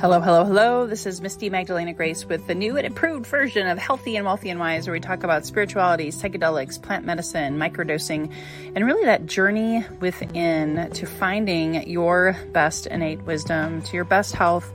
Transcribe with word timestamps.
Hello, 0.00 0.20
hello, 0.20 0.44
hello. 0.44 0.86
This 0.86 1.06
is 1.06 1.20
Misty 1.20 1.50
Magdalena 1.50 1.92
Grace 1.92 2.24
with 2.24 2.46
the 2.46 2.54
new 2.54 2.76
and 2.76 2.86
improved 2.86 3.26
version 3.26 3.66
of 3.66 3.78
Healthy 3.78 4.14
and 4.14 4.24
Wealthy 4.24 4.50
and 4.50 4.60
Wise, 4.60 4.86
where 4.86 4.92
we 4.92 5.00
talk 5.00 5.24
about 5.24 5.44
spirituality, 5.44 6.10
psychedelics, 6.10 6.80
plant 6.80 7.04
medicine, 7.04 7.58
microdosing, 7.58 8.32
and 8.76 8.86
really 8.86 9.06
that 9.06 9.26
journey 9.26 9.84
within 9.98 10.88
to 10.92 11.04
finding 11.04 11.88
your 11.88 12.36
best 12.52 12.86
innate 12.86 13.22
wisdom, 13.22 13.82
to 13.82 13.96
your 13.96 14.04
best 14.04 14.36
health, 14.36 14.72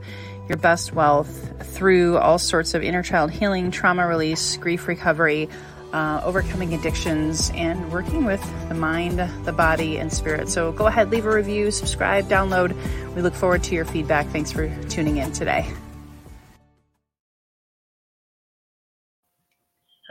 your 0.50 0.58
best 0.58 0.92
wealth 0.92 1.54
through 1.68 2.18
all 2.18 2.38
sorts 2.38 2.74
of 2.74 2.84
inner 2.84 3.02
child 3.02 3.32
healing, 3.32 3.72
trauma 3.72 4.06
release, 4.06 4.58
grief 4.58 4.90
recovery 4.90 5.48
uh, 5.94 6.22
overcoming 6.24 6.74
addictions, 6.74 7.52
and 7.56 7.92
working 7.92 8.26
with 8.26 8.42
the 8.68 8.76
mind, 8.76 9.20
the 9.46 9.54
body, 9.54 9.98
and 9.98 10.12
spirit. 10.12 10.50
So 10.50 10.72
go 10.72 10.88
ahead, 10.88 11.12
leave 11.12 11.26
a 11.26 11.34
review, 11.34 11.72
subscribe, 11.72 12.26
download. 12.26 12.76
We 13.16 13.22
look 13.22 13.36
forward 13.36 13.64
to 13.64 13.76
your 13.76 13.86
feedback. 13.86 14.28
Thanks 14.28 14.52
for 14.52 14.68
tuning 14.90 15.18
in 15.18 15.32
today. 15.32 15.72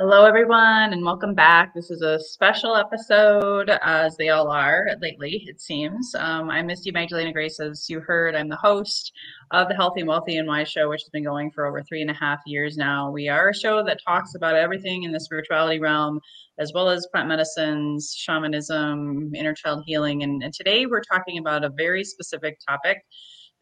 Hello, 0.05 0.25
everyone, 0.25 0.93
and 0.93 1.05
welcome 1.05 1.33
back. 1.33 1.73
This 1.77 1.89
is 1.89 2.03
a 2.03 2.19
special 2.19 2.75
episode, 2.75 3.71
as 3.83 4.17
they 4.17 4.31
all 4.31 4.51
are 4.51 4.89
lately, 5.01 5.45
it 5.47 5.61
seems. 5.61 6.13
Um, 6.17 6.51
I'm 6.51 6.67
Misty 6.67 6.91
Magdalena 6.91 7.33
Grace, 7.33 7.61
as 7.61 7.89
you 7.89 8.01
heard. 8.01 8.35
I'm 8.35 8.49
the 8.49 8.57
host 8.57 9.13
of 9.53 9.69
the 9.69 9.77
Healthy 9.77 10.01
and 10.01 10.09
Wealthy 10.09 10.39
and 10.39 10.49
Wise 10.49 10.69
show, 10.69 10.89
which 10.89 11.03
has 11.03 11.09
been 11.11 11.23
going 11.23 11.53
for 11.53 11.67
over 11.67 11.85
three 11.85 12.03
and 12.03 12.11
a 12.11 12.15
half 12.15 12.41
years 12.47 12.77
now. 12.77 13.13
We 13.13 13.29
are 13.29 13.51
a 13.51 13.55
show 13.55 13.85
that 13.85 14.01
talks 14.05 14.35
about 14.35 14.57
everything 14.57 15.05
in 15.05 15.13
the 15.13 15.21
spirituality 15.21 15.79
realm, 15.79 16.19
as 16.59 16.73
well 16.75 16.89
as 16.89 17.07
plant 17.13 17.29
medicines, 17.29 18.13
shamanism, 18.19 19.33
inner 19.37 19.55
child 19.55 19.85
healing. 19.87 20.25
And, 20.25 20.43
and 20.43 20.53
today 20.53 20.85
we're 20.85 21.03
talking 21.03 21.39
about 21.39 21.63
a 21.63 21.71
very 21.71 22.03
specific 22.03 22.59
topic 22.69 23.05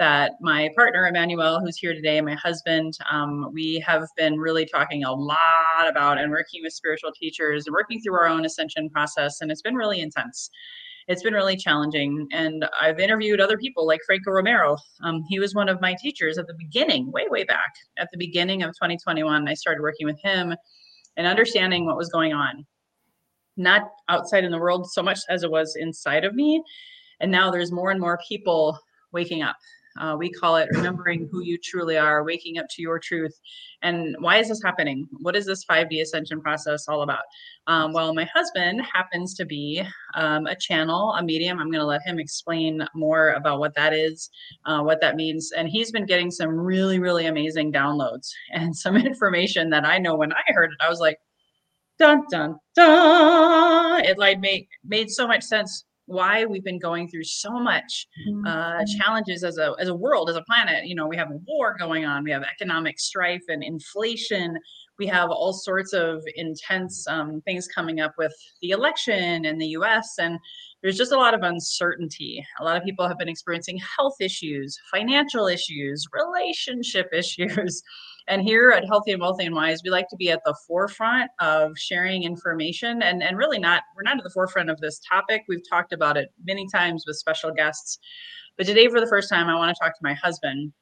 that 0.00 0.32
my 0.40 0.70
partner 0.74 1.06
Emmanuel, 1.06 1.60
who's 1.60 1.76
here 1.76 1.92
today, 1.92 2.16
and 2.16 2.26
my 2.26 2.34
husband, 2.34 2.94
um, 3.12 3.50
we 3.52 3.84
have 3.86 4.08
been 4.16 4.38
really 4.38 4.64
talking 4.64 5.04
a 5.04 5.12
lot 5.12 5.38
about 5.86 6.18
and 6.18 6.30
working 6.30 6.62
with 6.64 6.72
spiritual 6.72 7.12
teachers, 7.12 7.66
and 7.66 7.74
working 7.74 8.00
through 8.00 8.14
our 8.14 8.26
own 8.26 8.46
ascension 8.46 8.88
process, 8.88 9.42
and 9.42 9.50
it's 9.50 9.60
been 9.60 9.74
really 9.74 10.00
intense. 10.00 10.48
It's 11.06 11.22
been 11.22 11.34
really 11.34 11.54
challenging, 11.54 12.26
and 12.32 12.64
I've 12.80 12.98
interviewed 12.98 13.42
other 13.42 13.58
people 13.58 13.86
like 13.86 14.00
Franco 14.06 14.30
Romero. 14.30 14.78
Um, 15.04 15.22
he 15.28 15.38
was 15.38 15.54
one 15.54 15.68
of 15.68 15.82
my 15.82 15.94
teachers 16.00 16.38
at 16.38 16.46
the 16.46 16.54
beginning, 16.58 17.12
way 17.12 17.26
way 17.28 17.44
back 17.44 17.74
at 17.98 18.08
the 18.10 18.18
beginning 18.18 18.62
of 18.62 18.70
2021. 18.70 19.48
I 19.48 19.54
started 19.54 19.82
working 19.82 20.06
with 20.06 20.20
him 20.22 20.54
and 21.18 21.26
understanding 21.26 21.84
what 21.84 21.98
was 21.98 22.08
going 22.08 22.32
on, 22.32 22.64
not 23.58 23.82
outside 24.08 24.44
in 24.44 24.50
the 24.50 24.58
world 24.58 24.90
so 24.90 25.02
much 25.02 25.18
as 25.28 25.42
it 25.42 25.50
was 25.50 25.76
inside 25.78 26.24
of 26.24 26.34
me. 26.34 26.62
And 27.20 27.30
now 27.30 27.50
there's 27.50 27.70
more 27.70 27.90
and 27.90 28.00
more 28.00 28.18
people 28.26 28.78
waking 29.12 29.42
up 29.42 29.56
uh, 29.98 30.16
we 30.18 30.30
call 30.30 30.56
it 30.56 30.68
remembering 30.72 31.28
who 31.30 31.42
you 31.42 31.58
truly 31.58 31.98
are, 31.98 32.22
waking 32.22 32.58
up 32.58 32.66
to 32.70 32.82
your 32.82 32.98
truth. 32.98 33.38
And 33.82 34.14
why 34.20 34.36
is 34.38 34.48
this 34.48 34.62
happening? 34.62 35.08
What 35.20 35.34
is 35.34 35.46
this 35.46 35.64
5D 35.64 36.00
ascension 36.02 36.40
process 36.40 36.86
all 36.88 37.02
about? 37.02 37.22
Um, 37.66 37.92
well, 37.92 38.14
my 38.14 38.28
husband 38.32 38.82
happens 38.82 39.34
to 39.34 39.44
be 39.44 39.82
um, 40.14 40.46
a 40.46 40.54
channel, 40.54 41.14
a 41.14 41.22
medium. 41.22 41.58
I'm 41.58 41.70
going 41.70 41.80
to 41.80 41.86
let 41.86 42.02
him 42.02 42.18
explain 42.18 42.86
more 42.94 43.30
about 43.30 43.58
what 43.58 43.74
that 43.74 43.92
is, 43.92 44.30
uh, 44.64 44.80
what 44.80 45.00
that 45.00 45.16
means. 45.16 45.52
And 45.52 45.68
he's 45.68 45.90
been 45.90 46.06
getting 46.06 46.30
some 46.30 46.50
really, 46.50 46.98
really 46.98 47.26
amazing 47.26 47.72
downloads 47.72 48.30
and 48.52 48.74
some 48.74 48.96
information 48.96 49.70
that 49.70 49.84
I 49.84 49.98
know 49.98 50.14
when 50.16 50.32
I 50.32 50.42
heard 50.48 50.70
it, 50.70 50.78
I 50.80 50.88
was 50.88 51.00
like, 51.00 51.18
dun 51.98 52.22
dun 52.30 52.56
dun. 52.74 54.04
It 54.04 54.18
like 54.18 54.40
made 54.40 54.66
made 54.84 55.10
so 55.10 55.28
much 55.28 55.42
sense 55.42 55.84
why 56.10 56.44
we've 56.44 56.64
been 56.64 56.78
going 56.78 57.08
through 57.08 57.24
so 57.24 57.52
much 57.52 58.08
uh, 58.26 58.48
mm-hmm. 58.48 58.98
challenges 58.98 59.44
as 59.44 59.58
a 59.58 59.74
as 59.78 59.88
a 59.88 59.94
world 59.94 60.28
as 60.28 60.36
a 60.36 60.42
planet. 60.42 60.86
You 60.86 60.94
know 60.94 61.06
we 61.06 61.16
have 61.16 61.30
a 61.30 61.38
war 61.46 61.76
going 61.78 62.04
on. 62.04 62.24
We 62.24 62.32
have 62.32 62.42
economic 62.42 62.98
strife 62.98 63.44
and 63.48 63.62
inflation. 63.62 64.58
We 64.98 65.06
have 65.06 65.30
all 65.30 65.52
sorts 65.52 65.92
of 65.92 66.22
intense 66.34 67.06
um, 67.08 67.40
things 67.42 67.66
coming 67.68 68.00
up 68.00 68.14
with 68.18 68.34
the 68.60 68.70
election 68.70 69.44
in 69.44 69.58
the 69.58 69.68
us 69.68 70.16
and 70.18 70.38
there's 70.82 70.96
just 70.96 71.12
a 71.12 71.16
lot 71.16 71.34
of 71.34 71.42
uncertainty. 71.42 72.44
A 72.58 72.64
lot 72.64 72.76
of 72.76 72.82
people 72.82 73.06
have 73.06 73.18
been 73.18 73.28
experiencing 73.28 73.78
health 73.78 74.16
issues 74.20 74.78
financial 74.92 75.46
issues 75.46 76.06
relationship 76.12 77.08
issues 77.12 77.82
and 78.30 78.42
here 78.42 78.70
at 78.70 78.86
Healthy 78.86 79.10
and 79.10 79.20
Wealthy 79.20 79.44
and 79.44 79.54
Wise, 79.54 79.80
we 79.84 79.90
like 79.90 80.08
to 80.08 80.16
be 80.16 80.30
at 80.30 80.40
the 80.44 80.54
forefront 80.66 81.30
of 81.40 81.76
sharing 81.76 82.22
information 82.22 83.02
and, 83.02 83.24
and 83.24 83.36
really 83.36 83.58
not, 83.58 83.82
we're 83.96 84.04
not 84.04 84.18
at 84.18 84.22
the 84.22 84.30
forefront 84.30 84.70
of 84.70 84.80
this 84.80 85.00
topic. 85.00 85.42
We've 85.48 85.68
talked 85.68 85.92
about 85.92 86.16
it 86.16 86.32
many 86.44 86.68
times 86.72 87.04
with 87.06 87.16
special 87.16 87.50
guests. 87.50 87.98
But 88.56 88.66
today, 88.66 88.86
for 88.86 89.00
the 89.00 89.08
first 89.08 89.28
time, 89.28 89.48
I 89.48 89.56
want 89.56 89.76
to 89.76 89.82
talk 89.82 89.94
to 89.94 90.02
my 90.04 90.14
husband 90.14 90.72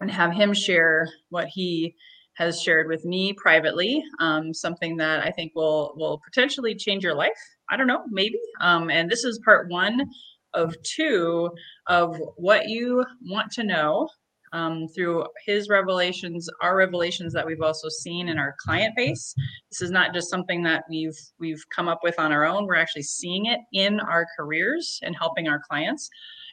and 0.00 0.10
have 0.10 0.32
him 0.32 0.54
share 0.54 1.08
what 1.28 1.48
he 1.48 1.94
has 2.34 2.62
shared 2.62 2.88
with 2.88 3.04
me 3.04 3.34
privately, 3.34 4.02
um, 4.18 4.54
something 4.54 4.96
that 4.96 5.26
I 5.26 5.30
think 5.30 5.52
will 5.54 5.92
will 5.96 6.22
potentially 6.24 6.74
change 6.74 7.02
your 7.04 7.14
life. 7.14 7.38
I 7.68 7.76
don't 7.76 7.88
know, 7.88 8.04
maybe. 8.08 8.38
Um, 8.62 8.90
and 8.90 9.10
this 9.10 9.24
is 9.24 9.40
part 9.44 9.68
one 9.68 10.08
of 10.54 10.74
two 10.82 11.50
of 11.88 12.18
what 12.36 12.68
you 12.68 13.04
want 13.22 13.50
to 13.52 13.64
know 13.64 14.08
um, 14.52 14.88
through 14.88 15.26
his 15.44 15.68
revelations, 15.68 16.48
our 16.62 16.76
revelations 16.76 17.32
that 17.32 17.46
we've 17.46 17.62
also 17.62 17.88
seen 17.88 18.28
in 18.28 18.38
our 18.38 18.54
client 18.58 18.94
base. 18.96 19.34
This 19.70 19.82
is 19.82 19.90
not 19.90 20.14
just 20.14 20.30
something 20.30 20.62
that 20.64 20.84
we've 20.88 21.18
we've 21.38 21.64
come 21.74 21.88
up 21.88 22.00
with 22.02 22.18
on 22.18 22.32
our 22.32 22.44
own. 22.44 22.66
We're 22.66 22.76
actually 22.76 23.02
seeing 23.02 23.46
it 23.46 23.60
in 23.72 24.00
our 24.00 24.26
careers 24.36 25.00
and 25.02 25.16
helping 25.16 25.48
our 25.48 25.60
clients. 25.68 26.08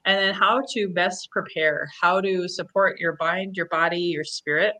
And 0.05 0.19
then 0.19 0.35
how 0.35 0.61
to 0.73 0.89
best 0.89 1.29
prepare, 1.31 1.87
how 1.99 2.21
to 2.21 2.47
support 2.47 2.99
your 2.99 3.17
mind, 3.19 3.55
your 3.57 3.67
body, 3.67 4.01
your 4.01 4.23
spirit 4.23 4.75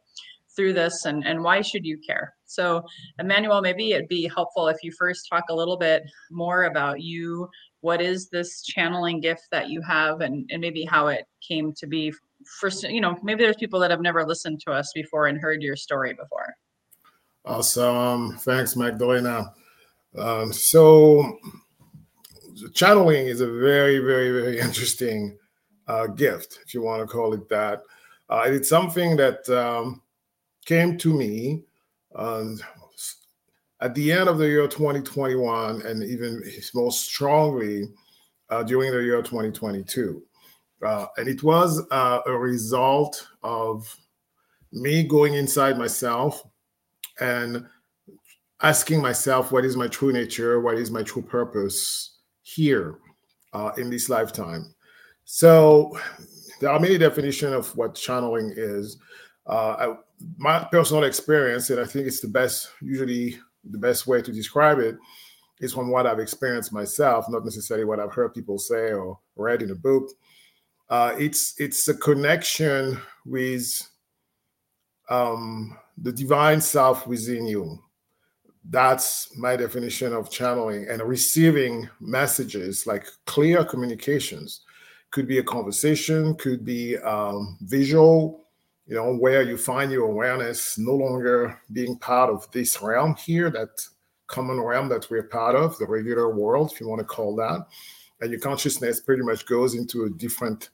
through 0.55 0.73
this 0.73 1.05
and, 1.05 1.25
and 1.25 1.43
why 1.43 1.61
should 1.61 1.85
you 1.85 1.97
care 1.97 2.33
so 2.45 2.81
emmanuel 3.19 3.61
maybe 3.61 3.91
it'd 3.91 4.07
be 4.07 4.29
helpful 4.33 4.67
if 4.67 4.77
you 4.83 4.91
first 4.97 5.27
talk 5.29 5.43
a 5.49 5.55
little 5.55 5.77
bit 5.77 6.03
more 6.31 6.65
about 6.65 7.01
you 7.01 7.47
what 7.81 8.01
is 8.01 8.29
this 8.29 8.63
channeling 8.63 9.19
gift 9.19 9.47
that 9.51 9.69
you 9.69 9.81
have 9.81 10.21
and, 10.21 10.49
and 10.51 10.61
maybe 10.61 10.85
how 10.85 11.07
it 11.07 11.25
came 11.47 11.73
to 11.73 11.85
be 11.85 12.11
for 12.59 12.69
you 12.87 13.01
know 13.01 13.17
maybe 13.23 13.43
there's 13.43 13.55
people 13.55 13.79
that 13.79 13.91
have 13.91 14.01
never 14.01 14.25
listened 14.25 14.59
to 14.61 14.71
us 14.71 14.91
before 14.93 15.27
and 15.27 15.39
heard 15.39 15.61
your 15.61 15.75
story 15.75 16.13
before. 16.13 16.55
Awesome. 17.45 18.37
Thanks 18.37 18.75
magdalena. 18.75 19.53
Um, 20.17 20.53
so 20.53 21.37
channeling 22.73 23.27
is 23.27 23.41
a 23.41 23.47
very 23.47 23.99
very 23.99 24.31
very 24.31 24.59
interesting 24.67 25.37
uh, 25.87 26.07
gift 26.07 26.59
if 26.65 26.73
you 26.73 26.81
want 26.81 27.01
to 27.01 27.07
call 27.07 27.33
it 27.33 27.47
that. 27.49 27.81
Uh, 28.29 28.43
it's 28.47 28.69
something 28.69 29.15
that 29.15 29.47
um, 29.49 30.01
came 30.65 30.97
to 30.97 31.13
me 31.13 31.63
um, 32.15 32.59
at 33.81 33.93
the 33.93 34.11
end 34.11 34.27
of 34.27 34.39
the 34.39 34.47
year 34.47 34.67
2021 34.67 35.81
and 35.83 36.03
even 36.03 36.41
most 36.73 37.05
strongly 37.05 37.89
uh, 38.49 38.63
during 38.63 38.91
the 38.91 39.03
year 39.03 39.21
2022 39.21 40.23
uh, 40.85 41.07
and 41.17 41.27
it 41.27 41.43
was 41.43 41.81
uh, 41.91 42.19
a 42.25 42.31
result 42.31 43.27
of 43.43 43.93
me 44.71 45.03
going 45.03 45.33
inside 45.33 45.77
myself 45.77 46.43
and 47.19 47.65
asking 48.61 49.01
myself, 49.01 49.51
what 49.51 49.65
is 49.65 49.75
my 49.75 49.87
true 49.87 50.11
nature? 50.11 50.59
What 50.61 50.77
is 50.77 50.91
my 50.91 51.03
true 51.03 51.21
purpose 51.21 52.17
here 52.43 52.99
uh, 53.53 53.71
in 53.77 53.89
this 53.89 54.09
lifetime? 54.09 54.73
So 55.23 55.97
there 56.59 56.69
are 56.69 56.79
many 56.79 56.97
definitions 56.97 57.53
of 57.53 57.75
what 57.75 57.95
channeling 57.95 58.53
is. 58.55 58.97
Uh, 59.47 59.75
I, 59.79 59.95
my 60.37 60.67
personal 60.71 61.03
experience, 61.03 61.69
and 61.69 61.79
I 61.79 61.85
think 61.85 62.07
it's 62.07 62.21
the 62.21 62.27
best, 62.27 62.69
usually 62.81 63.37
the 63.63 63.77
best 63.77 64.07
way 64.07 64.21
to 64.21 64.31
describe 64.31 64.79
it, 64.79 64.95
is 65.59 65.73
from 65.73 65.89
what 65.89 66.05
I've 66.05 66.19
experienced 66.19 66.73
myself, 66.73 67.25
not 67.29 67.43
necessarily 67.43 67.85
what 67.85 67.99
I've 67.99 68.13
heard 68.13 68.33
people 68.33 68.57
say 68.57 68.91
or 68.91 69.19
read 69.35 69.61
in 69.61 69.71
a 69.71 69.75
book 69.75 70.09
uh, 70.89 71.15
it's 71.17 71.55
it's 71.59 71.87
a 71.87 71.93
connection 71.95 72.99
with 73.25 73.89
um, 75.09 75.77
the 75.97 76.11
divine 76.11 76.61
self 76.61 77.07
within 77.07 77.45
you. 77.45 77.79
That's 78.69 79.35
my 79.37 79.55
definition 79.55 80.13
of 80.13 80.31
channeling 80.31 80.87
and 80.89 81.01
receiving 81.01 81.87
messages 81.99 82.87
like 82.87 83.07
clear 83.25 83.63
communications. 83.63 84.61
Could 85.11 85.27
be 85.27 85.37
a 85.37 85.43
conversation, 85.43 86.35
could 86.35 86.65
be 86.65 86.97
um, 86.97 87.57
visual, 87.61 88.45
you 88.87 88.95
know, 88.95 89.15
where 89.15 89.43
you 89.43 89.57
find 89.57 89.91
your 89.91 90.07
awareness 90.09 90.77
no 90.77 90.93
longer 90.93 91.59
being 91.71 91.97
part 91.99 92.29
of 92.29 92.49
this 92.51 92.81
realm 92.81 93.15
here, 93.15 93.49
that 93.51 93.87
common 94.27 94.59
realm 94.59 94.89
that 94.89 95.09
we're 95.09 95.23
part 95.23 95.55
of, 95.55 95.77
the 95.77 95.85
regular 95.85 96.33
world, 96.35 96.71
if 96.73 96.81
you 96.81 96.87
want 96.87 96.99
to 96.99 97.05
call 97.05 97.35
that. 97.35 97.65
And 98.21 98.31
your 98.31 98.39
consciousness 98.39 98.99
pretty 98.99 99.21
much 99.21 99.45
goes 99.45 99.75
into 99.75 100.05
a 100.05 100.09
different 100.09 100.69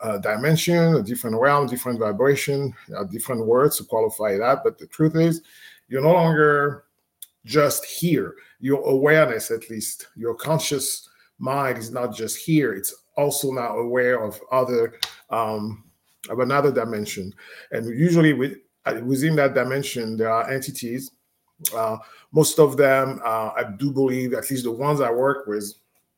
uh, 0.00 0.18
dimension, 0.18 0.96
a 0.96 1.02
different 1.02 1.38
realm, 1.40 1.66
different 1.66 1.98
vibration, 1.98 2.74
uh, 2.96 3.04
different 3.04 3.46
words 3.46 3.78
to 3.78 3.84
qualify 3.84 4.36
that. 4.36 4.62
But 4.64 4.78
the 4.78 4.86
truth 4.86 5.16
is, 5.16 5.42
you're 5.88 6.02
no 6.02 6.12
longer 6.12 6.84
just 7.44 7.84
here. 7.84 8.34
Your 8.60 8.82
awareness, 8.88 9.50
at 9.50 9.70
least, 9.70 10.08
your 10.16 10.34
conscious 10.34 11.08
mind 11.38 11.78
is 11.78 11.90
not 11.90 12.14
just 12.14 12.38
here. 12.38 12.72
It's 12.72 12.94
also 13.16 13.50
now 13.52 13.78
aware 13.78 14.22
of 14.22 14.40
other 14.50 14.94
um, 15.30 15.84
of 16.28 16.40
another 16.40 16.72
dimension. 16.72 17.32
And 17.70 17.86
usually 17.86 18.56
uh, 18.84 19.00
within 19.04 19.36
that 19.36 19.54
dimension, 19.54 20.16
there 20.16 20.30
are 20.30 20.50
entities. 20.50 21.10
Uh, 21.74 21.98
most 22.32 22.58
of 22.58 22.76
them, 22.76 23.20
uh, 23.24 23.50
I 23.56 23.64
do 23.78 23.92
believe, 23.92 24.34
at 24.34 24.50
least 24.50 24.64
the 24.64 24.72
ones 24.72 25.00
I 25.00 25.10
work 25.10 25.46
with, 25.46 25.72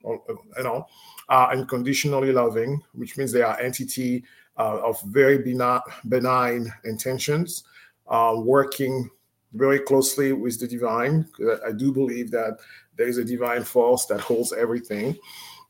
you 0.05 0.63
know, 0.63 0.87
are 1.29 1.53
unconditionally 1.53 2.33
loving, 2.33 2.83
which 2.93 3.17
means 3.17 3.33
they 3.33 3.43
are 3.43 3.59
entity 3.61 4.25
uh, 4.59 4.81
of 4.85 5.01
very 5.03 5.39
benign, 5.39 6.73
intentions, 6.85 7.65
uh, 8.09 8.35
working 8.37 9.09
very 9.55 9.79
closely 9.81 10.33
with 10.33 10.59
the 10.61 10.67
divine. 10.67 11.27
I 11.67 11.73
do 11.73 11.93
believe 11.93 12.31
that 12.33 12.59
there 12.97 13.09
is 13.09 13.19
a 13.19 13.25
divine 13.25 13.65
force 13.65 14.07
that 14.07 14.21
holds 14.21 14.53
everything 14.53 15.17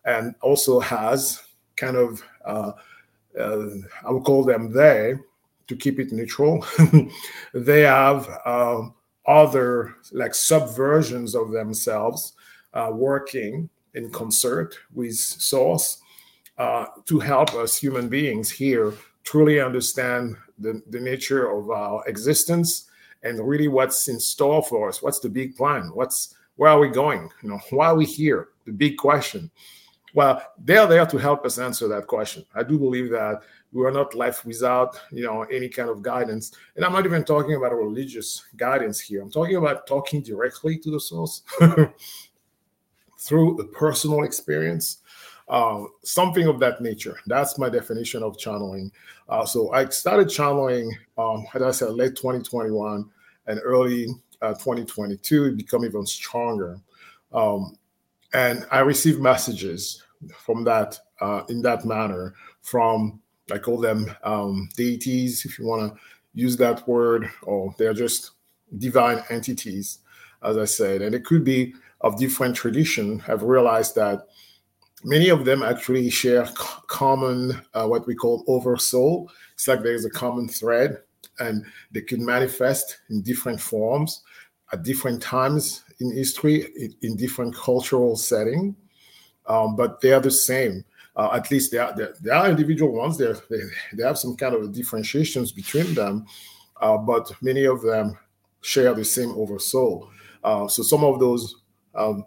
and 0.05 0.35
also 0.41 0.81
has 0.81 1.43
kind 1.77 1.97
of, 1.97 2.23
uh, 2.45 2.73
uh, 3.39 3.67
I 4.05 4.11
would 4.11 4.25
call 4.25 4.45
them 4.45 4.73
they, 4.73 5.15
to 5.69 5.77
keep 5.77 6.01
it 6.01 6.13
neutral. 6.13 6.65
they 7.55 7.83
have 7.83 8.29
um, 8.47 8.95
other 9.27 9.97
like 10.13 10.33
subversions 10.33 11.35
of 11.35 11.53
themselves 11.53 12.33
uh, 12.73 12.91
working 12.93 13.69
in 13.95 14.11
concert 14.11 14.77
with 14.95 15.17
Source 15.17 15.99
uh, 16.59 16.87
to 17.07 17.19
help 17.19 17.55
us 17.55 17.77
human 17.77 18.09
beings 18.09 18.51
here 18.51 18.93
truly 19.25 19.61
understand 19.61 20.37
the, 20.59 20.83
the 20.89 20.99
nature 20.99 21.51
of 21.51 21.71
our 21.71 22.03
existence 22.09 22.87
and 23.23 23.47
really 23.47 23.69
what's 23.69 24.09
in 24.09 24.19
store 24.19 24.63
for 24.63 24.89
us. 24.89 25.03
What's 25.03 25.21
the 25.21 25.29
big 25.29 25.57
plan? 25.57 25.91
What's 25.93 26.35
where 26.57 26.71
are 26.71 26.81
we 26.81 26.89
going? 26.89 27.31
You 27.43 27.51
know, 27.51 27.61
why 27.71 27.87
are 27.87 27.95
we 27.95 28.05
here? 28.05 28.49
The 28.67 28.73
big 28.73 28.97
question. 28.97 29.51
Well, 30.15 30.43
they're 30.59 30.87
there 30.87 31.07
to 31.07 31.19
help 31.19 31.45
us 31.45 31.59
answer 31.59 31.87
that 31.89 32.07
question. 32.07 32.45
I 32.55 32.63
do 32.63 32.79
believe 32.79 33.11
that 33.11 33.43
we 33.73 33.85
are 33.85 33.93
not 33.93 34.15
left 34.15 34.45
without, 34.45 34.99
you 35.13 35.25
know, 35.25 35.43
any 35.43 35.69
kind 35.69 35.91
of 35.91 36.03
guidance. 36.03 36.53
And 36.75 36.85
I'm 36.85 36.93
not 36.93 37.05
even 37.05 37.25
talking 37.25 37.55
about 37.55 37.77
religious 37.77 38.45
guidance 38.57 38.99
here. 38.99 39.23
I'm 39.23 39.31
talking 39.31 39.57
about 39.57 39.87
talking 39.87 40.23
directly 40.23 40.79
to 40.79 40.91
the 40.91 41.01
source 41.01 41.43
through 43.19 43.59
a 43.59 43.65
personal 43.65 44.25
experience, 44.25 44.99
uh, 45.49 45.85
something 46.03 46.47
of 46.47 46.61
that 46.61 46.81
nature. 46.81 47.19
That's 47.27 47.59
my 47.59 47.69
definition 47.69 48.23
of 48.23 48.39
channeling. 48.39 48.93
Uh, 49.29 49.45
so 49.45 49.73
I 49.73 49.89
started 49.89 50.29
channeling, 50.29 50.97
um, 51.17 51.47
as 51.55 51.63
I 51.63 51.71
said, 51.71 51.91
late 51.91 52.17
2021 52.17 53.09
and 53.47 53.61
early 53.63 54.09
uh, 54.43 54.55
2022. 54.55 55.45
It 55.47 55.57
become 55.57 55.85
even 55.85 56.07
stronger. 56.07 56.81
Um, 57.33 57.77
and 58.33 58.67
I 58.71 58.81
received 58.81 59.21
messages 59.21 60.03
from 60.45 60.65
that 60.65 60.99
uh, 61.21 61.43
in 61.49 61.63
that 61.63 61.85
manner 61.85 62.35
from 62.63 63.21
I 63.51 63.59
call 63.59 63.79
them 63.79 64.15
um, 64.25 64.69
deities, 64.77 65.45
if 65.45 65.59
you 65.59 65.67
want 65.67 65.93
to 65.93 66.01
use 66.35 66.57
that 66.59 66.87
word, 66.87 67.29
or 67.43 67.75
they're 67.79 67.95
just 67.95 68.33
divine 68.77 69.23
entities, 69.31 70.01
as 70.43 70.59
I 70.59 70.67
said. 70.67 71.03
And 71.03 71.15
it 71.15 71.25
could 71.25 71.45
be 71.45 71.75
of 72.01 72.19
different 72.19 72.57
tradition. 72.57 73.23
I've 73.29 73.43
realized 73.43 73.95
that 73.97 74.27
many 75.05 75.29
of 75.29 75.45
them 75.45 75.63
actually 75.63 76.11
share 76.11 76.49
common, 76.87 77.61
uh, 77.75 77.87
what 77.87 78.07
we 78.07 78.15
call 78.15 78.45
oversoul. 78.47 79.31
It's 79.55 79.69
like 79.69 79.83
there's 79.83 80.05
a 80.05 80.11
common 80.11 80.49
thread, 80.49 80.99
and 81.41 81.65
they 81.93 82.01
can 82.01 82.25
manifest 82.25 82.99
in 83.11 83.23
different 83.23 83.61
forms 83.61 84.23
at 84.73 84.83
different 84.83 85.23
times 85.23 85.85
in 86.01 86.15
history, 86.15 86.93
in 87.03 87.17
different 87.17 87.55
cultural 87.55 88.17
setting. 88.17 88.77
Um, 89.47 89.77
but 89.77 90.01
they 90.01 90.13
are 90.13 90.21
the 90.21 90.31
same. 90.31 90.85
Uh, 91.17 91.31
at 91.35 91.51
least 91.51 91.73
there 91.73 91.85
are, 91.85 91.95
there, 92.21 92.35
are 92.35 92.51
individual 92.51 92.93
ones. 92.93 93.19
There 93.19 93.35
they, 93.51 93.61
they 93.95 94.05
have 94.05 94.19
some 94.19 94.37
kind 94.37 94.55
of 94.55 94.73
differentiations 94.73 95.51
between 95.51 95.95
them, 95.95 96.27
uh, 96.81 96.99
but 96.99 97.33
many 97.43 97.65
of 97.65 97.83
them 97.83 98.17
share 98.61 98.95
the 98.95 99.05
same 99.05 99.31
oversoul. 99.31 100.11
Uh, 100.45 100.69
so 100.69 100.83
some 100.83 101.03
of 101.03 101.19
those 101.19 101.63
um, 101.95 102.25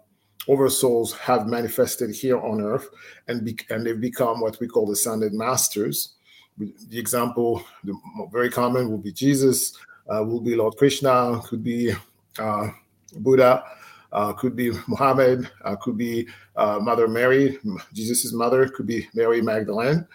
oversouls 0.48 1.16
have 1.18 1.46
manifested 1.46 2.14
here 2.14 2.38
on 2.38 2.60
Earth, 2.60 2.88
and 3.28 3.44
be, 3.44 3.56
and 3.70 3.86
they've 3.86 4.00
become 4.00 4.40
what 4.40 4.58
we 4.60 4.68
call 4.68 4.86
the 4.86 4.92
ascended 4.92 5.32
masters. 5.32 6.14
The 6.58 6.98
example, 6.98 7.64
the 7.82 7.94
very 8.30 8.50
common, 8.50 8.90
will 8.90 8.98
be 8.98 9.12
Jesus, 9.12 9.76
uh, 10.08 10.22
will 10.22 10.40
be 10.40 10.54
Lord 10.54 10.76
Krishna, 10.76 11.40
could 11.48 11.64
be 11.64 11.94
uh, 12.38 12.68
Buddha 13.16 13.64
uh, 14.12 14.32
could 14.32 14.54
be 14.54 14.70
Muhammad, 14.86 15.50
uh, 15.64 15.76
could 15.76 15.96
be 15.96 16.28
uh, 16.56 16.78
Mother 16.80 17.08
Mary, 17.08 17.58
Jesus's 17.92 18.32
mother, 18.32 18.68
could 18.68 18.86
be 18.86 19.08
Mary 19.14 19.40
Magdalene, 19.40 20.06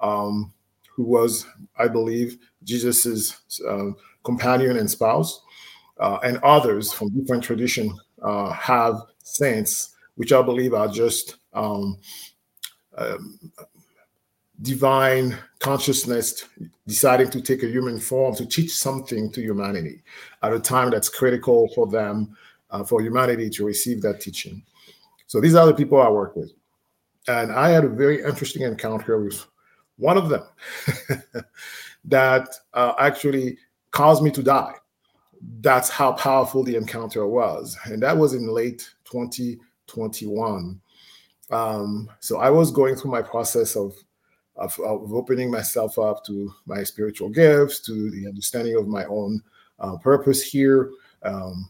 um, 0.00 0.52
who 0.94 1.04
was, 1.04 1.46
I 1.78 1.88
believe, 1.88 2.38
Jesus's 2.64 3.60
uh, 3.68 3.90
companion 4.24 4.78
and 4.78 4.90
spouse, 4.90 5.42
uh, 6.00 6.18
and 6.24 6.38
others 6.38 6.92
from 6.92 7.10
different 7.10 7.44
tradition 7.44 7.96
uh, 8.22 8.52
have 8.52 9.02
saints, 9.22 9.94
which 10.16 10.32
I 10.32 10.42
believe 10.42 10.74
are 10.74 10.88
just 10.88 11.36
um, 11.52 11.98
um, 12.96 13.40
divine 14.62 15.36
consciousness 15.58 16.44
deciding 16.86 17.30
to 17.30 17.40
take 17.40 17.62
a 17.62 17.68
human 17.68 17.98
form 17.98 18.34
to 18.36 18.46
teach 18.46 18.72
something 18.72 19.30
to 19.32 19.40
humanity 19.40 20.02
at 20.42 20.52
a 20.52 20.60
time 20.60 20.90
that's 20.90 21.08
critical 21.08 21.68
for 21.74 21.86
them 21.86 22.36
uh, 22.70 22.84
for 22.84 23.02
humanity 23.02 23.50
to 23.50 23.64
receive 23.64 24.02
that 24.02 24.20
teaching. 24.20 24.62
So 25.26 25.40
these 25.40 25.54
are 25.54 25.66
the 25.66 25.74
people 25.74 26.00
I 26.00 26.08
work 26.08 26.36
with. 26.36 26.52
And 27.28 27.52
I 27.52 27.70
had 27.70 27.84
a 27.84 27.88
very 27.88 28.22
interesting 28.22 28.62
encounter 28.62 29.22
with 29.22 29.46
one 29.96 30.16
of 30.16 30.28
them 30.28 30.44
that 32.04 32.48
uh, 32.74 32.94
actually 32.98 33.58
caused 33.92 34.22
me 34.22 34.30
to 34.32 34.42
die. 34.42 34.74
That's 35.60 35.88
how 35.88 36.12
powerful 36.12 36.62
the 36.62 36.76
encounter 36.76 37.26
was. 37.26 37.76
And 37.84 38.02
that 38.02 38.16
was 38.16 38.34
in 38.34 38.48
late 38.48 38.88
2021. 39.04 40.80
Um, 41.50 42.08
so 42.20 42.38
I 42.38 42.50
was 42.50 42.70
going 42.70 42.96
through 42.96 43.10
my 43.10 43.22
process 43.22 43.76
of, 43.76 43.94
of, 44.56 44.78
of, 44.80 45.12
opening 45.12 45.50
myself 45.50 45.98
up 45.98 46.24
to 46.26 46.52
my 46.66 46.82
spiritual 46.82 47.28
gifts, 47.28 47.80
to 47.80 48.10
the 48.10 48.26
understanding 48.26 48.76
of 48.76 48.88
my 48.88 49.04
own 49.04 49.42
uh, 49.80 49.96
purpose 49.96 50.42
here. 50.42 50.90
Um, 51.24 51.68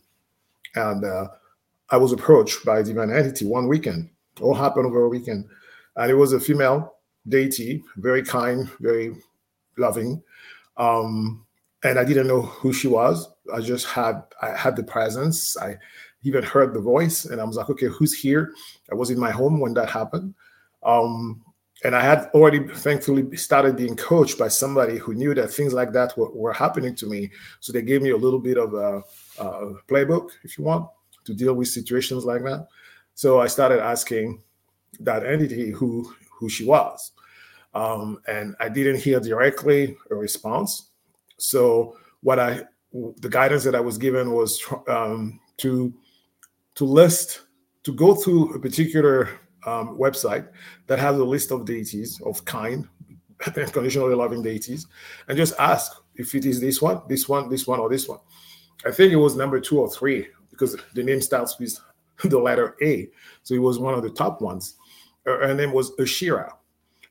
and 0.75 1.05
uh, 1.05 1.29
I 1.91 1.97
was 1.97 2.13
approached 2.13 2.65
by 2.65 2.79
a 2.79 2.85
divine 2.85 3.11
entity 3.11 3.45
one 3.45 3.69
weekend. 3.69 4.09
All 4.41 4.55
happened 4.55 4.87
over 4.87 5.05
a 5.05 5.09
weekend, 5.09 5.47
and 5.97 6.11
it 6.11 6.15
was 6.15 6.33
a 6.33 6.41
female 6.41 6.95
deity, 7.29 7.83
very 7.97 8.23
kind, 8.23 8.71
very 8.81 9.17
loving. 9.77 10.23
Um, 10.77 11.45
and 11.85 11.99
I 11.99 12.05
didn't 12.05 12.29
know 12.29 12.43
who 12.43 12.73
she 12.73 12.89
was. 12.89 13.29
I 13.53 13.61
just 13.61 13.87
had 13.87 14.23
I 14.41 14.57
had 14.57 14.77
the 14.77 14.85
presence. 14.85 15.57
I 15.57 15.79
even 16.23 16.45
heard 16.45 16.75
the 16.75 16.81
voice, 16.81 17.25
and 17.25 17.41
I 17.41 17.45
was 17.45 17.57
like, 17.57 17.71
okay, 17.71 17.87
who's 17.87 18.15
here? 18.15 18.55
I 18.91 18.95
was 18.95 19.11
in 19.11 19.19
my 19.19 19.31
home 19.31 19.59
when 19.61 19.75
that 19.75 19.91
happened. 19.91 20.35
Um, 20.85 21.43
and 21.85 21.97
I 21.97 22.01
had 22.01 22.31
already 22.33 22.61
thankfully 22.69 23.37
started 23.37 23.77
being 23.77 23.97
coached 23.97 24.39
by 24.39 24.49
somebody 24.49 24.99
who 24.99 25.15
knew 25.15 25.35
that 25.35 25.53
things 25.53 25.73
like 25.73 25.93
that 25.93 26.17
were, 26.17 26.31
were 26.31 26.53
happening 26.53 26.95
to 26.97 27.07
me. 27.07 27.31
So 27.59 27.73
they 27.73 27.83
gave 27.83 28.03
me 28.03 28.11
a 28.11 28.17
little 28.17 28.39
bit 28.39 28.57
of 28.57 28.75
a, 28.75 29.03
a, 29.43 29.75
playbook, 29.89 30.31
if 30.45 30.57
you 30.57 30.65
want, 30.65 30.89
to 31.25 31.35
deal 31.35 31.55
with 31.55 31.69
situations 31.69 32.25
like 32.25 32.45
that. 32.45 32.69
So 33.15 33.41
I 33.41 33.49
started 33.49 33.83
asking 33.83 34.43
that 35.01 35.27
entity 35.27 35.71
who 35.71 36.15
who 36.31 36.49
she 36.49 36.65
was, 36.65 37.13
um, 37.75 38.19
and 38.27 38.55
I 38.61 38.69
didn't 38.69 39.01
hear 39.01 39.21
directly 39.21 39.97
a 40.11 40.15
response. 40.15 40.92
So 41.43 41.97
what 42.21 42.39
I 42.39 42.63
the 42.93 43.29
guidance 43.29 43.65
that 43.65 43.75
I 43.75 43.81
was 43.81 43.99
given 43.99 44.33
was 44.33 44.63
um, 44.89 45.41
to 45.59 45.93
to 46.75 46.85
list 46.85 47.43
to 47.85 47.93
go 47.93 48.15
through 48.15 48.55
a 48.55 48.61
particular 48.61 49.29
um, 49.67 49.99
website 49.99 50.49
that 50.87 50.99
has 50.99 51.19
a 51.19 51.25
list 51.25 51.51
of 51.51 51.65
deities 51.65 52.21
of 52.25 52.45
kind, 52.45 52.89
conditionally 53.41 54.15
loving 54.15 54.43
deities, 54.43 54.87
and 55.29 55.37
just 55.37 55.55
ask 55.59 55.93
if 56.15 56.35
it 56.35 56.45
is 56.45 56.61
this 56.61 56.81
one, 56.81 57.01
this 57.09 57.29
one, 57.29 57.49
this 57.49 57.67
one, 57.67 57.81
or 57.81 57.89
this 57.89 58.09
one. 58.09 58.21
I 58.85 58.91
think 58.91 59.13
it 59.13 59.17
was 59.17 59.37
number 59.37 59.61
two 59.61 59.81
or 59.81 59.91
three 59.91 60.29
because 60.51 60.77
the 60.95 61.03
name 61.03 61.21
starts 61.21 61.59
with 61.59 61.79
the 62.25 62.39
letter 62.39 62.77
A. 62.83 63.09
So 63.43 63.55
it 63.55 63.63
was 63.63 63.79
one 63.79 63.95
of 63.95 64.03
the 64.03 64.11
top 64.11 64.41
ones. 64.41 64.77
Her 65.25 65.55
name 65.55 65.73
was 65.73 65.95
Ashira. 65.97 66.51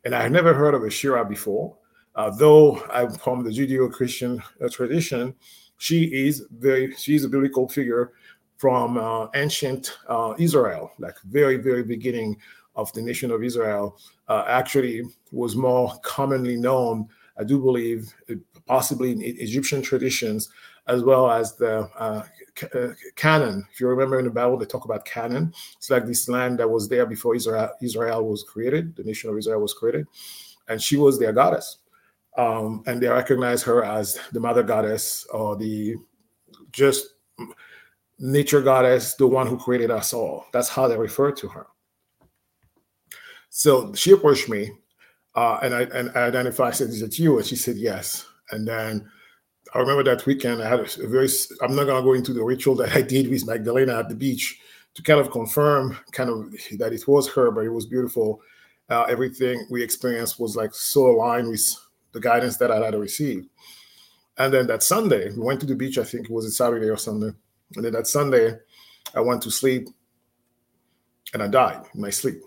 And 0.04 0.14
I 0.14 0.22
had 0.24 0.32
never 0.32 0.54
heard 0.54 0.74
of 0.74 0.82
Ashira 0.82 1.28
before. 1.28 1.78
Uh, 2.16 2.30
though 2.30 2.84
I'm 2.92 3.12
from 3.14 3.44
the 3.44 3.50
Judeo-Christian 3.50 4.42
uh, 4.64 4.70
tradition, 4.70 5.34
she 5.78 6.06
is 6.06 6.46
very 6.52 6.96
she's 6.96 7.24
a 7.24 7.30
biblical 7.30 7.68
figure 7.68 8.14
from 8.58 8.98
uh, 8.98 9.28
ancient 9.34 9.98
uh, 10.08 10.36
Israel, 10.38 10.92
like 11.00 11.16
very, 11.24 11.58
very 11.58 11.84
beginning 11.84 12.38
of 12.76 12.94
the 12.94 13.02
nation 13.02 13.32
of 13.32 13.44
Israel, 13.44 13.98
uh, 14.28 14.44
actually 14.48 15.02
was 15.32 15.56
more 15.56 15.92
commonly 16.04 16.56
known, 16.56 17.08
I 17.40 17.44
do 17.44 17.60
believe, 17.60 18.14
possibly 18.68 19.12
in 19.12 19.22
Egyptian 19.22 19.82
traditions, 19.82 20.50
as 20.88 21.04
well 21.04 21.30
as 21.30 21.56
the 21.56 21.90
uh, 21.98 22.24
uh, 22.76 22.88
Canaan. 23.16 23.66
If 23.74 23.80
you 23.80 23.88
remember 23.88 24.20
in 24.20 24.26
the 24.26 24.32
Bible, 24.32 24.58
they 24.58 24.66
talk 24.66 24.86
about 24.86 25.06
Canaan. 25.06 25.54
It's 25.78 25.90
like 25.90 26.06
this 26.06 26.30
land 26.30 26.60
that 26.60 26.70
was 26.70 26.88
there 26.88 27.06
before 27.06 27.36
Israel, 27.36 27.72
Israel 27.82 28.28
was 28.28 28.44
created, 28.44 28.96
the 28.96 29.04
nation 29.04 29.30
of 29.30 29.38
Israel 29.38 29.62
was 29.62 29.74
created, 29.74 30.08
and 30.68 30.82
she 30.82 30.98
was 30.98 31.18
their 31.18 31.34
goddess. 31.34 31.80
Um, 32.38 32.84
and 32.88 33.02
they 33.02 33.08
recognize 33.08 33.64
her 33.64 33.84
as 33.84 34.20
the 34.32 34.40
mother 34.40 34.64
goddess 34.64 35.26
or 35.34 35.56
the 35.56 35.96
just 36.72 37.08
nature 38.20 38.62
goddess, 38.62 39.16
the 39.16 39.28
one 39.28 39.48
who 39.48 39.58
created 39.58 39.92
us 39.92 40.14
all. 40.14 40.46
That's 40.54 40.70
how 40.70 40.88
they 40.88 40.98
refer 40.98 41.32
to 41.32 41.48
her. 41.50 41.68
So 43.50 43.94
she 43.94 44.12
approached 44.12 44.48
me, 44.48 44.72
uh, 45.36 45.60
and 45.62 45.74
I 45.74 45.82
and 45.82 46.12
I 46.16 46.28
identified. 46.28 46.70
I 46.70 46.72
said, 46.72 46.90
"Is 46.90 47.02
it 47.02 47.20
you?" 47.20 47.38
And 47.38 47.46
she 47.46 47.58
said, 47.58 47.76
"Yes." 47.76 48.26
And 48.52 48.66
then 48.68 49.10
I 49.74 49.80
remember 49.80 50.04
that 50.04 50.26
weekend. 50.26 50.62
I 50.62 50.70
had 50.70 50.80
a 50.80 51.08
very. 51.08 51.28
I'm 51.62 51.76
not 51.76 51.86
gonna 51.86 52.04
go 52.04 52.14
into 52.14 52.34
the 52.34 52.44
ritual 52.44 52.76
that 52.76 52.92
I 52.96 53.02
did 53.02 53.30
with 53.30 53.46
Magdalena 53.46 54.00
at 54.00 54.10
the 54.10 54.16
beach 54.16 54.58
to 54.94 55.04
kind 55.04 55.20
of 55.20 55.32
confirm, 55.32 55.98
kind 56.12 56.30
of 56.30 56.54
that 56.78 56.94
it 56.94 57.08
was 57.08 57.30
her, 57.30 57.52
but 57.52 57.66
it 57.66 57.70
was 57.70 57.86
beautiful. 57.86 58.42
Uh, 58.90 59.04
everything 59.04 59.66
we 59.70 59.82
experienced 59.82 60.40
was 60.40 60.56
like 60.56 60.74
so 60.74 61.10
aligned 61.10 61.50
with 61.50 61.76
the 62.14 62.20
guidance 62.20 62.58
that 62.58 62.72
I 62.72 62.84
had 62.84 62.96
received. 62.96 63.48
And 64.38 64.54
then 64.54 64.68
that 64.68 64.84
Sunday, 64.84 65.32
we 65.32 65.44
went 65.44 65.60
to 65.62 65.66
the 65.66 65.76
beach. 65.76 65.98
I 65.98 66.04
think 66.04 66.26
it 66.26 66.32
was 66.32 66.46
a 66.46 66.52
Saturday 66.52 66.90
or 66.90 66.98
Sunday. 66.98 67.32
And 67.76 67.86
then 67.86 67.94
that 67.94 68.08
Sunday, 68.08 68.58
I 69.16 69.20
went 69.22 69.42
to 69.44 69.52
sleep, 69.52 69.88
and 71.34 71.44
I 71.44 71.48
died 71.48 71.84
in 71.94 72.02
my 72.02 72.10
sleep. 72.10 72.42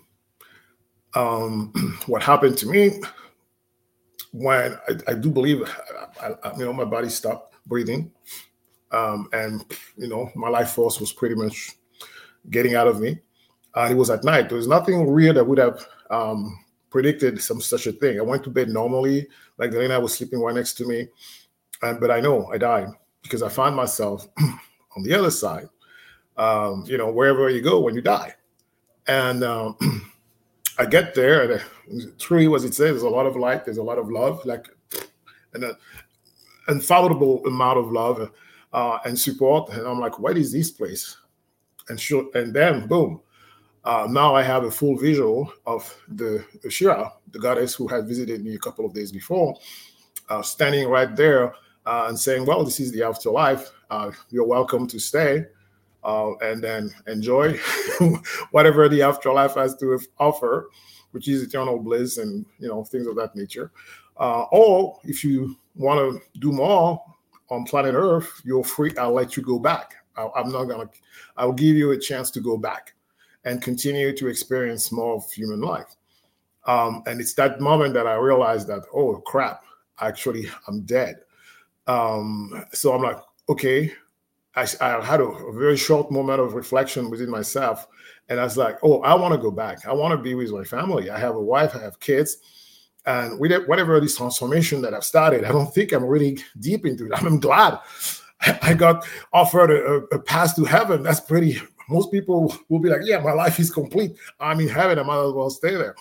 Um, 1.14 1.72
what 2.06 2.22
happened 2.22 2.58
to 2.58 2.66
me 2.66 3.00
when 4.32 4.76
I, 4.88 5.12
I 5.12 5.14
do 5.14 5.30
believe, 5.30 5.62
I, 6.20 6.32
I, 6.42 6.56
you 6.56 6.64
know, 6.64 6.72
my 6.72 6.84
body 6.84 7.08
stopped 7.08 7.54
breathing, 7.66 8.10
um, 8.90 9.28
and 9.32 9.64
you 9.96 10.08
know, 10.08 10.30
my 10.34 10.48
life 10.48 10.70
force 10.70 11.00
was 11.00 11.12
pretty 11.12 11.34
much 11.34 11.72
getting 12.50 12.74
out 12.74 12.88
of 12.88 13.00
me. 13.00 13.18
Uh, 13.74 13.88
it 13.90 13.94
was 13.94 14.10
at 14.10 14.24
night. 14.24 14.48
There 14.48 14.58
was 14.58 14.68
nothing 14.68 15.08
real 15.10 15.34
that 15.34 15.46
would 15.46 15.58
have 15.58 15.86
um, 16.10 16.63
predicted 16.94 17.42
some 17.42 17.60
such 17.60 17.88
a 17.88 17.92
thing. 17.92 18.20
I 18.20 18.22
went 18.22 18.44
to 18.44 18.50
bed 18.50 18.68
normally, 18.68 19.26
like 19.58 19.72
Elena 19.72 19.98
was 19.98 20.14
sleeping 20.14 20.38
right 20.38 20.54
next 20.54 20.74
to 20.74 20.86
me, 20.86 21.08
and 21.82 21.98
but 21.98 22.12
I 22.12 22.20
know 22.20 22.46
I 22.52 22.56
died 22.56 22.86
because 23.20 23.42
I 23.42 23.48
found 23.48 23.74
myself 23.74 24.28
on 24.96 25.02
the 25.02 25.12
other 25.12 25.32
side. 25.32 25.68
Um, 26.36 26.84
you 26.86 26.96
know, 26.96 27.10
wherever 27.10 27.50
you 27.50 27.62
go 27.62 27.80
when 27.80 27.96
you 27.96 28.00
die, 28.00 28.36
and 29.08 29.42
um, 29.42 29.76
I 30.78 30.86
get 30.86 31.16
there, 31.16 31.42
and 31.42 31.60
uh, 31.60 32.06
true 32.16 32.54
as 32.54 32.62
it 32.62 32.74
says, 32.74 32.92
there's 32.92 33.02
a 33.02 33.08
lot 33.08 33.26
of 33.26 33.34
light, 33.34 33.64
there's 33.64 33.78
a 33.78 33.82
lot 33.90 33.98
of 33.98 34.08
love, 34.08 34.46
like 34.46 34.68
an 35.54 35.74
unfathomable 36.68 37.44
amount 37.44 37.76
of 37.76 37.90
love 37.90 38.30
uh, 38.72 38.98
and 39.04 39.18
support. 39.18 39.68
And 39.70 39.84
I'm 39.84 39.98
like, 39.98 40.20
what 40.20 40.38
is 40.38 40.52
this 40.52 40.70
place? 40.70 41.16
And 41.88 41.98
sure, 41.98 42.30
and 42.34 42.54
then 42.54 42.86
boom, 42.86 43.20
uh, 43.84 44.06
now 44.08 44.34
I 44.34 44.42
have 44.42 44.64
a 44.64 44.70
full 44.70 44.96
visual 44.96 45.52
of 45.66 45.94
the 46.08 46.44
Shira, 46.70 47.12
the 47.32 47.38
goddess 47.38 47.74
who 47.74 47.86
had 47.86 48.06
visited 48.08 48.42
me 48.42 48.54
a 48.54 48.58
couple 48.58 48.86
of 48.86 48.94
days 48.94 49.12
before, 49.12 49.54
uh, 50.30 50.40
standing 50.40 50.88
right 50.88 51.14
there 51.14 51.54
uh, 51.84 52.06
and 52.08 52.18
saying, 52.18 52.46
"Well, 52.46 52.64
this 52.64 52.80
is 52.80 52.92
the 52.92 53.02
afterlife. 53.02 53.70
Uh, 53.90 54.10
you're 54.30 54.46
welcome 54.46 54.86
to 54.86 54.98
stay, 54.98 55.44
uh, 56.02 56.32
and 56.40 56.64
then 56.64 56.90
enjoy 57.06 57.58
whatever 58.52 58.88
the 58.88 59.02
afterlife 59.02 59.54
has 59.54 59.76
to 59.76 60.00
offer, 60.18 60.70
which 61.10 61.28
is 61.28 61.42
eternal 61.42 61.78
bliss 61.78 62.16
and 62.16 62.46
you 62.58 62.68
know 62.68 62.84
things 62.84 63.06
of 63.06 63.16
that 63.16 63.36
nature. 63.36 63.70
Uh, 64.16 64.44
or 64.52 64.98
if 65.04 65.22
you 65.24 65.56
want 65.74 65.98
to 66.00 66.40
do 66.40 66.52
more 66.52 67.04
on 67.50 67.64
planet 67.64 67.94
Earth, 67.94 68.40
you're 68.44 68.64
free. 68.64 68.96
I'll 68.96 69.12
let 69.12 69.36
you 69.36 69.42
go 69.42 69.58
back. 69.58 69.94
I, 70.16 70.26
I'm 70.36 70.50
not 70.50 70.64
gonna. 70.64 70.88
I'll 71.36 71.52
give 71.52 71.76
you 71.76 71.90
a 71.90 71.98
chance 71.98 72.30
to 72.30 72.40
go 72.40 72.56
back." 72.56 72.94
And 73.44 73.62
continue 73.62 74.16
to 74.16 74.28
experience 74.28 74.90
more 74.92 75.14
of 75.14 75.30
human 75.30 75.60
life. 75.60 75.96
Um, 76.66 77.02
and 77.06 77.20
it's 77.20 77.34
that 77.34 77.60
moment 77.60 77.94
that 77.94 78.06
I 78.06 78.14
realized 78.14 78.68
that, 78.68 78.82
oh 78.94 79.16
crap, 79.16 79.64
actually 80.00 80.48
I'm 80.66 80.82
dead. 80.82 81.16
Um, 81.86 82.64
so 82.72 82.94
I'm 82.94 83.02
like, 83.02 83.18
okay. 83.48 83.92
I, 84.56 84.66
I 84.80 85.04
had 85.04 85.20
a, 85.20 85.24
a, 85.24 85.52
very 85.52 85.76
short 85.76 86.12
moment 86.12 86.40
of 86.40 86.54
reflection 86.54 87.10
within 87.10 87.28
myself. 87.28 87.88
And 88.28 88.38
I 88.38 88.44
was 88.44 88.56
like, 88.56 88.78
oh, 88.84 89.02
I 89.02 89.14
want 89.14 89.34
to 89.34 89.38
go 89.38 89.50
back. 89.50 89.84
I 89.84 89.92
want 89.92 90.12
to 90.12 90.22
be 90.22 90.34
with 90.34 90.52
my 90.52 90.62
family. 90.62 91.10
I 91.10 91.18
have 91.18 91.34
a 91.34 91.42
wife, 91.42 91.74
I 91.74 91.80
have 91.80 91.98
kids. 91.98 92.38
And 93.04 93.38
with 93.38 93.52
it, 93.52 93.68
whatever 93.68 93.98
this 94.00 94.16
transformation 94.16 94.80
that 94.82 94.94
I've 94.94 95.04
started, 95.04 95.44
I 95.44 95.52
don't 95.52 95.74
think 95.74 95.92
I'm 95.92 96.04
really 96.04 96.38
deep 96.60 96.86
into 96.86 97.06
it. 97.06 97.12
I'm 97.16 97.40
glad 97.40 97.80
I 98.62 98.74
got 98.74 99.06
offered 99.32 99.70
a, 99.70 100.14
a 100.14 100.18
path 100.18 100.56
to 100.56 100.64
heaven. 100.64 101.02
That's 101.02 101.20
pretty 101.20 101.60
most 101.88 102.10
people 102.10 102.54
will 102.68 102.78
be 102.78 102.88
like, 102.88 103.02
yeah, 103.04 103.18
my 103.20 103.32
life 103.32 103.58
is 103.58 103.70
complete. 103.70 104.16
I'm 104.40 104.60
in 104.60 104.68
heaven. 104.68 104.98
I 104.98 105.02
might 105.02 105.26
as 105.26 105.32
well 105.32 105.50
stay 105.50 105.74
there. 105.74 105.94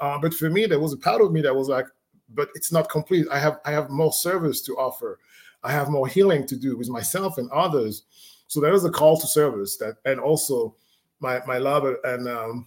Uh, 0.00 0.18
but 0.18 0.34
for 0.34 0.50
me, 0.50 0.66
there 0.66 0.80
was 0.80 0.92
a 0.92 0.96
part 0.98 1.22
of 1.22 1.32
me 1.32 1.40
that 1.42 1.54
was 1.54 1.68
like, 1.68 1.86
but 2.34 2.48
it's 2.54 2.72
not 2.72 2.88
complete. 2.88 3.26
I 3.30 3.38
have 3.38 3.58
I 3.64 3.70
have 3.70 3.90
more 3.90 4.12
service 4.12 4.60
to 4.62 4.76
offer. 4.76 5.18
I 5.62 5.72
have 5.72 5.88
more 5.88 6.06
healing 6.06 6.46
to 6.48 6.56
do 6.56 6.76
with 6.76 6.88
myself 6.88 7.38
and 7.38 7.50
others. 7.50 8.04
So 8.48 8.60
there 8.60 8.74
is 8.74 8.84
a 8.84 8.90
call 8.90 9.18
to 9.18 9.26
service 9.26 9.76
that, 9.78 9.96
and 10.04 10.20
also 10.20 10.74
my 11.20 11.40
my 11.46 11.58
love 11.58 11.84
and 12.04 12.28
um, 12.28 12.66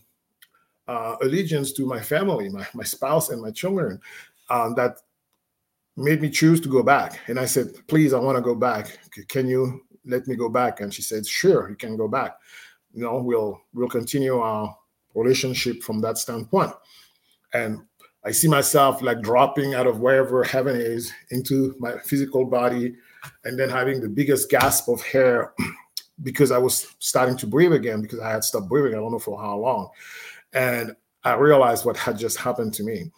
uh, 0.87 1.15
allegiance 1.21 1.71
to 1.73 1.85
my 1.85 1.99
family, 1.99 2.49
my 2.49 2.65
my 2.73 2.83
spouse 2.83 3.29
and 3.29 3.41
my 3.41 3.51
children, 3.51 3.99
um, 4.49 4.75
that 4.75 4.97
made 5.97 6.21
me 6.21 6.29
choose 6.29 6.61
to 6.61 6.69
go 6.69 6.81
back. 6.81 7.19
And 7.27 7.39
I 7.39 7.45
said, 7.45 7.73
please, 7.87 8.13
I 8.13 8.19
want 8.19 8.37
to 8.37 8.41
go 8.41 8.55
back. 8.55 8.97
Can 9.27 9.47
you 9.47 9.81
let 10.09 10.27
me 10.27 10.35
go 10.35 10.49
back. 10.49 10.81
And 10.81 10.93
she 10.93 11.01
said, 11.01 11.25
sure, 11.25 11.69
you 11.69 11.75
can 11.75 11.95
go 11.95 12.07
back. 12.07 12.35
You 12.93 13.03
know, 13.03 13.17
we'll 13.17 13.61
we'll 13.73 13.87
continue 13.87 14.39
our 14.39 14.75
relationship 15.13 15.83
from 15.83 16.01
that 16.01 16.17
standpoint. 16.17 16.71
And 17.53 17.81
I 18.25 18.31
see 18.31 18.47
myself 18.47 19.01
like 19.01 19.21
dropping 19.21 19.75
out 19.75 19.87
of 19.87 20.01
wherever 20.01 20.43
heaven 20.43 20.75
is 20.75 21.11
into 21.31 21.75
my 21.79 21.97
physical 21.99 22.45
body 22.45 22.95
and 23.45 23.57
then 23.57 23.69
having 23.69 24.01
the 24.01 24.09
biggest 24.09 24.49
gasp 24.49 24.89
of 24.89 25.01
hair 25.01 25.53
because 26.23 26.51
I 26.51 26.57
was 26.57 26.95
starting 26.99 27.37
to 27.37 27.47
breathe 27.47 27.73
again 27.73 28.01
because 28.01 28.19
I 28.19 28.31
had 28.31 28.43
stopped 28.43 28.67
breathing. 28.67 28.93
I 28.93 28.97
don't 28.97 29.11
know 29.11 29.19
for 29.19 29.39
how 29.39 29.57
long. 29.57 29.89
And 30.53 30.95
I 31.23 31.35
realized 31.35 31.85
what 31.85 31.97
had 31.97 32.17
just 32.17 32.37
happened 32.37 32.73
to 32.75 32.83
me. 32.83 33.11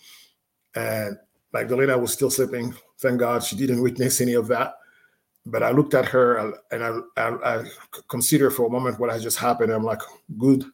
And 0.75 1.17
Magdalena 1.53 1.97
was 1.97 2.13
still 2.13 2.29
sleeping. 2.29 2.75
Thank 2.99 3.19
God 3.19 3.43
she 3.43 3.55
didn't 3.55 3.81
witness 3.81 4.21
any 4.21 4.33
of 4.33 4.47
that 4.47 4.75
but 5.45 5.63
I 5.63 5.71
looked 5.71 5.93
at 5.93 6.05
her 6.05 6.53
and 6.71 6.83
I, 6.83 6.99
I, 7.17 7.59
I 7.59 7.65
considered 8.07 8.51
for 8.51 8.67
a 8.67 8.69
moment 8.69 8.99
what 8.99 9.11
has 9.11 9.23
just 9.23 9.37
happened. 9.37 9.71
I'm 9.71 9.83
like, 9.83 10.01
good 10.37 10.65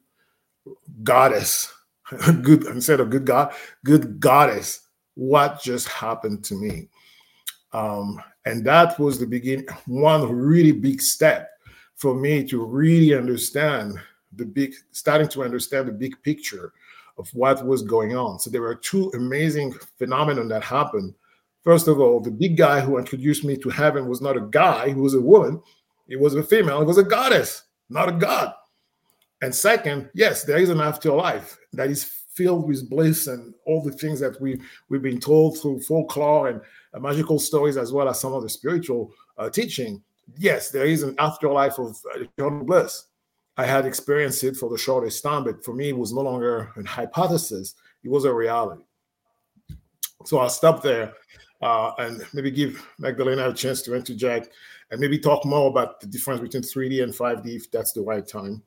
goddess, 1.03 1.73
good 2.41 2.65
instead 2.65 2.99
of 2.99 3.09
good 3.09 3.25
God, 3.25 3.53
good 3.85 4.19
goddess. 4.19 4.81
What 5.15 5.61
just 5.61 5.87
happened 5.87 6.43
to 6.45 6.55
me? 6.55 6.89
Um, 7.73 8.21
and 8.45 8.65
that 8.65 8.99
was 8.99 9.19
the 9.19 9.25
beginning, 9.25 9.67
one 9.87 10.31
really 10.31 10.71
big 10.71 11.01
step 11.01 11.49
for 11.95 12.15
me 12.15 12.43
to 12.45 12.63
really 12.63 13.13
understand 13.13 13.99
the 14.33 14.45
big, 14.45 14.73
starting 14.91 15.27
to 15.29 15.43
understand 15.43 15.87
the 15.87 15.91
big 15.91 16.15
picture 16.23 16.71
of 17.17 17.27
what 17.33 17.65
was 17.65 17.81
going 17.81 18.15
on. 18.15 18.39
So 18.39 18.49
there 18.49 18.61
were 18.61 18.75
two 18.75 19.11
amazing 19.15 19.73
phenomena 19.97 20.43
that 20.45 20.63
happened 20.63 21.15
First 21.67 21.89
of 21.89 21.99
all, 21.99 22.21
the 22.21 22.31
big 22.31 22.55
guy 22.55 22.79
who 22.79 22.97
introduced 22.97 23.43
me 23.43 23.57
to 23.57 23.67
heaven 23.67 24.07
was 24.07 24.21
not 24.21 24.37
a 24.37 24.47
guy, 24.51 24.87
he 24.87 24.93
was 24.93 25.15
a 25.15 25.19
woman. 25.19 25.61
It 26.07 26.17
was 26.17 26.33
a 26.33 26.41
female, 26.41 26.81
it 26.81 26.85
was 26.85 26.97
a 26.97 27.03
goddess, 27.03 27.63
not 27.89 28.07
a 28.07 28.13
god. 28.13 28.53
And 29.41 29.53
second, 29.53 30.09
yes, 30.13 30.45
there 30.45 30.59
is 30.59 30.69
an 30.69 30.79
afterlife 30.79 31.57
that 31.73 31.89
is 31.89 32.05
filled 32.33 32.69
with 32.69 32.89
bliss 32.89 33.27
and 33.27 33.53
all 33.65 33.83
the 33.83 33.91
things 33.91 34.17
that 34.21 34.39
we 34.39 34.61
we've 34.87 35.01
been 35.01 35.19
told 35.19 35.59
through 35.59 35.81
folklore 35.81 36.47
and 36.47 36.61
uh, 36.93 37.01
magical 37.01 37.37
stories, 37.37 37.75
as 37.75 37.91
well 37.91 38.07
as 38.07 38.17
some 38.17 38.31
of 38.31 38.43
the 38.43 38.49
spiritual 38.49 39.11
uh, 39.37 39.49
teaching. 39.49 40.01
Yes, 40.37 40.71
there 40.71 40.85
is 40.85 41.03
an 41.03 41.15
afterlife 41.19 41.77
of 41.79 41.97
uh, 42.15 42.19
eternal 42.21 42.63
bliss. 42.63 43.07
I 43.57 43.65
had 43.65 43.85
experienced 43.85 44.41
it 44.45 44.55
for 44.55 44.69
the 44.69 44.77
shortest 44.77 45.21
time, 45.21 45.43
but 45.43 45.65
for 45.65 45.73
me, 45.73 45.89
it 45.89 45.97
was 45.97 46.13
no 46.13 46.21
longer 46.21 46.71
a 46.77 46.87
hypothesis; 46.87 47.75
it 48.05 48.09
was 48.09 48.23
a 48.23 48.33
reality. 48.33 48.83
So 50.23 50.37
I'll 50.37 50.49
stop 50.49 50.81
there 50.81 51.13
uh, 51.61 51.91
and 51.97 52.25
maybe 52.33 52.51
give 52.51 52.85
Magdalena 52.99 53.49
a 53.49 53.53
chance 53.53 53.81
to 53.83 53.95
interject 53.95 54.49
and 54.91 54.99
maybe 54.99 55.19
talk 55.19 55.45
more 55.45 55.69
about 55.69 55.99
the 55.99 56.07
difference 56.07 56.41
between 56.41 56.63
3D 56.63 57.03
and 57.03 57.13
5D 57.13 57.55
if 57.55 57.71
that's 57.71 57.91
the 57.93 58.01
right 58.01 58.27
time. 58.27 58.63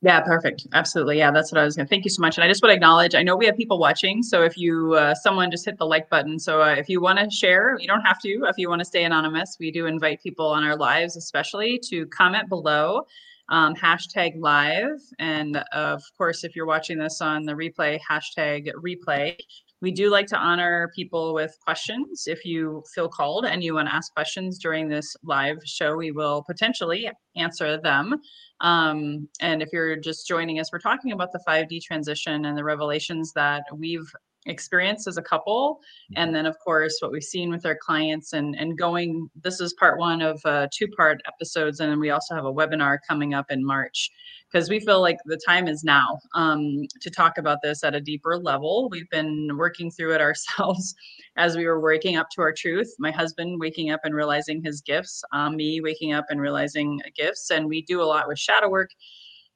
Yeah, 0.00 0.20
perfect. 0.20 0.64
Absolutely. 0.74 1.18
Yeah, 1.18 1.32
that's 1.32 1.50
what 1.50 1.60
I 1.60 1.64
was 1.64 1.74
going 1.74 1.86
to. 1.86 1.90
Thank 1.90 2.04
you 2.04 2.10
so 2.10 2.20
much. 2.20 2.36
And 2.36 2.44
I 2.44 2.48
just 2.48 2.62
want 2.62 2.70
to 2.70 2.74
acknowledge. 2.74 3.16
I 3.16 3.22
know 3.24 3.36
we 3.36 3.46
have 3.46 3.56
people 3.56 3.80
watching, 3.80 4.22
so 4.22 4.44
if 4.44 4.56
you, 4.56 4.94
uh, 4.94 5.12
someone 5.16 5.50
just 5.50 5.64
hit 5.64 5.76
the 5.76 5.86
like 5.86 6.08
button. 6.08 6.38
So 6.38 6.62
uh, 6.62 6.76
if 6.78 6.88
you 6.88 7.00
want 7.00 7.18
to 7.18 7.28
share, 7.30 7.76
you 7.80 7.88
don't 7.88 8.02
have 8.02 8.20
to. 8.20 8.44
If 8.44 8.58
you 8.58 8.68
want 8.68 8.78
to 8.78 8.84
stay 8.84 9.02
anonymous, 9.02 9.56
we 9.58 9.72
do 9.72 9.86
invite 9.86 10.22
people 10.22 10.46
on 10.46 10.62
our 10.62 10.76
lives, 10.76 11.16
especially 11.16 11.80
to 11.86 12.06
comment 12.06 12.48
below, 12.48 13.06
um, 13.48 13.74
hashtag 13.74 14.34
live, 14.38 15.00
and 15.18 15.56
of 15.72 16.02
course, 16.16 16.44
if 16.44 16.54
you're 16.54 16.66
watching 16.66 16.98
this 16.98 17.20
on 17.20 17.44
the 17.44 17.52
replay, 17.52 17.98
hashtag 18.08 18.70
replay. 18.74 19.36
We 19.80 19.92
do 19.92 20.10
like 20.10 20.26
to 20.28 20.36
honor 20.36 20.90
people 20.94 21.34
with 21.34 21.56
questions. 21.64 22.24
If 22.26 22.44
you 22.44 22.82
feel 22.94 23.08
called 23.08 23.44
and 23.44 23.62
you 23.62 23.74
want 23.74 23.88
to 23.88 23.94
ask 23.94 24.12
questions 24.12 24.58
during 24.58 24.88
this 24.88 25.16
live 25.22 25.58
show, 25.64 25.96
we 25.96 26.10
will 26.10 26.42
potentially 26.42 27.08
answer 27.36 27.80
them. 27.80 28.20
Um, 28.60 29.28
and 29.40 29.62
if 29.62 29.68
you're 29.72 29.96
just 29.96 30.26
joining 30.26 30.58
us, 30.58 30.72
we're 30.72 30.80
talking 30.80 31.12
about 31.12 31.30
the 31.30 31.40
5D 31.46 31.82
transition 31.82 32.44
and 32.46 32.58
the 32.58 32.64
revelations 32.64 33.32
that 33.34 33.64
we've 33.72 34.10
experience 34.46 35.06
as 35.06 35.16
a 35.16 35.22
couple 35.22 35.80
and 36.16 36.34
then 36.34 36.46
of 36.46 36.58
course 36.60 36.98
what 37.00 37.12
we've 37.12 37.24
seen 37.24 37.50
with 37.50 37.66
our 37.66 37.76
clients 37.76 38.32
and 38.32 38.54
and 38.56 38.78
going 38.78 39.28
this 39.42 39.60
is 39.60 39.74
part 39.74 39.98
one 39.98 40.22
of 40.22 40.40
uh, 40.44 40.66
two 40.72 40.88
part 40.96 41.20
episodes 41.26 41.80
and 41.80 41.90
then 41.90 42.00
we 42.00 42.10
also 42.10 42.34
have 42.34 42.44
a 42.44 42.52
webinar 42.52 42.98
coming 43.06 43.34
up 43.34 43.50
in 43.50 43.64
march 43.64 44.10
because 44.50 44.70
we 44.70 44.80
feel 44.80 45.00
like 45.00 45.18
the 45.26 45.40
time 45.46 45.68
is 45.68 45.84
now 45.84 46.18
um, 46.34 46.82
to 47.00 47.10
talk 47.10 47.38
about 47.38 47.58
this 47.62 47.84
at 47.84 47.94
a 47.94 48.00
deeper 48.00 48.36
level. 48.38 48.88
We've 48.90 49.08
been 49.10 49.50
working 49.56 49.90
through 49.90 50.14
it 50.14 50.20
ourselves 50.28 50.94
as 51.36 51.56
we 51.56 51.66
were 51.66 51.80
waking 51.80 52.16
up 52.16 52.28
to 52.30 52.42
our 52.42 52.52
truth 52.52 52.92
my 52.98 53.10
husband 53.10 53.60
waking 53.60 53.90
up 53.90 54.00
and 54.04 54.14
realizing 54.14 54.62
his 54.62 54.80
gifts 54.82 55.22
um, 55.32 55.56
me 55.56 55.80
waking 55.80 56.12
up 56.12 56.26
and 56.30 56.40
realizing 56.40 57.00
gifts 57.16 57.50
and 57.50 57.66
we 57.66 57.82
do 57.82 58.02
a 58.02 58.04
lot 58.04 58.28
with 58.28 58.38
shadow 58.38 58.68
work 58.68 58.90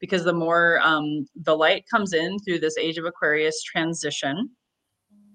because 0.00 0.24
the 0.24 0.32
more 0.32 0.80
um, 0.82 1.26
the 1.42 1.54
light 1.54 1.84
comes 1.90 2.12
in 2.12 2.38
through 2.40 2.58
this 2.58 2.78
age 2.78 2.98
of 2.98 3.04
aquarius 3.04 3.62
transition 3.62 4.48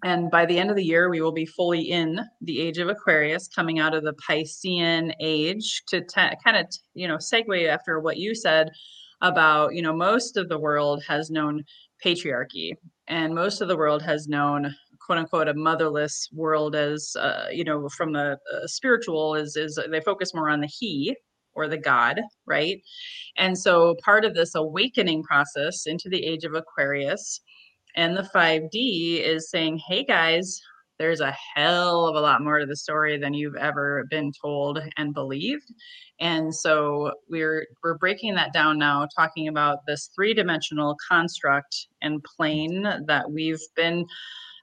and 0.04 0.30
by 0.30 0.46
the 0.46 0.60
end 0.60 0.70
of 0.70 0.76
the 0.76 0.84
year, 0.84 1.10
we 1.10 1.22
will 1.22 1.32
be 1.32 1.48
fully 1.48 1.82
in 1.82 2.20
the 2.42 2.62
age 2.62 2.78
of 2.78 2.88
Aquarius, 2.88 3.48
coming 3.48 3.80
out 3.80 3.96
of 3.96 4.04
the 4.04 4.14
Piscean 4.14 5.12
age 5.20 5.82
to 5.88 6.04
kind 6.14 6.56
of, 6.56 6.68
you 6.94 7.08
know, 7.08 7.18
segue 7.18 7.68
after 7.68 8.00
what 8.00 8.18
you 8.18 8.36
said 8.36 8.70
about, 9.21 9.74
you 9.74 9.81
know, 9.81 9.95
most 9.95 10.38
of 10.38 10.50
the 10.50 10.59
world 10.59 11.03
has 11.07 11.29
known 11.29 11.63
patriarchy 12.03 12.74
and 13.07 13.33
most 13.33 13.62
of 13.62 13.67
the 13.67 13.77
world 13.77 14.01
has 14.01 14.27
known 14.27 14.74
quote 15.00 15.17
unquote 15.17 15.47
a 15.47 15.53
motherless 15.53 16.29
world 16.31 16.75
as 16.75 17.15
uh, 17.19 17.47
you 17.51 17.63
know 17.63 17.89
from 17.89 18.13
the 18.13 18.38
a 18.53 18.67
spiritual 18.67 19.33
is 19.33 19.55
is 19.55 19.79
they 19.89 20.01
focus 20.01 20.33
more 20.33 20.50
on 20.50 20.62
the 20.62 20.67
he 20.67 21.15
or 21.55 21.67
the 21.67 21.77
god 21.77 22.21
right? 22.45 22.79
And 23.38 23.57
so 23.57 23.95
part 24.03 24.25
of 24.25 24.36
this 24.36 24.53
awakening 24.53 25.24
process 25.24 25.88
into 25.88 26.09
the 26.09 26.24
age 26.24 26.43
of 26.43 26.53
aquarius 26.53 27.41
and 27.97 28.15
the 28.15 28.29
5D 28.33 29.24
is 29.24 29.50
saying, 29.50 29.79
hey 29.88 30.03
guys, 30.03 30.62
there's 31.00 31.22
a 31.22 31.36
hell 31.56 32.08
of 32.08 32.16
a 32.16 32.22
lot 32.22 32.44
more 32.44 32.60
to 32.60 32.66
the 32.66 32.75
story 32.75 33.18
than 33.18 33.34
you've 33.34 33.56
ever 33.56 34.06
been 34.10 34.32
told 34.42 34.80
and 34.98 35.13
believed. 35.13 35.72
And 36.20 36.54
so 36.54 37.12
we're 37.30 37.68
we're 37.84 37.98
breaking 37.98 38.36
that 38.36 38.54
down 38.54 38.77
now, 38.77 39.08
talking 39.16 39.48
about 39.48 39.80
this 39.86 40.10
three-dimensional 40.16 40.96
construct 41.08 41.88
and 42.01 42.24
plane 42.24 42.84
that 43.08 43.32
we've 43.32 43.62
been 43.75 44.06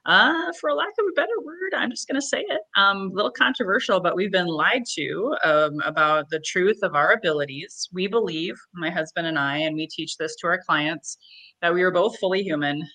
uh, 0.05 0.51
for 0.61 0.71
lack 0.73 0.93
of 0.99 1.05
a 1.09 1.15
better 1.15 1.39
word, 1.43 1.73
I'm 1.75 1.89
just 1.89 2.07
going 2.07 2.21
to 2.21 2.25
say 2.25 2.45
it. 2.47 2.61
Um, 2.77 3.09
a 3.11 3.15
little 3.15 3.31
controversial, 3.31 3.99
but 3.99 4.15
we've 4.15 4.31
been 4.31 4.45
lied 4.45 4.83
to 4.95 5.35
um, 5.43 5.79
about 5.83 6.29
the 6.29 6.39
truth 6.45 6.77
of 6.83 6.93
our 6.93 7.13
abilities. 7.13 7.89
We 7.91 8.07
believe, 8.07 8.55
my 8.75 8.91
husband 8.91 9.25
and 9.25 9.39
I, 9.39 9.57
and 9.57 9.75
we 9.75 9.87
teach 9.87 10.17
this 10.17 10.35
to 10.37 10.47
our 10.47 10.61
clients, 10.63 11.17
that 11.61 11.73
we 11.73 11.81
are 11.81 11.91
both 11.91 12.19
fully 12.19 12.43
human 12.43 12.87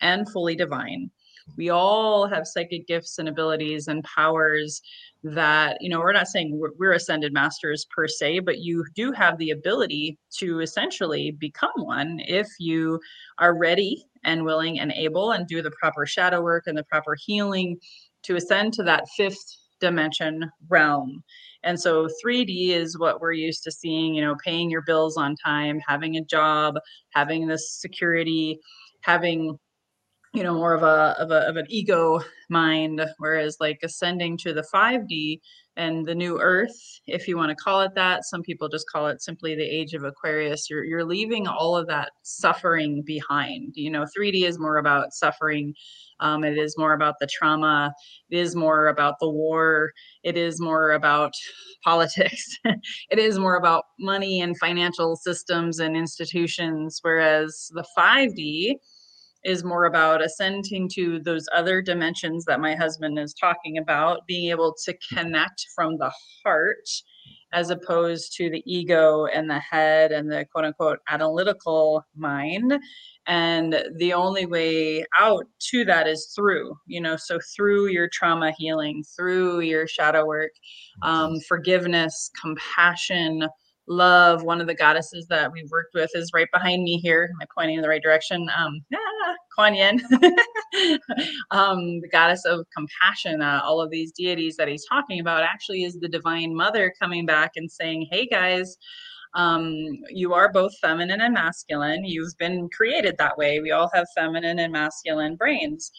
and 0.00 0.30
fully 0.30 0.54
divine. 0.54 1.10
We 1.56 1.70
all 1.70 2.26
have 2.26 2.46
psychic 2.46 2.86
gifts 2.86 3.18
and 3.18 3.28
abilities 3.28 3.88
and 3.88 4.04
powers 4.04 4.80
that, 5.24 5.78
you 5.80 5.88
know, 5.88 6.00
we're 6.00 6.12
not 6.12 6.26
saying 6.26 6.58
we're, 6.58 6.72
we're 6.78 6.92
ascended 6.92 7.32
masters 7.32 7.86
per 7.94 8.08
se, 8.08 8.40
but 8.40 8.58
you 8.58 8.84
do 8.94 9.12
have 9.12 9.38
the 9.38 9.50
ability 9.50 10.18
to 10.38 10.60
essentially 10.60 11.30
become 11.30 11.70
one 11.76 12.18
if 12.20 12.48
you 12.58 13.00
are 13.38 13.56
ready 13.56 14.04
and 14.24 14.44
willing 14.44 14.80
and 14.80 14.92
able 14.92 15.32
and 15.32 15.46
do 15.46 15.62
the 15.62 15.70
proper 15.80 16.06
shadow 16.06 16.42
work 16.42 16.64
and 16.66 16.76
the 16.76 16.84
proper 16.84 17.16
healing 17.26 17.78
to 18.24 18.36
ascend 18.36 18.72
to 18.72 18.82
that 18.82 19.08
fifth 19.16 19.56
dimension 19.80 20.50
realm. 20.68 21.22
And 21.64 21.78
so 21.78 22.08
3D 22.24 22.70
is 22.70 22.98
what 22.98 23.20
we're 23.20 23.32
used 23.32 23.62
to 23.64 23.70
seeing, 23.70 24.14
you 24.14 24.22
know, 24.22 24.36
paying 24.44 24.70
your 24.70 24.82
bills 24.82 25.16
on 25.16 25.36
time, 25.36 25.80
having 25.86 26.16
a 26.16 26.24
job, 26.24 26.76
having 27.10 27.46
this 27.46 27.80
security, 27.80 28.58
having 29.02 29.58
you 30.32 30.42
know 30.42 30.54
more 30.54 30.72
of 30.74 30.82
a 30.82 31.14
of 31.18 31.30
a 31.30 31.48
of 31.48 31.56
an 31.56 31.66
ego 31.68 32.20
mind 32.48 33.04
whereas 33.18 33.56
like 33.60 33.78
ascending 33.82 34.36
to 34.38 34.52
the 34.52 34.64
5d 34.74 35.40
and 35.76 36.06
the 36.06 36.14
new 36.14 36.38
earth 36.40 37.00
if 37.06 37.26
you 37.28 37.36
want 37.36 37.50
to 37.50 37.54
call 37.54 37.80
it 37.82 37.94
that 37.94 38.24
some 38.24 38.42
people 38.42 38.68
just 38.68 38.88
call 38.90 39.08
it 39.08 39.22
simply 39.22 39.54
the 39.54 39.62
age 39.62 39.94
of 39.94 40.04
aquarius 40.04 40.68
you're 40.70 40.84
you're 40.84 41.04
leaving 41.04 41.46
all 41.46 41.76
of 41.76 41.86
that 41.86 42.10
suffering 42.22 43.02
behind. 43.04 43.72
You 43.74 43.90
know 43.90 44.06
3d 44.16 44.44
is 44.44 44.58
more 44.58 44.78
about 44.78 45.12
suffering 45.12 45.74
um, 46.20 46.44
it 46.44 46.56
is 46.56 46.78
more 46.78 46.92
about 46.94 47.16
the 47.20 47.26
trauma 47.26 47.92
it 48.30 48.38
is 48.38 48.54
more 48.56 48.88
about 48.88 49.16
the 49.20 49.30
war 49.30 49.92
it 50.22 50.36
is 50.38 50.60
more 50.60 50.92
about 50.92 51.32
politics 51.84 52.56
it 52.64 53.18
is 53.18 53.38
more 53.38 53.56
about 53.56 53.84
money 53.98 54.40
and 54.40 54.58
financial 54.58 55.16
systems 55.16 55.78
and 55.78 55.96
institutions 55.96 57.00
whereas 57.02 57.70
the 57.74 57.84
5d 57.98 58.76
is 59.44 59.64
more 59.64 59.84
about 59.84 60.22
ascending 60.22 60.88
to 60.90 61.18
those 61.20 61.46
other 61.54 61.82
dimensions 61.82 62.44
that 62.44 62.60
my 62.60 62.74
husband 62.74 63.18
is 63.18 63.34
talking 63.34 63.78
about, 63.78 64.26
being 64.26 64.50
able 64.50 64.74
to 64.84 64.94
connect 65.12 65.66
from 65.74 65.98
the 65.98 66.12
heart 66.44 66.88
as 67.52 67.70
opposed 67.70 68.34
to 68.36 68.48
the 68.48 68.62
ego 68.66 69.26
and 69.26 69.48
the 69.48 69.58
head 69.58 70.10
and 70.10 70.30
the 70.30 70.46
quote 70.50 70.64
unquote 70.64 70.98
analytical 71.10 72.04
mind. 72.16 72.78
And 73.26 73.84
the 73.98 74.14
only 74.14 74.46
way 74.46 75.04
out 75.18 75.46
to 75.70 75.84
that 75.84 76.08
is 76.08 76.32
through, 76.34 76.74
you 76.86 77.00
know, 77.00 77.16
so 77.16 77.38
through 77.54 77.88
your 77.88 78.08
trauma 78.08 78.52
healing, 78.56 79.04
through 79.16 79.60
your 79.60 79.86
shadow 79.86 80.26
work, 80.26 80.52
um, 81.02 81.38
forgiveness, 81.40 82.30
compassion, 82.40 83.46
love 83.88 84.42
one 84.42 84.60
of 84.60 84.66
the 84.66 84.74
goddesses 84.74 85.26
that 85.28 85.50
we've 85.50 85.70
worked 85.70 85.94
with 85.94 86.10
is 86.14 86.30
right 86.32 86.48
behind 86.52 86.82
me 86.82 86.98
here 86.98 87.28
am 87.30 87.38
i 87.42 87.46
pointing 87.56 87.76
in 87.76 87.82
the 87.82 87.88
right 87.88 88.02
direction 88.02 88.48
um 88.56 88.80
ah, 88.94 89.34
kuan 89.54 89.74
yin 89.74 90.00
um 91.50 92.00
the 92.00 92.08
goddess 92.10 92.44
of 92.44 92.64
compassion 92.76 93.42
uh, 93.42 93.60
all 93.64 93.80
of 93.80 93.90
these 93.90 94.12
deities 94.12 94.56
that 94.56 94.68
he's 94.68 94.86
talking 94.88 95.20
about 95.20 95.42
actually 95.42 95.82
is 95.82 95.98
the 95.98 96.08
divine 96.08 96.54
mother 96.54 96.92
coming 97.00 97.26
back 97.26 97.52
and 97.56 97.70
saying 97.70 98.06
hey 98.10 98.26
guys 98.26 98.76
um, 99.34 99.66
you 100.10 100.34
are 100.34 100.52
both 100.52 100.76
feminine 100.78 101.22
and 101.22 101.34
masculine. 101.34 102.04
You've 102.04 102.36
been 102.38 102.68
created 102.68 103.16
that 103.18 103.38
way. 103.38 103.60
We 103.60 103.70
all 103.70 103.90
have 103.94 104.06
feminine 104.14 104.58
and 104.58 104.72
masculine 104.72 105.36
brains. 105.36 105.90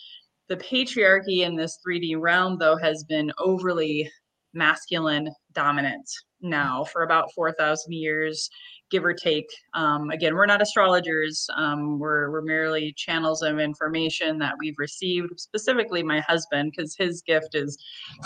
The 0.50 0.58
patriarchy 0.58 1.40
in 1.40 1.56
this 1.56 1.80
3D 1.88 2.20
realm, 2.20 2.58
though, 2.60 2.78
has 2.78 3.04
been 3.04 3.32
overly 3.40 4.10
masculine 4.54 5.30
dominant 5.54 6.10
now 6.42 6.84
for 6.84 7.04
about 7.04 7.32
4,000 7.34 7.92
years, 7.92 8.50
give 8.92 9.04
or 9.04 9.14
take. 9.14 9.48
Um, 9.74 10.12
again, 10.12 10.36
we're 10.36 10.46
not 10.46 10.62
astrologers. 10.62 11.48
Um, 11.56 11.98
we're, 12.00 12.30
we're 12.32 12.42
merely 12.42 12.94
channels 12.96 13.42
of 13.42 13.60
information 13.60 14.38
that 14.40 14.56
we've 14.60 14.78
received, 14.78 15.40
specifically 15.40 16.04
my 16.04 16.20
husband, 16.20 16.74
because 16.76 16.96
his 16.96 17.22
gift 17.22 17.56
is 17.56 17.78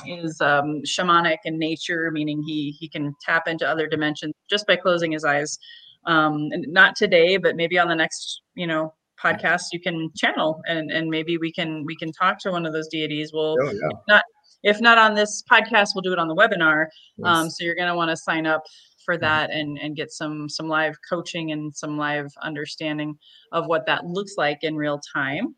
is 0.06 0.42
um, 0.42 0.82
shamanic 0.86 1.38
in 1.46 1.58
nature, 1.58 2.12
meaning 2.12 2.44
he 2.46 2.76
he 2.80 2.90
can 2.90 3.14
tap 3.22 3.48
into 3.48 3.68
other 3.68 3.88
dimensions 3.88 4.34
just 4.50 4.68
by 4.68 4.76
closing 4.76 5.12
his 5.12 5.24
eyes. 5.24 5.58
Um, 6.06 6.48
and 6.52 6.66
not 6.70 6.96
today, 6.96 7.38
but 7.38 7.56
maybe 7.56 7.78
on 7.78 7.90
the 7.90 7.96
next, 7.96 8.42
you 8.56 8.66
know, 8.66 8.94
podcast 9.22 9.64
you 9.72 9.80
can 9.80 10.10
channel 10.16 10.62
and 10.68 10.92
and 10.92 11.10
maybe 11.10 11.38
we 11.38 11.52
can 11.52 11.84
we 11.86 11.96
can 11.96 12.12
talk 12.12 12.38
to 12.38 12.52
one 12.52 12.68
of 12.68 12.72
those 12.74 12.88
deities 12.88 13.32
we'll 13.34 13.56
oh, 13.60 13.72
yeah. 13.72 13.90
not 14.08 14.24
if 14.64 14.82
not 14.82 14.98
on 14.98 15.14
this 15.14 15.44
podcast, 15.50 15.90
we'll 15.96 16.02
do 16.02 16.14
it 16.14 16.20
on 16.20 16.28
the 16.28 16.36
webinar. 16.36 16.88
Um, 17.24 17.50
so 17.50 17.64
you're 17.64 17.76
going 17.76 17.90
to 17.90 17.96
want 17.96 18.10
to 18.10 18.18
sign 18.18 18.46
up 18.46 18.64
for 19.08 19.18
that 19.18 19.52
and 19.52 19.80
and 19.80 19.96
get 19.96 20.12
some 20.12 20.50
some 20.50 20.68
live 20.68 20.96
coaching 21.10 21.54
and 21.54 21.74
some 21.74 21.98
live 21.98 22.28
understanding 22.44 23.18
of 23.54 23.66
what 23.66 23.86
that 23.86 24.06
looks 24.06 24.34
like 24.38 24.60
in 24.64 24.76
real 24.76 25.00
time. 25.16 25.56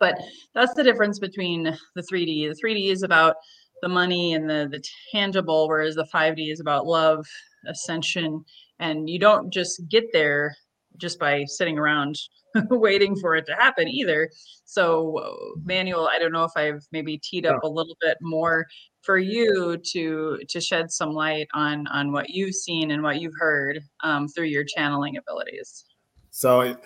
But 0.00 0.18
that's 0.54 0.74
the 0.74 0.82
difference 0.82 1.18
between 1.18 1.62
the 1.62 2.02
3D. 2.02 2.48
The 2.48 2.60
3D 2.62 2.90
is 2.90 3.02
about 3.02 3.36
the 3.82 3.88
money 3.88 4.32
and 4.32 4.48
the 4.48 4.68
the 4.70 4.82
tangible, 5.12 5.68
whereas 5.68 5.94
the 5.94 6.08
5D 6.12 6.50
is 6.50 6.60
about 6.60 6.86
love, 6.86 7.26
ascension, 7.68 8.42
and 8.78 9.10
you 9.10 9.18
don't 9.18 9.52
just 9.52 9.86
get 9.88 10.04
there 10.12 10.56
just 10.96 11.18
by 11.18 11.44
sitting 11.46 11.78
around 11.78 12.18
waiting 12.70 13.16
for 13.16 13.34
it 13.36 13.46
to 13.46 13.54
happen 13.54 13.88
either. 13.88 14.30
So, 14.64 15.54
Manuel, 15.64 16.08
I 16.12 16.18
don't 16.18 16.32
know 16.32 16.44
if 16.44 16.52
I've 16.56 16.84
maybe 16.92 17.18
teed 17.18 17.46
up 17.46 17.62
a 17.62 17.68
little 17.68 17.96
bit 18.00 18.16
more 18.20 18.66
for 19.02 19.18
you 19.18 19.76
to 19.92 20.38
to 20.48 20.60
shed 20.60 20.90
some 20.90 21.10
light 21.10 21.48
on 21.52 21.86
on 21.88 22.12
what 22.12 22.30
you've 22.30 22.54
seen 22.54 22.90
and 22.90 23.02
what 23.02 23.20
you've 23.20 23.38
heard 23.38 23.80
um, 24.02 24.28
through 24.28 24.46
your 24.46 24.64
channeling 24.64 25.16
abilities. 25.16 25.84
So, 26.30 26.76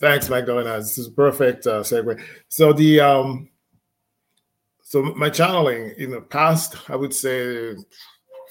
thanks, 0.00 0.28
Magdalena. 0.28 0.78
This 0.78 0.98
is 0.98 1.08
perfect 1.08 1.66
uh, 1.66 1.80
segue. 1.80 2.22
So 2.48 2.72
the 2.72 3.00
um, 3.00 3.48
so 4.82 5.02
my 5.02 5.28
channeling 5.28 5.94
in 5.98 6.10
the 6.10 6.20
past, 6.20 6.76
I 6.88 6.96
would 6.96 7.12
say 7.12 7.74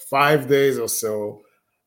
five 0.10 0.48
days 0.48 0.78
or 0.78 0.88
so, 0.88 1.42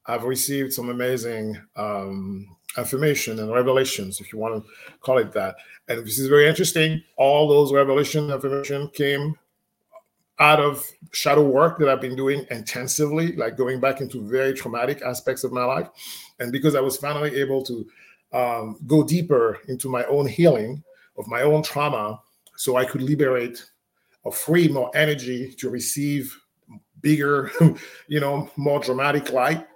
I've 0.07 0.25
received 0.25 0.73
some 0.73 0.89
amazing 0.89 1.57
um, 1.77 2.49
affirmation 2.81 3.39
and 3.39 3.53
revelations, 3.53 4.21
if 4.21 4.33
you 4.33 4.39
want 4.39 4.63
to 4.63 4.71
call 5.01 5.19
it 5.19 5.33
that. 5.33 5.57
And 5.89 6.05
this 6.05 6.19
is 6.19 6.29
very 6.29 6.49
interesting. 6.49 7.03
All 7.17 7.49
those 7.49 7.73
revelation 7.73 8.31
affirmation 8.31 8.89
came 8.95 9.37
out 10.39 10.59
of 10.59 10.91
shadow 11.13 11.43
work 11.43 11.79
that 11.79 11.89
I've 11.89 12.01
been 12.01 12.17
doing 12.17 12.47
intensively, 12.51 13.37
like 13.37 13.57
going 13.57 13.79
back 13.79 14.01
into 14.01 14.27
very 14.27 14.55
traumatic 14.55 15.03
aspects 15.03 15.45
of 15.45 15.53
my 15.53 15.65
life. 15.65 15.89
And 16.41 16.51
because 16.51 16.75
I 16.75 16.81
was 16.81 16.97
finally 16.97 17.37
able 17.37 17.63
to 17.65 17.87
um, 18.33 18.79
go 18.87 19.05
deeper 19.05 19.59
into 19.69 19.89
my 19.89 20.05
own 20.05 20.27
healing 20.27 20.83
of 21.19 21.27
my 21.27 21.43
own 21.43 21.63
trauma, 21.63 22.21
so 22.57 22.77
I 22.77 22.85
could 22.85 23.03
liberate 23.03 23.65
or 24.23 24.33
free 24.33 24.69
more 24.69 24.91
energy 24.95 25.53
to 25.59 25.71
receive 25.71 26.37
bigger, 27.01 27.51
you 28.07 28.21
know, 28.21 28.51
more 28.57 28.81
dramatic 28.81 29.33
light. 29.33 29.67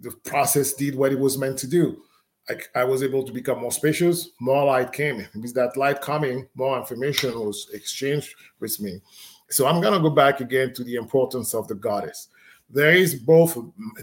The 0.00 0.12
process 0.24 0.74
did 0.74 0.94
what 0.94 1.12
it 1.12 1.18
was 1.18 1.38
meant 1.38 1.58
to 1.58 1.66
do. 1.66 2.02
I, 2.48 2.80
I 2.80 2.84
was 2.84 3.02
able 3.02 3.24
to 3.24 3.32
become 3.32 3.60
more 3.60 3.72
spacious, 3.72 4.30
more 4.40 4.64
light 4.64 4.92
came. 4.92 5.20
It 5.20 5.54
that 5.54 5.76
light 5.76 6.00
coming, 6.00 6.48
more 6.54 6.78
information 6.78 7.38
was 7.38 7.68
exchanged 7.72 8.34
with 8.60 8.80
me. 8.80 9.00
So 9.48 9.66
I'm 9.66 9.80
going 9.80 9.94
to 9.94 10.00
go 10.00 10.10
back 10.10 10.40
again 10.40 10.72
to 10.74 10.84
the 10.84 10.96
importance 10.96 11.54
of 11.54 11.68
the 11.68 11.74
goddess. 11.74 12.28
There 12.68 12.92
is 12.92 13.14
both 13.14 13.56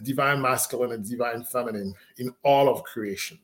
divine 0.03 0.41
masculine 0.41 0.93
and 0.93 1.07
divine 1.07 1.43
feminine 1.43 1.93
in 2.17 2.33
all 2.43 2.69
of 2.69 2.83
creation. 2.83 3.39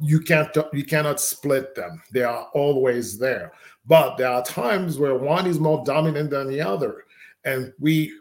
You 0.00 0.20
can't 0.20 0.48
you 0.72 0.84
cannot 0.84 1.20
split 1.20 1.74
them. 1.74 2.00
They 2.12 2.22
are 2.22 2.48
always 2.54 3.18
there. 3.18 3.52
But 3.84 4.16
there 4.16 4.28
are 4.28 4.44
times 4.44 4.96
where 4.96 5.16
one 5.16 5.46
is 5.46 5.58
more 5.58 5.84
dominant 5.84 6.30
than 6.30 6.48
the 6.48 6.60
other. 6.60 7.04
And 7.44 7.72
we 7.78 8.14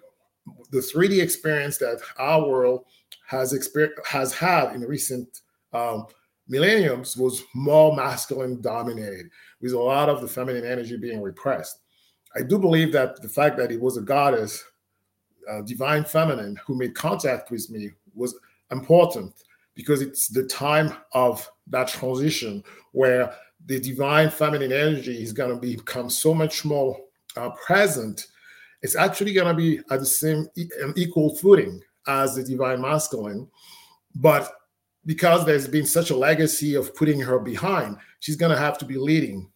the 0.71 0.79
3D 0.79 1.21
experience 1.21 1.77
that 1.77 2.01
our 2.17 2.47
world 2.47 2.85
has 3.27 3.53
exper- 3.53 3.93
has 4.05 4.33
had 4.33 4.73
in 4.73 4.81
recent 4.81 5.41
um, 5.73 6.05
millenniums 6.47 7.15
was 7.15 7.43
more 7.53 7.95
masculine 7.95 8.61
dominated, 8.61 9.29
with 9.61 9.73
a 9.73 9.79
lot 9.79 10.09
of 10.09 10.21
the 10.21 10.27
feminine 10.27 10.65
energy 10.65 10.97
being 10.97 11.21
repressed. 11.21 11.79
I 12.35 12.41
do 12.41 12.57
believe 12.57 12.91
that 12.93 13.21
the 13.21 13.29
fact 13.29 13.57
that 13.57 13.71
it 13.71 13.81
was 13.81 13.97
a 13.97 14.01
goddess, 14.01 14.63
divine 15.65 16.05
feminine, 16.05 16.57
who 16.65 16.75
made 16.75 16.95
contact 16.95 17.51
with 17.51 17.69
me 17.69 17.91
was 18.13 18.37
important 18.71 19.33
because 19.75 20.01
it's 20.01 20.27
the 20.27 20.43
time 20.43 20.93
of 21.13 21.49
that 21.67 21.87
transition 21.87 22.63
where 22.91 23.33
the 23.65 23.79
divine 23.79 24.29
feminine 24.29 24.71
energy 24.71 25.21
is 25.21 25.33
going 25.33 25.49
to 25.49 25.55
become 25.55 26.09
so 26.09 26.33
much 26.33 26.65
more 26.65 26.97
uh, 27.37 27.49
present. 27.65 28.27
It's 28.81 28.95
actually 28.95 29.33
going 29.33 29.47
to 29.47 29.53
be 29.53 29.79
at 29.89 29.99
the 29.99 30.05
same 30.05 30.47
equal 30.95 31.35
footing 31.35 31.81
as 32.07 32.35
the 32.35 32.43
divine 32.43 32.81
masculine, 32.81 33.47
but 34.15 34.51
because 35.05 35.45
there's 35.45 35.67
been 35.67 35.85
such 35.85 36.11
a 36.11 36.15
legacy 36.15 36.75
of 36.75 36.95
putting 36.95 37.19
her 37.19 37.39
behind, 37.39 37.97
she's 38.19 38.35
going 38.35 38.51
to 38.51 38.57
have 38.57 38.77
to 38.77 38.85
be 38.85 38.97
leading 38.97 39.49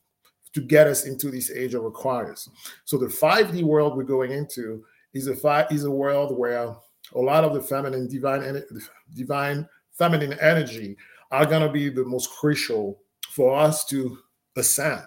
to 0.53 0.61
get 0.61 0.87
us 0.87 1.05
into 1.05 1.29
this 1.29 1.51
age 1.51 1.73
of 1.73 1.85
Aquarius. 1.85 2.49
So 2.85 2.97
the 2.97 3.07
5D 3.07 3.63
world 3.63 3.95
we're 3.95 4.03
going 4.03 4.31
into 4.31 4.83
is 5.13 5.27
a 5.27 5.67
is 5.71 5.83
a 5.83 5.91
world 5.91 6.37
where 6.37 6.75
a 7.13 7.19
lot 7.19 7.43
of 7.43 7.53
the 7.53 7.61
feminine 7.61 8.07
divine 8.07 8.63
divine 9.15 9.67
feminine 9.91 10.33
energy 10.39 10.97
are 11.31 11.45
going 11.45 11.61
to 11.61 11.71
be 11.71 11.89
the 11.89 12.05
most 12.05 12.31
crucial 12.31 12.99
for 13.29 13.57
us 13.57 13.85
to 13.85 14.17
ascend. 14.55 15.01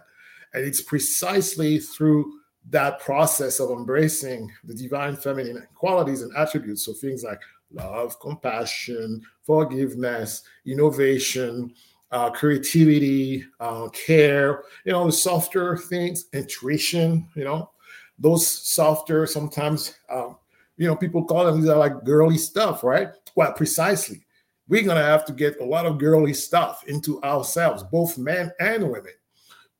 And 0.54 0.64
it's 0.64 0.82
precisely 0.82 1.78
through 1.78 2.32
that 2.70 3.00
process 3.00 3.60
of 3.60 3.70
embracing 3.70 4.50
the 4.64 4.74
divine 4.74 5.16
feminine 5.16 5.66
qualities 5.74 6.22
and 6.22 6.34
attributes. 6.36 6.84
So 6.84 6.92
things 6.92 7.24
like 7.24 7.40
love, 7.72 8.18
compassion, 8.20 9.22
forgiveness, 9.42 10.42
innovation, 10.66 11.72
uh, 12.10 12.30
creativity, 12.30 13.44
uh, 13.60 13.88
care, 13.88 14.64
you 14.84 14.92
know, 14.92 15.06
the 15.06 15.12
softer 15.12 15.76
things, 15.76 16.26
intuition, 16.32 17.28
you 17.34 17.44
know, 17.44 17.70
those 18.18 18.46
softer, 18.46 19.26
sometimes, 19.26 19.94
uh, 20.08 20.30
you 20.76 20.86
know, 20.86 20.96
people 20.96 21.24
call 21.24 21.44
them, 21.44 21.60
these 21.60 21.68
are 21.68 21.76
like 21.76 22.04
girly 22.04 22.38
stuff, 22.38 22.82
right? 22.82 23.08
Well, 23.34 23.52
precisely. 23.52 24.24
We're 24.68 24.82
going 24.82 24.98
to 24.98 25.02
have 25.02 25.24
to 25.26 25.32
get 25.32 25.60
a 25.60 25.64
lot 25.64 25.86
of 25.86 25.98
girly 25.98 26.34
stuff 26.34 26.84
into 26.86 27.22
ourselves, 27.22 27.82
both 27.84 28.18
men 28.18 28.50
and 28.60 28.84
women, 28.84 29.12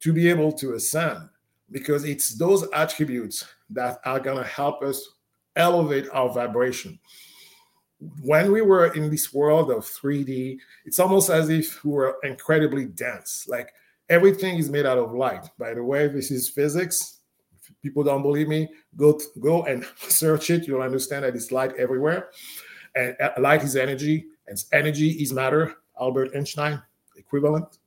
to 0.01 0.13
be 0.13 0.29
able 0.29 0.51
to 0.53 0.75
ascend 0.75 1.29
because 1.71 2.05
it's 2.05 2.35
those 2.35 2.67
attributes 2.73 3.45
that 3.71 3.99
are 4.07 4.21
going 4.21 4.39
to 4.39 4.49
help 4.49 4.83
us 4.83 5.17
elevate 5.57 6.09
our 6.13 6.33
vibration 6.33 6.99
when 8.23 8.53
we 8.53 8.63
were 8.63 8.95
in 8.95 9.11
this 9.11 9.33
world 9.33 9.71
of 9.71 9.85
3D, 9.85 10.59
it's 10.85 10.99
almost 10.99 11.31
as 11.31 11.49
if 11.49 11.85
we 11.85 11.93
were 11.93 12.17
incredibly 12.23 12.87
dense. 12.87 13.47
Like 13.49 13.73
everything 14.09 14.57
is 14.59 14.71
made 14.71 14.87
out 14.87 14.99
of 14.99 15.13
light. 15.13 15.49
By 15.59 15.75
the 15.75 15.83
way, 15.83 16.09
this 16.09 16.31
is 16.31 16.49
physics. 16.49 17.21
If 17.61 17.73
people 17.83 18.05
don't 18.05 18.23
believe 18.23 18.49
me, 18.49 18.69
go 18.97 19.19
go 19.41 19.65
and 19.65 19.85
search 19.97 20.51
it. 20.51 20.67
You'll 20.67 20.83
understand 20.83 21.25
that 21.25 21.35
it's 21.35 21.51
light 21.51 21.75
everywhere, 21.77 22.31
and 22.95 23.17
uh, 23.21 23.33
light 23.39 23.65
is 23.65 23.77
energy, 23.77 24.27
and 24.47 24.63
energy 24.73 25.11
is 25.11 25.33
matter. 25.33 25.75
Albert 26.01 26.31
Einstein 26.37 26.81
equivalent 27.17 27.79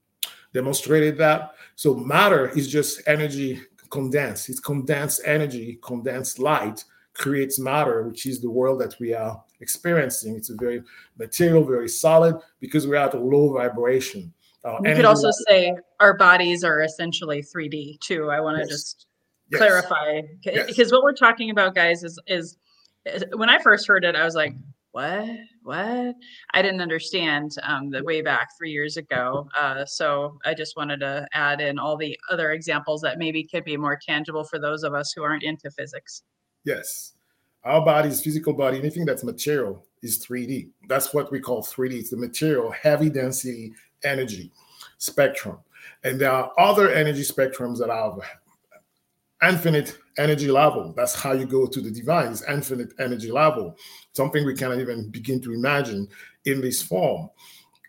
demonstrated 0.53 1.17
that. 1.17 1.55
So 1.75 1.95
matter 1.95 2.49
is 2.49 2.67
just 2.67 3.01
energy 3.07 3.61
condensed. 3.89 4.49
It's 4.49 4.59
condensed 4.59 5.21
energy, 5.25 5.79
condensed 5.81 6.39
light 6.39 6.83
creates 7.13 7.59
matter, 7.59 8.03
which 8.03 8.25
is 8.25 8.41
the 8.41 8.49
world 8.49 8.79
that 8.81 8.99
we 8.99 9.13
are 9.13 9.41
experiencing. 9.59 10.35
It's 10.35 10.49
a 10.49 10.55
very 10.55 10.83
material, 11.17 11.63
very 11.63 11.89
solid, 11.89 12.37
because 12.59 12.87
we're 12.87 12.95
at 12.95 13.13
a 13.13 13.19
low 13.19 13.53
vibration. 13.53 14.33
Uh, 14.63 14.77
you 14.83 14.95
could 14.95 15.05
also 15.05 15.31
say 15.47 15.75
our 15.99 16.15
bodies 16.15 16.63
are 16.63 16.81
essentially 16.81 17.41
3D 17.41 17.99
too. 17.99 18.29
I 18.29 18.39
want 18.39 18.57
to 18.57 18.61
yes. 18.61 18.69
just 18.69 19.07
yes. 19.49 19.57
clarify 19.57 20.21
because 20.43 20.77
yes. 20.77 20.91
what 20.91 21.03
we're 21.03 21.13
talking 21.13 21.49
about, 21.49 21.73
guys, 21.73 22.03
is, 22.03 22.19
is 22.27 22.57
is 23.05 23.23
when 23.33 23.49
I 23.49 23.57
first 23.57 23.87
heard 23.87 24.05
it, 24.05 24.15
I 24.15 24.23
was 24.23 24.35
like, 24.35 24.53
what 24.91 25.25
what 25.63 26.15
i 26.53 26.61
didn't 26.61 26.81
understand 26.81 27.51
um, 27.63 27.89
the 27.89 28.03
way 28.03 28.21
back 28.21 28.49
three 28.57 28.71
years 28.71 28.97
ago 28.97 29.47
uh, 29.57 29.85
so 29.85 30.37
i 30.45 30.53
just 30.53 30.75
wanted 30.75 30.99
to 30.99 31.25
add 31.33 31.61
in 31.61 31.79
all 31.79 31.95
the 31.95 32.17
other 32.29 32.51
examples 32.51 33.01
that 33.01 33.17
maybe 33.17 33.43
could 33.43 33.63
be 33.63 33.77
more 33.77 33.97
tangible 33.97 34.43
for 34.43 34.59
those 34.59 34.83
of 34.83 34.93
us 34.93 35.13
who 35.13 35.23
aren't 35.23 35.43
into 35.43 35.71
physics 35.71 36.23
yes 36.63 37.13
our 37.63 37.83
body's 37.85 38.21
physical 38.21 38.53
body, 38.53 38.79
anything 38.79 39.05
that's 39.05 39.23
material, 39.23 39.85
is 40.01 40.25
3D. 40.25 40.69
That's 40.87 41.13
what 41.13 41.31
we 41.31 41.39
call 41.39 41.61
3D. 41.61 41.93
It's 41.93 42.09
the 42.09 42.17
material, 42.17 42.71
heavy 42.71 43.09
density 43.09 43.73
energy 44.03 44.51
spectrum. 44.97 45.59
And 46.03 46.19
there 46.19 46.31
are 46.31 46.51
other 46.57 46.89
energy 46.89 47.21
spectrums 47.21 47.77
that 47.77 47.91
are 47.91 48.17
infinite 49.47 49.97
energy 50.17 50.49
level. 50.49 50.93
That's 50.95 51.13
how 51.13 51.33
you 51.33 51.45
go 51.45 51.67
to 51.67 51.81
the 51.81 51.91
divine, 51.91 52.31
is 52.31 52.43
infinite 52.47 52.93
energy 52.99 53.31
level, 53.31 53.77
something 54.13 54.45
we 54.45 54.55
cannot 54.55 54.79
even 54.79 55.09
begin 55.09 55.39
to 55.41 55.53
imagine 55.53 56.07
in 56.45 56.61
this 56.61 56.81
form. 56.81 57.29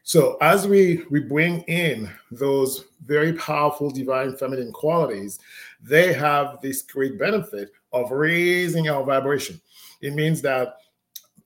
So 0.02 0.36
as 0.40 0.66
we 0.66 1.04
we 1.10 1.20
bring 1.20 1.60
in 1.62 2.10
those 2.30 2.84
very 3.06 3.32
powerful 3.34 3.90
divine 3.90 4.36
feminine 4.36 4.72
qualities, 4.72 5.38
they 5.80 6.12
have 6.12 6.60
this 6.60 6.82
great 6.82 7.18
benefit 7.18 7.70
of 7.92 8.10
raising 8.10 8.88
our 8.88 9.04
vibration. 9.04 9.60
It 10.00 10.14
means 10.14 10.42
that 10.42 10.76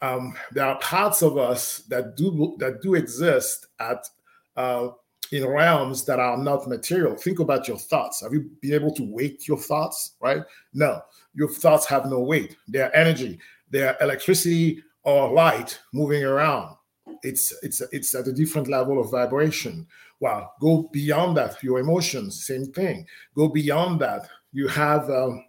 um, 0.02 0.36
there 0.52 0.66
are 0.66 0.78
parts 0.78 1.22
of 1.22 1.38
us 1.38 1.78
that 1.88 2.16
do 2.16 2.56
that 2.58 2.82
do 2.82 2.94
exist 2.94 3.66
at 3.80 4.08
uh, 4.56 4.88
in 5.32 5.46
realms 5.46 6.04
that 6.04 6.18
are 6.18 6.36
not 6.36 6.68
material. 6.68 7.16
Think 7.16 7.40
about 7.40 7.66
your 7.66 7.78
thoughts. 7.78 8.20
Have 8.20 8.32
you 8.32 8.50
been 8.60 8.74
able 8.74 8.94
to 8.94 9.02
weight 9.02 9.48
your 9.48 9.58
thoughts? 9.58 10.12
Right? 10.20 10.42
No, 10.74 11.00
your 11.34 11.48
thoughts 11.48 11.86
have 11.86 12.06
no 12.06 12.20
weight. 12.20 12.56
They're 12.68 12.94
energy. 12.94 13.38
They're 13.70 13.96
electricity 14.00 14.82
or 15.02 15.32
light 15.32 15.78
moving 15.92 16.24
around. 16.24 16.76
It's 17.22 17.54
it's 17.62 17.80
it's 17.92 18.14
at 18.14 18.28
a 18.28 18.32
different 18.32 18.68
level 18.68 19.00
of 19.00 19.10
vibration. 19.10 19.86
Well, 20.20 20.54
Go 20.60 20.88
beyond 20.92 21.36
that. 21.36 21.62
Your 21.62 21.78
emotions, 21.78 22.46
same 22.46 22.72
thing. 22.72 23.06
Go 23.34 23.48
beyond 23.48 24.00
that. 24.00 24.28
You 24.52 24.68
have 24.68 25.10
um, 25.10 25.44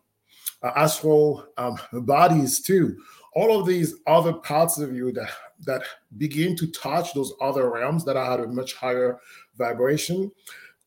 uh, 0.64 0.72
astral 0.76 1.46
um, 1.58 1.78
bodies 2.06 2.62
too. 2.62 2.98
All 3.36 3.60
of 3.60 3.68
these 3.68 3.96
other 4.08 4.34
parts 4.34 4.80
of 4.80 4.96
you 4.96 5.12
that 5.14 5.30
that 5.66 5.84
begin 6.18 6.56
to 6.56 6.68
touch 6.68 7.14
those 7.14 7.34
other 7.42 7.70
realms 7.72 8.06
that 8.06 8.16
are 8.16 8.34
at 8.34 8.40
a 8.40 8.48
much 8.48 8.76
higher 8.76 9.20
vibration 9.58 10.32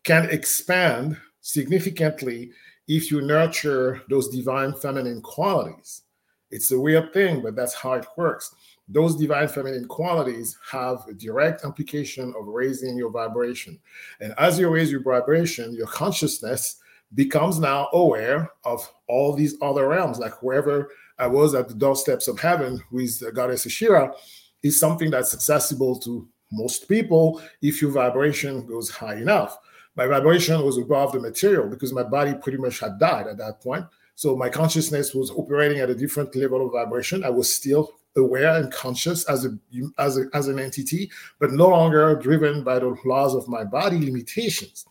can 0.04 0.30
expand 0.30 1.16
significantly 1.40 2.52
if 2.86 3.10
you 3.10 3.20
nurture 3.20 4.02
those 4.08 4.28
divine 4.28 4.72
feminine 4.74 5.20
qualities. 5.22 6.02
It's 6.50 6.72
a 6.72 6.80
weird 6.80 7.12
thing, 7.12 7.42
but 7.42 7.54
that's 7.54 7.74
how 7.74 7.92
it 7.92 8.06
works. 8.16 8.54
Those 8.88 9.14
divine 9.14 9.46
feminine 9.46 9.86
qualities 9.86 10.58
have 10.68 11.06
a 11.08 11.14
direct 11.14 11.64
implication 11.64 12.34
of 12.36 12.46
raising 12.46 12.96
your 12.96 13.10
vibration. 13.10 13.78
And 14.20 14.34
as 14.36 14.58
you 14.58 14.68
raise 14.68 14.90
your 14.90 15.02
vibration, 15.02 15.74
your 15.74 15.86
consciousness 15.86 16.79
becomes 17.14 17.58
now 17.58 17.88
aware 17.92 18.50
of 18.64 18.88
all 19.08 19.34
these 19.34 19.56
other 19.60 19.88
realms. 19.88 20.18
Like 20.18 20.42
wherever 20.42 20.90
I 21.18 21.26
was 21.26 21.54
at 21.54 21.68
the 21.68 21.74
doorsteps 21.74 22.28
of 22.28 22.38
heaven 22.38 22.82
with 22.90 23.18
the 23.20 23.32
goddess 23.32 23.66
Ashira, 23.66 24.14
is 24.62 24.78
something 24.78 25.10
that's 25.10 25.34
accessible 25.34 25.98
to 26.00 26.28
most 26.52 26.88
people 26.88 27.40
if 27.62 27.80
your 27.80 27.90
vibration 27.90 28.66
goes 28.66 28.90
high 28.90 29.16
enough. 29.16 29.58
My 29.96 30.06
vibration 30.06 30.64
was 30.64 30.78
above 30.78 31.12
the 31.12 31.20
material 31.20 31.68
because 31.68 31.92
my 31.92 32.02
body 32.02 32.34
pretty 32.34 32.58
much 32.58 32.80
had 32.80 32.98
died 32.98 33.26
at 33.26 33.38
that 33.38 33.60
point. 33.60 33.86
So 34.14 34.36
my 34.36 34.48
consciousness 34.48 35.14
was 35.14 35.30
operating 35.30 35.78
at 35.78 35.90
a 35.90 35.94
different 35.94 36.34
level 36.36 36.66
of 36.66 36.72
vibration. 36.72 37.24
I 37.24 37.30
was 37.30 37.54
still 37.54 37.90
aware 38.16 38.56
and 38.56 38.72
conscious 38.72 39.24
as 39.24 39.46
a 39.46 39.56
as 39.98 40.18
a, 40.18 40.24
as 40.34 40.48
an 40.48 40.58
entity, 40.58 41.10
but 41.38 41.52
no 41.52 41.68
longer 41.68 42.14
driven 42.16 42.62
by 42.62 42.78
the 42.78 42.94
laws 43.04 43.34
of 43.34 43.48
my 43.48 43.64
body 43.64 43.98
limitations. 43.98 44.84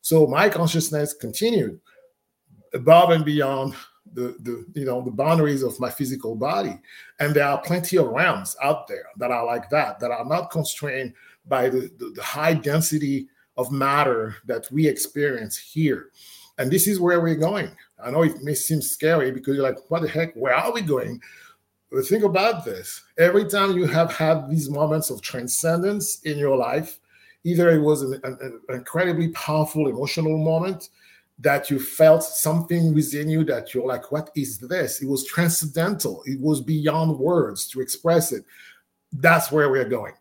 So 0.00 0.26
my 0.26 0.48
consciousness 0.48 1.14
continued 1.14 1.80
above 2.72 3.10
and 3.10 3.24
beyond 3.24 3.74
the, 4.12 4.34
the 4.40 4.64
you 4.74 4.86
know 4.86 5.02
the 5.02 5.10
boundaries 5.10 5.62
of 5.62 5.78
my 5.78 5.90
physical 5.90 6.34
body. 6.34 6.78
And 7.18 7.34
there 7.34 7.46
are 7.46 7.60
plenty 7.60 7.96
of 7.96 8.08
realms 8.08 8.56
out 8.62 8.88
there 8.88 9.06
that 9.16 9.30
are 9.30 9.44
like 9.44 9.70
that 9.70 10.00
that 10.00 10.10
are 10.10 10.24
not 10.24 10.50
constrained 10.50 11.14
by 11.46 11.68
the, 11.68 11.90
the, 11.98 12.12
the 12.14 12.22
high 12.22 12.54
density 12.54 13.28
of 13.56 13.70
matter 13.70 14.36
that 14.46 14.70
we 14.70 14.86
experience 14.86 15.56
here. 15.56 16.10
And 16.58 16.70
this 16.70 16.86
is 16.86 17.00
where 17.00 17.20
we're 17.20 17.36
going. 17.36 17.74
I 18.02 18.10
know 18.10 18.22
it 18.22 18.42
may 18.42 18.54
seem 18.54 18.82
scary 18.82 19.30
because 19.30 19.54
you're 19.54 19.68
like 19.68 19.90
what 19.90 20.02
the 20.02 20.08
heck? 20.08 20.34
Where 20.34 20.54
are 20.54 20.72
we 20.72 20.82
going? 20.82 21.20
But 21.90 22.06
think 22.06 22.22
about 22.22 22.64
this. 22.64 23.02
Every 23.18 23.46
time 23.46 23.76
you 23.76 23.86
have 23.86 24.14
had 24.14 24.48
these 24.48 24.70
moments 24.70 25.10
of 25.10 25.22
transcendence 25.22 26.20
in 26.20 26.38
your 26.38 26.56
life 26.56 26.99
either 27.44 27.70
it 27.70 27.80
was 27.80 28.02
an, 28.02 28.20
an, 28.24 28.60
incredibly 28.68 29.28
powerful 29.28 29.88
emotional 29.88 30.38
moment 30.38 30.90
that 31.38 31.70
you 31.70 31.80
felt 31.80 32.22
something 32.22 32.94
within 32.94 33.28
you 33.28 33.44
that 33.44 33.72
you're 33.72 33.86
like, 33.86 34.12
what 34.12 34.30
is 34.36 34.58
this? 34.58 35.00
It 35.00 35.08
was 35.08 35.24
transcendental, 35.24 36.22
it 36.26 36.38
was 36.40 36.60
beyond 36.60 37.18
words 37.18 37.66
to 37.68 37.80
express 37.80 38.32
it. 38.32 38.44
That's 39.12 39.50
where 39.50 39.70
we're 39.70 39.88
going. 39.88 40.14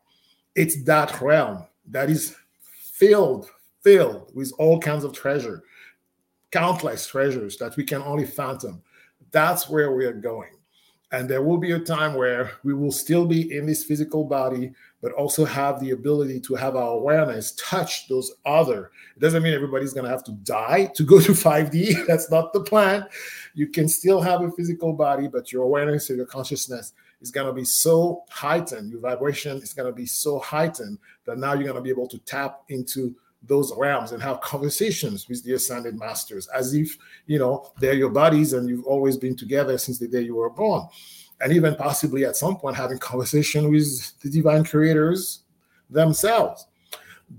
It's 0.55 0.81
that 0.83 1.19
realm 1.21 1.65
that 1.89 2.09
is 2.09 2.35
filled, 2.93 3.49
filled 3.83 4.31
with 4.33 4.51
all 4.57 4.79
kinds 4.79 5.03
of 5.03 5.13
treasure, 5.13 5.63
countless 6.51 7.05
treasures 7.07 7.57
that 7.57 7.75
we 7.75 7.83
can 7.83 8.01
only 8.01 8.25
fathom. 8.25 8.81
That's 9.31 9.69
where 9.69 9.93
we 9.93 10.05
are 10.05 10.13
going. 10.13 10.51
And 11.11 11.27
there 11.27 11.41
will 11.41 11.57
be 11.57 11.71
a 11.71 11.79
time 11.79 12.13
where 12.13 12.51
we 12.63 12.73
will 12.73 12.91
still 12.91 13.25
be 13.25 13.55
in 13.55 13.65
this 13.65 13.83
physical 13.83 14.23
body, 14.23 14.71
but 15.01 15.11
also 15.13 15.43
have 15.43 15.79
the 15.79 15.91
ability 15.91 16.39
to 16.41 16.55
have 16.55 16.75
our 16.75 16.91
awareness 16.91 17.53
touch 17.53 18.07
those 18.07 18.31
other. 18.45 18.91
It 19.15 19.19
doesn't 19.19 19.41
mean 19.41 19.53
everybody's 19.53 19.93
going 19.93 20.03
to 20.03 20.11
have 20.11 20.23
to 20.25 20.33
die 20.33 20.91
to 20.93 21.03
go 21.03 21.19
to 21.19 21.31
5D. 21.33 22.05
That's 22.07 22.29
not 22.29 22.53
the 22.53 22.61
plan. 22.61 23.05
You 23.55 23.67
can 23.67 23.87
still 23.87 24.21
have 24.21 24.41
a 24.41 24.51
physical 24.51 24.93
body, 24.93 25.27
but 25.27 25.51
your 25.51 25.63
awareness 25.63 26.09
or 26.11 26.15
your 26.15 26.27
consciousness 26.27 26.93
is 27.21 27.31
going 27.31 27.47
to 27.47 27.53
be 27.53 27.65
so 27.65 28.23
heightened. 28.29 28.91
Your 28.91 29.01
vibration 29.01 29.57
is 29.57 29.73
going 29.73 29.87
to 29.87 29.95
be 29.95 30.05
so 30.05 30.39
heightened 30.39 30.99
that 31.25 31.39
now 31.39 31.53
you're 31.53 31.63
going 31.63 31.75
to 31.75 31.81
be 31.81 31.89
able 31.89 32.07
to 32.07 32.19
tap 32.19 32.61
into 32.69 33.15
those 33.43 33.73
realms 33.77 34.11
and 34.11 34.21
have 34.21 34.41
conversations 34.41 35.27
with 35.29 35.43
the 35.43 35.53
ascended 35.53 35.97
masters 35.97 36.47
as 36.47 36.73
if 36.73 36.97
you 37.25 37.39
know 37.39 37.71
they're 37.79 37.93
your 37.93 38.09
buddies 38.09 38.53
and 38.53 38.67
you've 38.67 38.85
always 38.85 39.17
been 39.17 39.35
together 39.35 39.77
since 39.77 39.97
the 39.97 40.07
day 40.07 40.21
you 40.21 40.35
were 40.35 40.49
born. 40.49 40.87
And 41.41 41.53
even 41.53 41.75
possibly 41.75 42.25
at 42.25 42.35
some 42.35 42.57
point 42.57 42.75
having 42.75 42.99
conversation 42.99 43.71
with 43.71 44.19
the 44.19 44.29
divine 44.29 44.65
creators 44.65 45.43
themselves. 45.89 46.67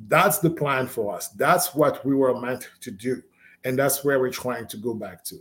That's 0.08 0.38
the 0.38 0.50
plan 0.50 0.86
for 0.86 1.14
us. 1.14 1.28
That's 1.28 1.74
what 1.74 2.04
we 2.04 2.14
were 2.14 2.40
meant 2.40 2.70
to 2.80 2.90
do. 2.90 3.22
And 3.64 3.78
that's 3.78 4.04
where 4.04 4.18
we're 4.20 4.30
trying 4.30 4.66
to 4.68 4.76
go 4.78 4.94
back 4.94 5.22
to 5.24 5.36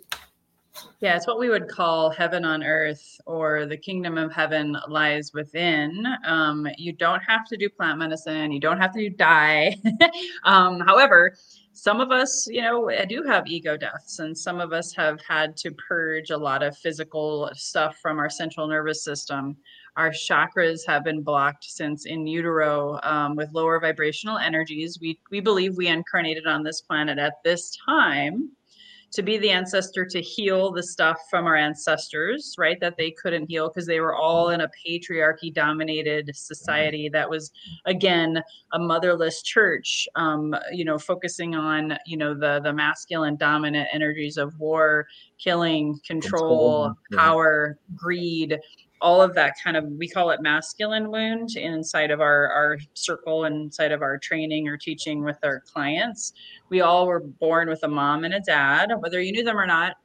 yeah, 1.00 1.16
it's 1.16 1.28
what 1.28 1.40
we 1.40 1.50
would 1.50 1.68
call 1.68 2.10
heaven 2.10 2.44
on 2.44 2.64
earth, 2.64 3.20
or 3.26 3.66
the 3.66 3.78
kingdom 3.78 4.18
of 4.18 4.32
heaven 4.32 4.76
lies 4.88 5.32
within. 5.34 6.06
Um, 6.26 6.68
you 6.78 6.94
don't 6.94 7.22
have 7.22 7.46
to 7.48 7.58
do 7.58 7.70
plant 7.70 8.00
medicine, 8.00 8.52
you 8.52 8.60
don't 8.60 8.80
have 8.80 8.94
to 8.94 9.10
die. 9.10 9.76
um, 10.44 10.80
however, 10.82 11.36
some 11.74 12.02
of 12.02 12.12
us, 12.12 12.48
you 12.52 12.62
know, 12.62 12.92
do 13.08 13.24
have 13.24 13.48
ego 13.48 13.78
deaths, 13.78 14.20
and 14.20 14.38
some 14.38 14.60
of 14.60 14.74
us 14.74 14.94
have 14.96 15.20
had 15.22 15.56
to 15.58 15.72
purge 15.72 16.30
a 16.30 16.38
lot 16.38 16.64
of 16.64 16.78
physical 16.78 17.50
stuff 17.54 17.98
from 18.02 18.20
our 18.20 18.30
central 18.30 18.68
nervous 18.68 19.04
system. 19.04 19.56
Our 19.96 20.12
chakras 20.12 20.82
have 20.88 21.04
been 21.04 21.24
blocked 21.24 21.64
since 21.64 22.06
in 22.06 22.28
utero 22.28 23.00
um, 23.04 23.36
with 23.36 23.54
lower 23.54 23.80
vibrational 23.80 24.38
energies. 24.38 24.98
We 25.02 25.20
we 25.32 25.40
believe 25.40 25.78
we 25.78 25.88
incarnated 25.88 26.48
on 26.48 26.64
this 26.64 26.82
planet 26.82 27.18
at 27.18 27.36
this 27.44 27.78
time 27.86 28.52
to 29.12 29.24
be 29.24 29.38
the 29.38 29.50
ancestor 29.50 30.06
to 30.06 30.22
heal 30.22 30.72
the 30.72 30.84
stuff 30.84 31.20
from 31.30 31.46
our 31.46 31.56
ancestors, 31.56 32.56
right? 32.58 32.80
That 32.80 32.98
they 32.98 33.12
couldn't 33.12 33.48
heal 33.48 33.70
because 33.70 33.86
they 33.86 34.00
were 34.00 34.16
all 34.16 34.50
in 34.50 34.62
a 34.62 34.70
patriarchy 34.86 35.54
dominated 35.54 36.32
society 36.36 37.10
that 37.10 37.30
was, 37.30 37.52
again, 37.86 38.42
a 38.74 38.80
motherless 38.80 39.42
church, 39.42 40.08
um, 40.16 40.56
you 40.72 40.86
know, 40.86 41.00
focusing 41.00 41.56
on, 41.56 41.98
you 42.06 42.18
know, 42.18 42.34
the, 42.34 42.60
the 42.64 42.74
masculine 42.74 43.36
dominant 43.36 43.88
energies 43.92 44.38
of 44.38 44.58
war, 44.60 45.08
killing, 45.38 46.00
control, 46.06 46.96
control 47.10 47.18
power, 47.18 47.80
greed, 47.96 48.60
all 49.02 49.22
of 49.22 49.34
that 49.36 49.56
kind 49.64 49.78
of 49.78 49.86
we 49.86 50.08
call 50.08 50.30
it 50.32 50.42
masculine 50.42 51.10
wound 51.10 51.56
inside 51.56 52.12
of 52.12 52.22
our 52.22 52.52
our 52.52 52.78
circle 52.94 53.46
inside 53.46 53.92
of 53.92 54.02
our 54.02 54.18
training 54.18 54.68
or 54.68 54.78
teaching 54.78 55.24
with 55.24 55.38
our 55.44 55.62
clients. 55.62 56.34
We 56.70 56.82
all 56.82 57.08
were 57.08 57.22
born 57.22 57.70
with 57.70 57.84
a 57.84 57.88
mom 57.88 58.24
and 58.24 58.34
a 58.34 58.42
dad 58.42 58.92
whether 59.00 59.22
you 59.22 59.32
knew 59.32 59.44
them 59.44 59.58
or 59.58 59.66
not 59.66 59.96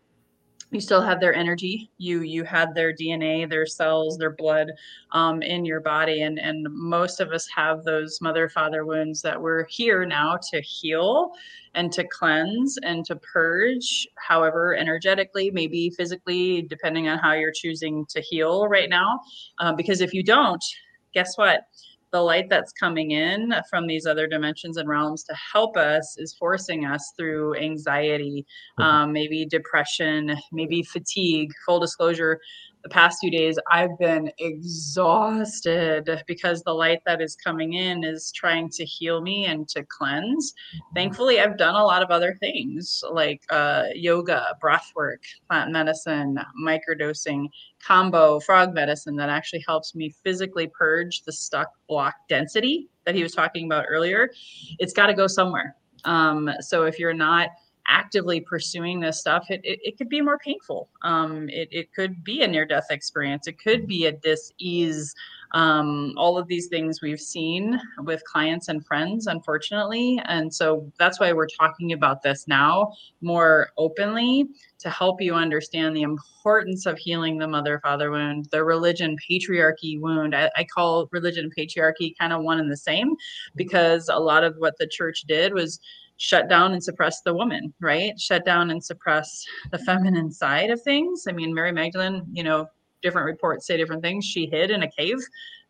you 0.75 0.81
still 0.81 1.01
have 1.01 1.21
their 1.21 1.35
energy. 1.35 1.91
You 1.99 2.23
you 2.23 2.43
had 2.43 2.75
their 2.75 2.93
dna 2.93 3.49
their 3.49 3.65
cells 3.65 4.19
their 4.19 4.33
blood 4.33 4.73
um, 5.13 5.41
in 5.41 5.65
your 5.65 5.81
body. 5.81 6.23
And 6.23 6.39
and 6.39 6.67
most 6.71 7.21
of 7.21 7.31
us 7.31 7.47
have 7.55 7.85
those 7.85 8.21
mother 8.21 8.49
father 8.49 8.85
wounds 8.85 9.23
that 9.23 9.41
we're 9.41 9.65
here 9.67 10.05
now 10.05 10.39
to 10.51 10.61
heal 10.61 11.31
and 11.75 11.93
to 11.93 12.05
cleanse 12.09 12.77
and 12.83 13.05
to 13.07 13.17
purge 13.17 14.07
however 14.17 14.75
energetically 14.75 15.51
maybe 15.53 15.91
physically 15.91 16.63
depending 16.63 17.09
on 17.09 17.19
how 17.19 17.33
you're 17.33 17.53
choosing 17.53 18.05
to 18.07 18.21
heal 18.21 18.67
right 18.67 18.91
now. 18.91 19.21
Uh, 19.61 19.73
because 19.73 20.01
if 20.01 20.13
you 20.13 20.25
don't 20.25 20.65
guess 21.13 21.39
what 21.39 21.69
the 22.15 22.21
light 22.21 22.49
that's 22.49 22.73
coming 22.73 23.11
in 23.11 23.53
from 23.69 23.89
these 23.89 24.07
other 24.07 24.29
dimensions 24.29 24.77
and 24.77 24.89
realms 24.89 25.25
to 25.25 25.35
help 25.53 25.77
us 25.77 26.15
is 26.17 26.33
forcing 26.39 26.85
us 26.85 27.13
through 27.19 27.57
anxiety, 27.57 28.47
mm-hmm. 28.79 28.89
um, 28.89 29.13
maybe 29.13 29.45
depression, 29.45 30.37
maybe 30.53 30.85
fatigue. 30.85 31.51
Full 31.67 31.81
disclosure, 31.81 32.41
the 32.85 32.91
past 32.91 33.19
few 33.19 33.31
days 33.31 33.59
I've 33.73 33.99
been 33.99 34.31
exhausted 34.39 36.23
because 36.27 36.63
the 36.63 36.75
light 36.75 37.01
that 37.07 37.23
is 37.23 37.35
coming 37.35 37.73
in 37.73 38.05
is 38.05 38.31
trying 38.31 38.69
to 38.71 38.85
heal 38.85 39.23
me 39.23 39.47
and 39.47 39.67
to 39.71 39.85
cleanse. 39.85 40.53
Mm-hmm. 40.53 40.95
Thankfully, 40.95 41.41
I've 41.41 41.57
done 41.57 41.75
a 41.75 41.83
lot 41.83 42.03
of 42.03 42.11
other 42.11 42.37
things 42.41 43.03
like 43.11 43.43
uh, 43.49 43.85
yoga, 43.95 44.55
breath 44.61 44.93
work, 44.95 45.23
plant 45.49 45.73
medicine, 45.73 46.39
microdosing, 46.63 47.49
Kambo, 47.83 48.43
frog 48.43 48.75
medicine 48.75 49.17
that 49.17 49.31
actually 49.31 49.65
helps 49.67 49.95
me 49.95 50.15
physically 50.23 50.67
purge 50.67 51.23
the 51.23 51.33
stuck 51.33 51.71
block 51.89 52.15
density 52.29 52.91
that 53.07 53.15
he 53.15 53.23
was 53.23 53.33
talking 53.33 53.65
about 53.65 53.87
earlier. 53.89 54.31
It's 54.79 54.93
got 54.93 55.07
to 55.07 55.15
go 55.15 55.27
somewhere. 55.27 55.75
Um, 56.05 56.51
so 56.61 56.85
if 56.85 56.99
you're 56.99 57.15
not 57.15 57.49
actively 57.87 58.41
pursuing 58.41 59.01
this 59.01 59.21
stuff, 59.21 59.47
it, 59.51 59.61
it, 59.65 59.79
it 59.83 59.99
could 59.99 60.09
be 60.09 60.21
more 60.21 60.39
painful. 60.39 60.89
Um, 61.03 61.49
it, 61.49 61.69
it 61.71 61.93
could 61.93 62.25
be 62.25 62.43
a 62.43 62.49
near 62.49 62.65
death 62.65 62.87
experience. 62.91 63.47
It 63.47 63.59
could 63.59 63.87
be 63.87 64.07
a 64.07 64.13
dis-ease. 64.13 65.15
Um, 65.53 66.15
all 66.17 66.37
of 66.37 66.49
these 66.49 66.67
things 66.67 67.01
we've 67.01 67.21
seen 67.21 67.81
with 68.01 68.25
clients 68.25 68.69
and 68.69 68.85
friends, 68.85 69.29
unfortunately. 69.29 70.21
And 70.25 70.53
so 70.53 70.91
that's 70.99 71.21
why 71.21 71.33
we're 71.33 71.47
talking 71.47 71.93
about 71.93 72.23
this 72.23 72.49
now 72.49 72.93
more 73.21 73.69
openly 73.79 74.49
to 74.81 74.91
help 74.91 75.21
you 75.21 75.35
understand 75.35 75.97
the 75.97 76.03
importance 76.03 76.87
of 76.87 76.99
healing 76.99 77.39
the 77.39 77.47
mother 77.47 77.79
father 77.85 78.11
wound, 78.11 78.49
the 78.51 78.65
religion 78.65 79.17
patriarchy 79.31 80.01
wound. 80.01 80.35
I, 80.35 80.51
I 80.57 80.65
call 80.65 81.09
religion 81.13 81.51
patriarchy 81.57 82.15
kind 82.19 82.33
of 82.33 82.43
one 82.43 82.59
and 82.59 82.71
the 82.71 82.77
same 82.77 83.15
because 83.55 84.11
a 84.13 84.19
lot 84.19 84.43
of 84.43 84.57
what 84.59 84.77
the 84.79 84.89
church 84.89 85.23
did 85.29 85.55
was 85.55 85.79
shut 86.17 86.49
down 86.49 86.73
and 86.73 86.83
suppress 86.83 87.21
the 87.23 87.35
woman, 87.35 87.75
right? 87.81 88.19
Shut 88.19 88.45
down 88.45 88.71
and 88.71 88.83
suppress 88.83 89.45
the 89.73 89.79
feminine 89.79 90.31
side 90.31 90.71
of 90.71 90.81
things. 90.83 91.25
I 91.29 91.33
mean, 91.33 91.53
Mary 91.53 91.73
Magdalene, 91.73 92.23
you 92.33 92.43
know, 92.43 92.67
different 93.03 93.27
reports 93.27 93.67
say 93.67 93.77
different 93.77 94.03
things. 94.03 94.25
She 94.25 94.47
hid 94.47 94.71
in 94.71 94.83
a 94.83 94.91
cave 94.91 95.19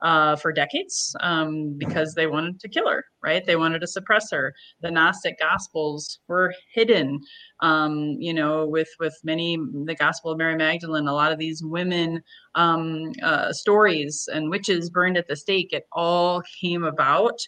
uh, 0.01 0.37
for 0.37 0.53
decades 0.53 1.17
um, 1.21 1.75
because 1.79 2.15
they 2.15 2.27
wanted 2.27 2.61
to 2.61 2.69
kill 2.69 2.89
her, 2.89 3.05
right? 3.23 3.45
They 3.45 3.57
wanted 3.57 3.81
to 3.81 3.87
suppress 3.87 4.31
her. 4.31 4.55
The 4.83 4.91
Gnostic 4.91 5.39
Gospels 5.39 6.21
were 6.29 6.55
hidden, 6.73 7.21
um, 7.61 8.17
you 8.19 8.35
know, 8.35 8.67
with 8.67 8.89
with 9.01 9.19
many 9.25 9.57
the 9.57 9.97
Gospel 9.99 10.31
of 10.31 10.39
Mary 10.39 10.57
Magdalene. 10.57 11.09
A 11.09 11.15
lot 11.15 11.33
of 11.33 11.39
these 11.39 11.63
women 11.65 12.23
um, 12.55 13.13
uh, 13.23 13.53
stories 13.53 14.29
and 14.33 14.51
witches 14.51 14.91
burned 14.91 15.17
at 15.17 15.27
the 15.27 15.37
stake. 15.37 15.73
It 15.73 15.87
all 15.93 16.43
came 16.61 16.85
about 16.85 17.41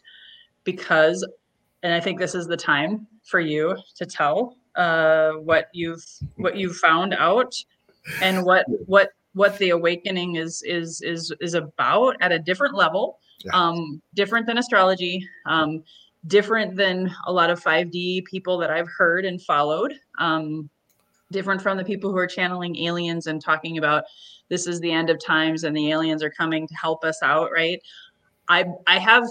because 0.64 1.26
and 1.82 1.92
I 1.92 2.00
think 2.00 2.18
this 2.18 2.34
is 2.34 2.46
the 2.46 2.56
time 2.56 3.06
for 3.24 3.40
you 3.40 3.76
to 3.96 4.06
tell 4.06 4.56
uh, 4.76 5.32
what 5.32 5.68
you've 5.72 6.04
what 6.36 6.56
you've 6.56 6.76
found 6.76 7.14
out 7.14 7.54
and 8.20 8.44
what 8.44 8.66
what 8.86 9.10
what 9.34 9.58
the 9.58 9.70
awakening 9.70 10.36
is 10.36 10.62
is 10.64 11.02
is 11.02 11.32
is 11.40 11.54
about 11.54 12.16
at 12.20 12.32
a 12.32 12.38
different 12.38 12.74
level, 12.74 13.18
yeah. 13.44 13.52
um, 13.52 14.00
different 14.14 14.46
than 14.46 14.58
astrology, 14.58 15.26
um, 15.46 15.82
different 16.26 16.76
than 16.76 17.14
a 17.26 17.32
lot 17.32 17.50
of 17.50 17.62
5D 17.62 18.24
people 18.24 18.58
that 18.58 18.70
I've 18.70 18.88
heard 18.88 19.24
and 19.24 19.40
followed, 19.42 19.94
um, 20.18 20.70
different 21.30 21.60
from 21.60 21.76
the 21.76 21.84
people 21.84 22.10
who 22.10 22.18
are 22.18 22.26
channeling 22.26 22.76
aliens 22.76 23.26
and 23.26 23.42
talking 23.42 23.78
about 23.78 24.04
this 24.48 24.66
is 24.66 24.80
the 24.80 24.92
end 24.92 25.10
of 25.10 25.22
times 25.22 25.64
and 25.64 25.76
the 25.76 25.90
aliens 25.90 26.22
are 26.22 26.30
coming 26.30 26.66
to 26.68 26.74
help 26.74 27.04
us 27.04 27.18
out, 27.22 27.50
right? 27.52 27.80
I 28.48 28.64
I 28.86 28.98
have 28.98 29.26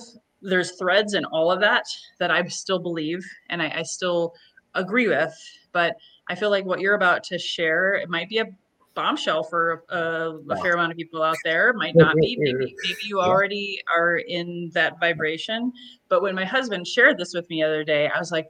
there's 0.45 0.71
threads 0.73 1.13
in 1.13 1.25
all 1.25 1.51
of 1.51 1.60
that 1.62 1.86
that 2.19 2.31
I 2.31 2.45
still 2.47 2.79
believe 2.79 3.25
and 3.49 3.62
I, 3.62 3.79
I 3.79 3.84
still 3.84 4.34
agree 4.73 5.08
with. 5.08 5.34
But 5.71 5.95
I 6.29 6.36
feel 6.36 6.49
like 6.49 6.65
what 6.65 6.79
you're 6.79 6.95
about 6.95 7.23
to 7.25 7.38
share, 7.38 7.93
it 7.93 8.10
might 8.10 8.29
be 8.29 8.39
a 8.39 8.45
bombshell 8.93 9.43
for 9.43 9.84
a, 9.89 10.38
a 10.49 10.58
fair 10.62 10.73
amount 10.73 10.91
of 10.91 10.97
people 10.97 11.21
out 11.21 11.38
there. 11.43 11.73
Might 11.73 11.95
not 11.95 12.15
be. 12.15 12.38
Maybe, 12.39 12.75
maybe 12.84 12.99
you 13.03 13.19
already 13.19 13.81
are 13.95 14.17
in 14.17 14.71
that 14.73 14.99
vibration. 14.99 15.71
But 16.10 16.21
when 16.21 16.34
my 16.34 16.45
husband 16.45 16.88
shared 16.88 17.17
this 17.17 17.34
with 17.34 17.49
me 17.49 17.62
the 17.62 17.67
other 17.67 17.84
day, 17.84 18.08
I 18.08 18.17
was 18.17 18.31
like, 18.31 18.47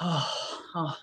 oh, 0.00 0.60
oh, 0.74 0.96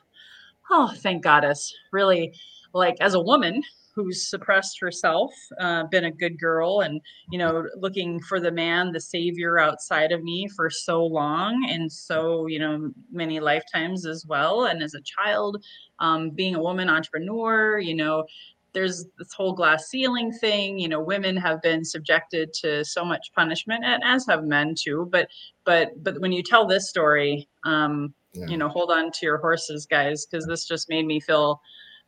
oh 0.70 0.94
thank 0.98 1.24
goddess. 1.24 1.74
Really, 1.92 2.34
like 2.74 2.98
as 3.02 3.16
a 3.16 3.20
woman 3.20 3.64
who's 3.98 4.30
suppressed 4.30 4.80
herself, 4.80 5.34
uh, 5.60 5.84
been 5.86 6.06
a 6.06 6.12
good 6.12 6.40
girl, 6.40 6.82
and 6.82 7.02
you 7.32 7.40
know, 7.40 7.66
looking 7.76 8.20
for 8.22 8.40
the 8.40 8.52
man, 8.52 8.92
the 8.92 9.02
savior 9.02 9.58
outside 9.58 10.12
of 10.12 10.24
me 10.24 10.48
for 10.56 10.70
so 10.70 11.04
long 11.04 11.68
and 11.68 11.92
so 11.92 12.46
you 12.46 12.60
know 12.60 12.92
many 13.12 13.40
lifetimes 13.40 14.06
as 14.06 14.24
well. 14.28 14.66
And 14.66 14.84
as 14.84 14.94
a 14.94 15.02
child, 15.02 15.64
um, 16.00 16.30
being 16.30 16.54
a 16.54 16.62
woman 16.62 16.90
entrepreneur, 16.90 17.80
you 17.80 17.96
know, 17.96 18.26
there's 18.74 19.06
this 19.18 19.34
whole 19.34 19.54
glass 19.54 19.88
ceiling 19.90 20.32
thing 20.32 20.78
you 20.78 20.88
know 20.88 21.00
women 21.00 21.36
have 21.36 21.60
been 21.64 21.84
subjected 21.84 22.54
to 22.54 22.86
so 22.86 23.04
much 23.04 23.32
punishment 23.34 23.84
and 23.84 24.04
as 24.06 24.28
have 24.28 24.44
men 24.44 24.76
too 24.78 25.08
but 25.10 25.28
but 25.66 25.92
but 26.04 26.20
when 26.20 26.32
you 26.32 26.44
tell 26.44 26.68
this 26.68 26.88
story 26.88 27.48
um 27.64 28.14
yeah. 28.34 28.46
you 28.46 28.56
know 28.56 28.68
hold 28.68 28.92
on 28.92 29.10
to 29.12 29.26
your 29.26 29.38
horses 29.38 29.88
guys 29.88 30.28
because 30.28 30.46
this 30.46 30.68
just 30.68 30.90
made 30.90 31.08
me 31.08 31.20
feel 31.20 31.60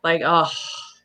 like 0.04 0.22
oh 0.24 0.52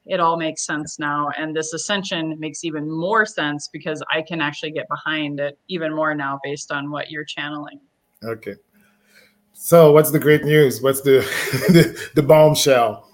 it 0.06 0.20
all 0.20 0.36
makes 0.36 0.64
sense 0.64 0.98
now. 0.98 1.30
And 1.38 1.56
this 1.56 1.72
ascension 1.72 2.38
makes 2.38 2.64
even 2.64 2.90
more 2.90 3.24
sense 3.24 3.68
because 3.72 4.02
i 4.12 4.20
can 4.20 4.40
actually 4.40 4.70
get 4.70 4.88
behind 4.88 5.40
it 5.40 5.58
even 5.68 5.94
more 5.94 6.14
now 6.14 6.40
based 6.42 6.70
on 6.70 6.90
what 6.90 7.10
you're 7.10 7.24
channeling. 7.24 7.80
Okay. 8.22 8.54
So 9.52 9.92
what's 9.92 10.10
the 10.10 10.18
great 10.18 10.44
news? 10.44 10.82
What's 10.82 11.00
the 11.00 11.20
the, 11.68 12.10
the 12.14 12.22
bombshell? 12.22 13.08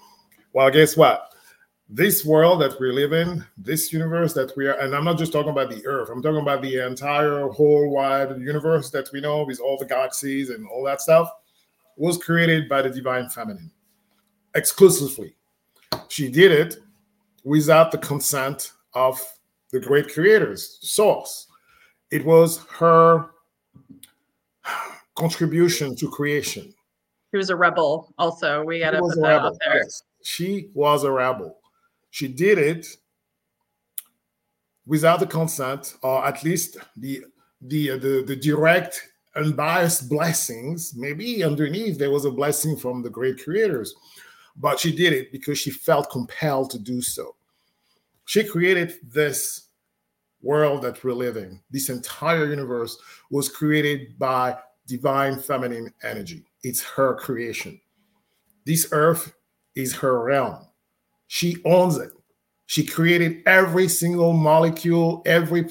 Well 0.53 0.69
guess 0.69 0.97
what? 0.97 1.27
This 1.93 2.23
world 2.23 2.61
that 2.61 2.79
we 2.79 2.89
live 2.89 3.11
in, 3.11 3.45
this 3.57 3.91
universe 3.91 4.31
that 4.33 4.55
we 4.55 4.65
are, 4.65 4.79
and 4.79 4.95
I'm 4.95 5.03
not 5.03 5.17
just 5.17 5.33
talking 5.33 5.51
about 5.51 5.69
the 5.69 5.85
Earth, 5.85 6.09
I'm 6.09 6.21
talking 6.21 6.39
about 6.39 6.61
the 6.61 6.85
entire 6.87 7.49
whole 7.49 7.89
wide 7.89 8.29
universe 8.39 8.89
that 8.91 9.09
we 9.11 9.19
know 9.19 9.43
with 9.43 9.59
all 9.59 9.77
the 9.77 9.85
galaxies 9.85 10.51
and 10.51 10.65
all 10.69 10.85
that 10.85 11.01
stuff, 11.01 11.29
was 11.97 12.17
created 12.17 12.69
by 12.69 12.81
the 12.81 12.89
divine 12.89 13.27
feminine 13.27 13.71
exclusively. 14.55 15.35
She 16.09 16.29
did 16.29 16.51
it 16.51 16.77
without 17.43 17.91
the 17.91 17.97
consent 17.97 18.73
of 18.93 19.21
the 19.71 19.79
great 19.79 20.13
creators, 20.13 20.77
source. 20.81 21.47
It 22.11 22.25
was 22.25 22.63
her 22.77 23.31
contribution 25.15 25.95
to 25.95 26.09
creation. 26.09 26.73
She 27.31 27.37
was 27.37 27.49
a 27.49 27.55
rebel, 27.55 28.13
also. 28.17 28.63
We 28.63 28.79
got 28.79 28.91
to 28.91 28.99
put 28.99 29.15
that 29.15 29.21
rebel, 29.21 29.47
out 29.47 29.57
there. 29.65 29.77
Yes. 29.77 30.03
She 30.23 30.69
was 30.73 31.05
a 31.05 31.11
rebel 31.11 31.57
she 32.11 32.27
did 32.27 32.57
it 32.59 32.85
without 34.85 35.19
the 35.19 35.25
consent, 35.25 35.95
or 36.03 36.23
at 36.25 36.43
least 36.43 36.77
the 36.95 37.23
the 37.61 37.97
the, 37.97 38.23
the 38.27 38.35
direct 38.35 39.01
unbiased 39.35 40.09
blessings. 40.09 40.93
Maybe 40.95 41.43
underneath 41.43 41.97
there 41.97 42.11
was 42.11 42.25
a 42.25 42.31
blessing 42.31 42.77
from 42.77 43.01
the 43.01 43.09
great 43.09 43.41
creators, 43.43 43.95
but 44.55 44.79
she 44.79 44.95
did 44.95 45.13
it 45.13 45.31
because 45.31 45.57
she 45.57 45.71
felt 45.71 46.09
compelled 46.09 46.69
to 46.71 46.79
do 46.79 47.01
so. 47.01 47.35
She 48.25 48.43
created 48.43 48.95
this 49.03 49.67
world 50.41 50.81
that 50.83 51.03
we're 51.03 51.13
living. 51.13 51.61
This 51.69 51.89
entire 51.89 52.45
universe 52.45 52.97
was 53.29 53.49
created 53.49 54.17
by 54.17 54.57
divine 54.87 55.39
feminine 55.39 55.93
energy. 56.03 56.45
It's 56.63 56.83
her 56.83 57.15
creation. 57.15 57.79
This 58.65 58.87
earth 58.91 59.33
is 59.75 59.95
her 59.95 60.23
realm. 60.23 60.67
She 61.27 61.57
owns 61.65 61.97
it. 61.97 62.11
She 62.65 62.85
created 62.85 63.43
every 63.45 63.87
single 63.87 64.33
molecule, 64.33 65.21
every 65.25 65.69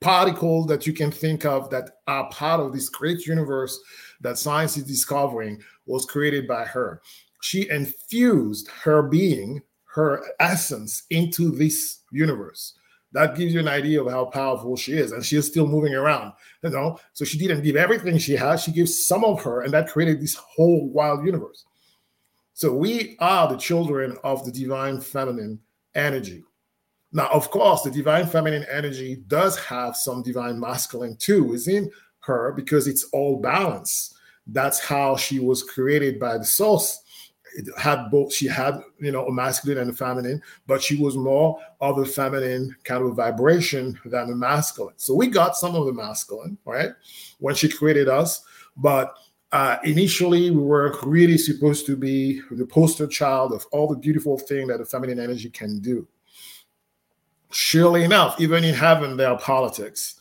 particle 0.00 0.64
that 0.66 0.86
you 0.86 0.92
can 0.92 1.10
think 1.10 1.44
of 1.44 1.70
that 1.70 1.98
are 2.06 2.28
part 2.30 2.60
of 2.60 2.72
this 2.72 2.88
great 2.88 3.26
universe 3.26 3.78
that 4.20 4.38
science 4.38 4.76
is 4.76 4.84
discovering 4.84 5.62
was 5.86 6.06
created 6.06 6.48
by 6.48 6.64
her. 6.64 7.02
She 7.40 7.68
infused 7.70 8.68
her 8.68 9.02
being, 9.02 9.62
her 9.94 10.22
essence 10.38 11.04
into 11.10 11.50
this 11.50 12.00
universe. 12.12 12.74
That 13.12 13.36
gives 13.36 13.52
you 13.52 13.60
an 13.60 13.68
idea 13.68 14.02
of 14.02 14.10
how 14.10 14.26
powerful 14.26 14.76
she 14.76 14.92
is. 14.92 15.10
And 15.12 15.24
she 15.24 15.36
is 15.36 15.46
still 15.46 15.66
moving 15.66 15.94
around, 15.94 16.32
you 16.62 16.70
know. 16.70 17.00
So 17.12 17.24
she 17.24 17.38
didn't 17.38 17.62
give 17.62 17.76
everything 17.76 18.18
she 18.18 18.36
had, 18.36 18.56
she 18.56 18.72
gives 18.72 19.06
some 19.06 19.24
of 19.24 19.42
her, 19.42 19.62
and 19.62 19.72
that 19.72 19.88
created 19.88 20.20
this 20.20 20.34
whole 20.34 20.88
wild 20.90 21.24
universe. 21.24 21.64
So 22.54 22.72
we 22.72 23.16
are 23.20 23.48
the 23.48 23.56
children 23.56 24.16
of 24.22 24.44
the 24.44 24.52
divine 24.52 25.00
feminine 25.00 25.58
energy. 25.94 26.44
Now, 27.12 27.28
of 27.32 27.50
course, 27.50 27.82
the 27.82 27.90
divine 27.90 28.26
feminine 28.26 28.66
energy 28.70 29.24
does 29.26 29.58
have 29.58 29.96
some 29.96 30.22
divine 30.22 30.60
masculine 30.60 31.16
too 31.16 31.42
within 31.42 31.90
her 32.20 32.52
because 32.52 32.86
it's 32.86 33.04
all 33.12 33.40
balance. 33.40 34.14
That's 34.46 34.78
how 34.78 35.16
she 35.16 35.40
was 35.40 35.62
created 35.62 36.20
by 36.20 36.38
the 36.38 36.44
source. 36.44 37.00
It 37.56 37.66
had 37.78 38.10
both, 38.10 38.32
she 38.32 38.46
had, 38.46 38.80
you 39.00 39.12
know, 39.12 39.26
a 39.26 39.32
masculine 39.32 39.78
and 39.78 39.90
a 39.90 39.92
feminine, 39.92 40.42
but 40.66 40.82
she 40.82 40.96
was 40.96 41.16
more 41.16 41.58
of 41.80 41.98
a 41.98 42.04
feminine 42.04 42.76
kind 42.84 43.04
of 43.04 43.16
vibration 43.16 43.98
than 44.04 44.30
a 44.30 44.34
masculine. 44.34 44.94
So 44.96 45.14
we 45.14 45.26
got 45.26 45.56
some 45.56 45.74
of 45.74 45.86
the 45.86 45.92
masculine, 45.92 46.58
right? 46.64 46.90
When 47.38 47.54
she 47.54 47.68
created 47.68 48.08
us, 48.08 48.44
but 48.76 49.14
uh, 49.52 49.78
initially, 49.82 50.50
we 50.50 50.62
were 50.62 50.96
really 51.02 51.36
supposed 51.36 51.84
to 51.86 51.96
be 51.96 52.40
the 52.52 52.66
poster 52.66 53.06
child 53.06 53.52
of 53.52 53.66
all 53.72 53.88
the 53.88 53.96
beautiful 53.96 54.38
thing 54.38 54.68
that 54.68 54.78
the 54.78 54.84
feminine 54.84 55.18
energy 55.18 55.50
can 55.50 55.80
do. 55.80 56.06
Surely 57.50 58.04
enough, 58.04 58.40
even 58.40 58.62
in 58.62 58.74
heaven, 58.74 59.16
there 59.16 59.30
are 59.30 59.38
politics. 59.38 60.20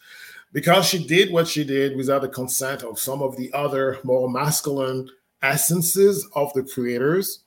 Because 0.51 0.87
she 0.87 1.05
did 1.05 1.31
what 1.31 1.47
she 1.47 1.63
did 1.63 1.95
without 1.95 2.23
the 2.23 2.27
consent 2.27 2.81
of 2.81 2.97
some 2.97 3.21
of 3.21 3.37
the 3.37 3.53
other 3.53 3.99
more 4.03 4.27
masculine 4.27 5.07
essences 5.41 6.27
of 6.35 6.53
the 6.53 6.63
creators, 6.63 7.43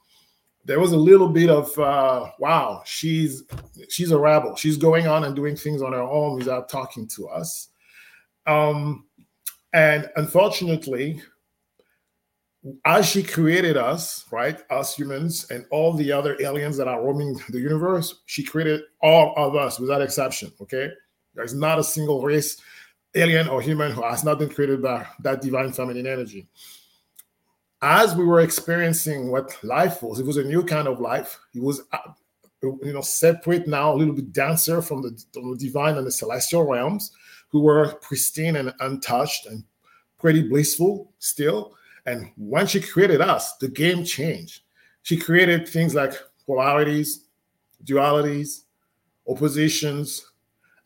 there 0.64 0.80
was 0.80 0.92
a 0.92 0.96
little 0.96 1.28
bit 1.28 1.50
of 1.50 1.76
uh, 1.78 2.30
wow, 2.38 2.82
she's 2.84 3.42
she's 3.88 4.10
a 4.12 4.18
rebel. 4.18 4.56
She's 4.56 4.76
going 4.76 5.06
on 5.06 5.24
and 5.24 5.34
doing 5.34 5.56
things 5.56 5.82
on 5.82 5.92
her 5.92 6.02
own 6.02 6.36
without 6.36 6.68
talking 6.68 7.08
to 7.08 7.28
us. 7.28 7.68
Um, 8.46 9.06
and 9.72 10.10
unfortunately, 10.16 11.22
as 12.84 13.08
she 13.08 13.22
created 13.22 13.76
us, 13.76 14.24
right, 14.30 14.58
us 14.70 14.94
humans 14.94 15.50
and 15.50 15.64
all 15.70 15.94
the 15.94 16.12
other 16.12 16.36
aliens 16.40 16.76
that 16.76 16.86
are 16.88 17.02
roaming 17.02 17.36
the 17.48 17.58
universe, 17.58 18.22
she 18.26 18.44
created 18.44 18.82
all 19.00 19.34
of 19.36 19.56
us 19.56 19.80
without 19.80 20.02
exception. 20.02 20.52
Okay. 20.60 20.90
There's 21.34 21.54
not 21.54 21.78
a 21.78 21.84
single 21.84 22.22
race, 22.22 22.58
alien 23.14 23.48
or 23.48 23.62
human, 23.62 23.90
who 23.90 24.02
has 24.02 24.22
not 24.22 24.38
been 24.38 24.50
created 24.50 24.82
by 24.82 25.06
that 25.20 25.40
divine 25.40 25.72
feminine 25.72 26.06
energy. 26.06 26.46
As 27.82 28.14
we 28.14 28.24
were 28.24 28.40
experiencing 28.40 29.30
what 29.30 29.56
life 29.64 30.02
was, 30.02 30.20
it 30.20 30.26
was 30.26 30.36
a 30.36 30.44
new 30.44 30.64
kind 30.64 30.86
of 30.86 31.00
life. 31.00 31.38
It 31.54 31.62
was, 31.62 31.82
uh, 31.92 32.12
you 32.62 32.92
know, 32.92 33.00
separate 33.00 33.66
now, 33.66 33.92
a 33.92 33.96
little 33.96 34.14
bit 34.14 34.32
denser 34.32 34.80
from 34.80 35.02
the, 35.02 35.22
from 35.32 35.50
the 35.50 35.56
divine 35.56 35.98
and 35.98 36.06
the 36.06 36.12
celestial 36.12 36.64
realms, 36.64 37.12
who 37.48 37.60
were 37.60 37.94
pristine 37.96 38.56
and 38.56 38.72
untouched 38.80 39.46
and 39.46 39.64
pretty 40.18 40.48
blissful 40.48 41.12
still 41.18 41.74
and 42.06 42.30
when 42.36 42.66
she 42.66 42.80
created 42.80 43.20
us, 43.20 43.56
the 43.56 43.68
game 43.68 44.04
changed. 44.04 44.62
She 45.02 45.16
created 45.16 45.68
things 45.68 45.94
like 45.94 46.14
polarities, 46.46 47.26
dualities, 47.84 48.62
oppositions 49.28 50.24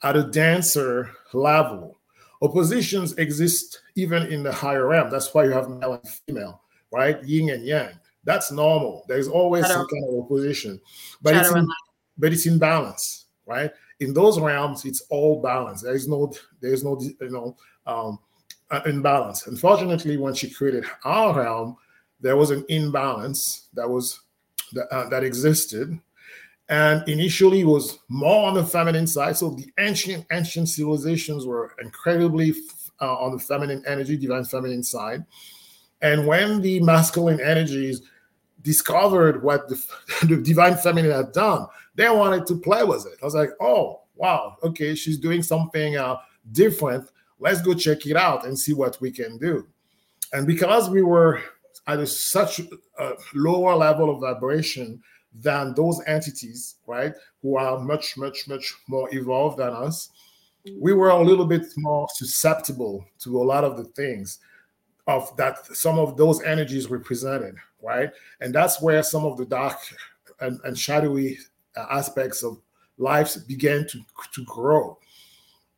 at 0.02 0.16
a 0.16 0.24
denser 0.24 1.10
level. 1.32 1.98
Oppositions 2.42 3.14
exist 3.14 3.80
even 3.94 4.24
in 4.24 4.42
the 4.42 4.52
higher 4.52 4.86
realm. 4.86 5.10
That's 5.10 5.32
why 5.32 5.44
you 5.44 5.52
have 5.52 5.70
male 5.70 5.94
and 5.94 6.08
female, 6.26 6.62
right? 6.92 7.22
Yin 7.24 7.50
and 7.50 7.64
yang. 7.64 7.90
That's 8.24 8.50
normal. 8.50 9.04
There's 9.08 9.28
always 9.28 9.66
some 9.66 9.86
kind 9.86 10.04
of 10.08 10.24
opposition, 10.24 10.80
but 11.22 11.36
it's 11.36 11.50
in, 11.50 11.68
but 12.18 12.32
it's 12.32 12.46
in 12.46 12.58
balance, 12.58 13.26
right? 13.46 13.70
In 14.00 14.12
those 14.12 14.40
realms, 14.40 14.84
it's 14.84 15.02
all 15.10 15.40
balance. 15.40 15.82
There 15.82 15.94
is 15.94 16.08
no, 16.08 16.32
there 16.60 16.72
is 16.72 16.82
no, 16.82 17.00
you 17.00 17.30
know, 17.30 17.56
um, 17.86 18.18
uh, 18.70 18.80
imbalance. 18.86 19.46
Unfortunately, 19.46 20.16
when 20.16 20.34
she 20.34 20.50
created 20.50 20.84
our 21.04 21.40
realm, 21.40 21.76
there 22.20 22.36
was 22.36 22.50
an 22.50 22.64
imbalance 22.68 23.68
that 23.74 23.88
was 23.88 24.20
that, 24.72 24.88
uh, 24.92 25.08
that 25.08 25.22
existed, 25.22 25.98
and 26.68 27.08
initially 27.08 27.62
was 27.62 28.00
more 28.08 28.48
on 28.48 28.54
the 28.54 28.66
feminine 28.66 29.06
side. 29.06 29.36
So 29.36 29.50
the 29.50 29.70
ancient 29.78 30.26
ancient 30.32 30.68
civilizations 30.68 31.46
were 31.46 31.74
incredibly 31.80 32.54
uh, 33.00 33.14
on 33.16 33.32
the 33.32 33.38
feminine 33.38 33.84
energy, 33.86 34.16
divine 34.16 34.44
feminine 34.44 34.82
side, 34.82 35.24
and 36.02 36.26
when 36.26 36.60
the 36.60 36.80
masculine 36.80 37.40
energies 37.40 38.02
discovered 38.62 39.42
what 39.42 39.68
the, 39.68 39.82
the 40.26 40.36
divine 40.36 40.76
feminine 40.76 41.10
had 41.10 41.32
done, 41.32 41.66
they 41.94 42.08
wanted 42.08 42.46
to 42.46 42.58
play 42.58 42.84
with 42.84 43.06
it. 43.06 43.18
I 43.22 43.24
was 43.24 43.34
like, 43.34 43.50
oh 43.60 44.02
wow, 44.14 44.56
okay, 44.62 44.94
she's 44.94 45.18
doing 45.18 45.42
something 45.42 45.96
uh, 45.96 46.16
different 46.52 47.10
let's 47.38 47.62
go 47.62 47.74
check 47.74 48.06
it 48.06 48.16
out 48.16 48.46
and 48.46 48.58
see 48.58 48.72
what 48.72 49.00
we 49.00 49.10
can 49.10 49.38
do. 49.38 49.66
And 50.32 50.46
because 50.46 50.90
we 50.90 51.02
were 51.02 51.40
at 51.86 51.98
a, 51.98 52.06
such 52.06 52.60
a 52.98 53.12
lower 53.34 53.74
level 53.76 54.10
of 54.10 54.20
vibration 54.20 55.02
than 55.32 55.74
those 55.74 56.00
entities, 56.06 56.76
right, 56.86 57.12
who 57.42 57.56
are 57.56 57.78
much, 57.78 58.16
much, 58.16 58.48
much 58.48 58.74
more 58.88 59.08
evolved 59.12 59.58
than 59.58 59.72
us, 59.72 60.10
we 60.80 60.92
were 60.92 61.10
a 61.10 61.22
little 61.22 61.46
bit 61.46 61.66
more 61.76 62.08
susceptible 62.14 63.04
to 63.20 63.40
a 63.40 63.44
lot 63.44 63.62
of 63.62 63.76
the 63.76 63.84
things 63.84 64.40
of 65.06 65.36
that 65.36 65.64
some 65.76 65.98
of 65.98 66.16
those 66.16 66.42
energies 66.42 66.90
represented, 66.90 67.54
right? 67.82 68.10
And 68.40 68.54
that's 68.54 68.80
where 68.82 69.02
some 69.02 69.24
of 69.24 69.36
the 69.36 69.46
dark 69.46 69.78
and, 70.40 70.60
and 70.64 70.78
shadowy 70.78 71.38
aspects 71.76 72.42
of 72.42 72.60
life 72.98 73.36
began 73.46 73.86
to, 73.88 74.00
to 74.32 74.44
grow. 74.44 74.98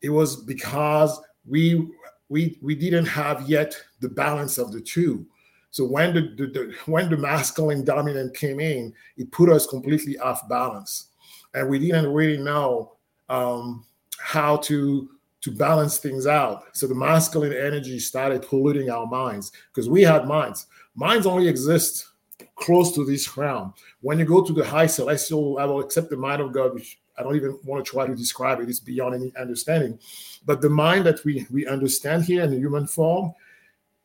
It 0.01 0.09
was 0.09 0.37
because 0.43 1.19
we 1.45 1.89
we 2.29 2.57
we 2.61 2.75
didn't 2.75 3.05
have 3.05 3.49
yet 3.49 3.75
the 3.99 4.09
balance 4.09 4.57
of 4.57 4.71
the 4.71 4.81
two. 4.81 5.25
So 5.71 5.85
when 5.85 6.15
the, 6.15 6.21
the, 6.35 6.47
the, 6.47 6.75
when 6.87 7.11
the 7.11 7.17
masculine 7.17 7.85
dominant 7.85 8.35
came 8.35 8.59
in, 8.59 8.91
it 9.17 9.31
put 9.31 9.49
us 9.49 9.67
completely 9.67 10.17
off 10.17 10.47
balance, 10.49 11.09
and 11.53 11.69
we 11.69 11.77
didn't 11.77 12.11
really 12.11 12.41
know 12.41 12.93
um, 13.29 13.85
how 14.19 14.57
to 14.57 15.09
to 15.41 15.51
balance 15.51 15.97
things 15.97 16.27
out. 16.27 16.75
So 16.75 16.87
the 16.87 16.95
masculine 16.95 17.53
energy 17.53 17.99
started 17.99 18.41
polluting 18.41 18.89
our 18.89 19.05
minds 19.05 19.51
because 19.73 19.89
we 19.89 20.01
had 20.01 20.27
minds. 20.27 20.67
Minds 20.95 21.25
only 21.25 21.47
exist 21.47 22.07
close 22.55 22.93
to 22.95 23.05
this 23.05 23.27
crown. 23.27 23.73
When 24.01 24.19
you 24.19 24.25
go 24.25 24.43
to 24.43 24.53
the 24.53 24.65
high 24.65 24.87
celestial 24.87 25.53
level, 25.53 25.79
except 25.79 26.09
the 26.09 26.17
mind 26.17 26.41
of 26.41 26.51
God, 26.51 26.73
which 26.73 26.99
I 27.17 27.23
don't 27.23 27.35
even 27.35 27.57
want 27.63 27.83
to 27.83 27.89
try 27.89 28.05
to 28.05 28.15
describe 28.15 28.59
it, 28.59 28.69
it's 28.69 28.79
beyond 28.79 29.15
any 29.15 29.33
understanding. 29.37 29.99
But 30.45 30.61
the 30.61 30.69
mind 30.69 31.05
that 31.05 31.23
we, 31.23 31.45
we 31.51 31.67
understand 31.67 32.25
here 32.25 32.43
in 32.43 32.51
the 32.51 32.57
human 32.57 32.87
form 32.87 33.33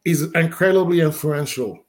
is 0.04 0.32
incredibly 0.34 1.00
influential. 1.00 1.84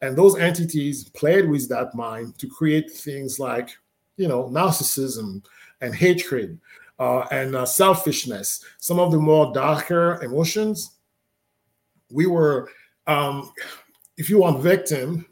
And 0.00 0.16
those 0.16 0.38
entities 0.38 1.08
played 1.10 1.48
with 1.48 1.68
that 1.68 1.94
mind 1.94 2.36
to 2.38 2.48
create 2.48 2.90
things 2.90 3.38
like, 3.38 3.70
you 4.16 4.28
know, 4.28 4.44
narcissism 4.48 5.42
and 5.80 5.94
hatred 5.94 6.58
uh, 7.02 7.26
and 7.32 7.56
uh, 7.56 7.66
selfishness, 7.66 8.64
some 8.78 9.00
of 9.00 9.10
the 9.10 9.18
more 9.18 9.52
darker 9.52 10.22
emotions. 10.22 10.98
We 12.10 12.26
were, 12.26 12.70
um, 13.08 13.50
if 14.16 14.30
you 14.30 14.38
want, 14.38 14.62
victim, 14.62 15.26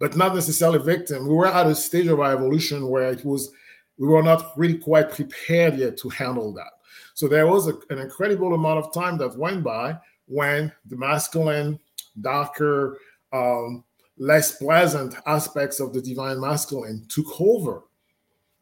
but 0.00 0.16
not 0.16 0.34
necessarily 0.34 0.80
victim. 0.80 1.28
We 1.28 1.34
were 1.34 1.46
at 1.46 1.68
a 1.68 1.76
stage 1.76 2.08
of 2.08 2.18
our 2.18 2.32
evolution 2.32 2.88
where 2.88 3.08
it 3.12 3.24
was 3.24 3.52
we 3.98 4.08
were 4.08 4.22
not 4.22 4.50
really 4.56 4.78
quite 4.78 5.12
prepared 5.12 5.76
yet 5.78 5.96
to 5.98 6.08
handle 6.08 6.52
that. 6.54 6.72
So 7.14 7.28
there 7.28 7.46
was 7.46 7.68
a, 7.68 7.74
an 7.88 7.98
incredible 8.00 8.52
amount 8.52 8.84
of 8.84 8.92
time 8.92 9.16
that 9.18 9.38
went 9.38 9.62
by 9.62 9.96
when 10.26 10.72
the 10.86 10.96
masculine, 10.96 11.78
darker, 12.20 12.98
um, 13.32 13.84
less 14.18 14.56
pleasant 14.58 15.14
aspects 15.24 15.78
of 15.78 15.92
the 15.94 16.02
divine 16.02 16.40
masculine 16.40 17.06
took 17.08 17.40
over 17.40 17.84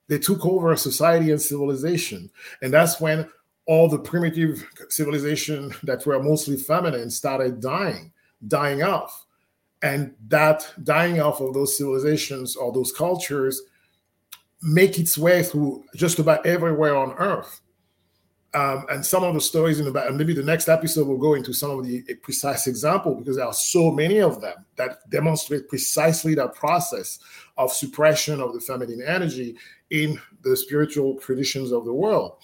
they 0.09 0.19
took 0.19 0.45
over 0.45 0.77
society 0.77 1.31
and 1.31 1.41
civilization. 1.41 2.31
And 2.63 2.73
that's 2.73 3.01
when 3.01 3.29
all 3.67 3.89
the 3.89 3.99
primitive 3.99 4.67
civilization 4.89 5.73
that 5.85 6.05
were 6.05 6.23
mostly 6.23 6.57
feminine 6.57 7.11
started 7.11 7.61
dying, 7.61 8.13
dying 8.47 8.83
off. 8.83 9.25
And 9.83 10.15
that 10.29 10.67
dying 10.83 11.21
off 11.21 11.41
of 11.41 11.55
those 11.55 11.77
civilizations 11.77 12.57
or 12.57 12.73
those 12.73 12.93
cultures 12.93 13.63
make 14.63 14.99
its 14.99 15.19
way 15.19 15.43
through 15.43 15.85
just 15.95 16.19
about 16.19 16.45
everywhere 16.47 16.97
on 16.97 17.13
earth. 17.19 17.61
Um, 18.55 18.87
and 18.89 19.05
some 19.05 19.25
of 19.25 19.35
the 19.35 19.41
stories 19.41 19.81
in 19.81 19.97
and 19.97 20.17
maybe 20.17 20.33
the 20.33 20.43
next 20.43 20.69
episode 20.69 21.09
will 21.09 21.19
go 21.19 21.35
into 21.35 21.53
some 21.53 21.73
of 21.73 21.85
the 21.85 22.03
precise 22.23 22.69
example 22.69 23.17
because 23.17 23.37
there 23.37 23.47
are 23.47 23.53
so 23.53 23.91
many 23.91 24.21
of 24.21 24.41
them 24.41 24.55
that 24.77 24.99
demonstrate 25.11 25.69
precisely 25.69 26.37
that 26.37 26.55
process 26.55 27.19
of 27.57 27.73
suppression 27.73 28.41
of 28.41 28.55
the 28.55 28.61
feminine 28.61 29.03
energy 29.05 29.57
in 29.95 30.21
the 30.43 30.57
spiritual 30.57 31.15
traditions 31.19 31.73
of 31.73 31.85
the 31.85 31.93
world. 31.93 32.37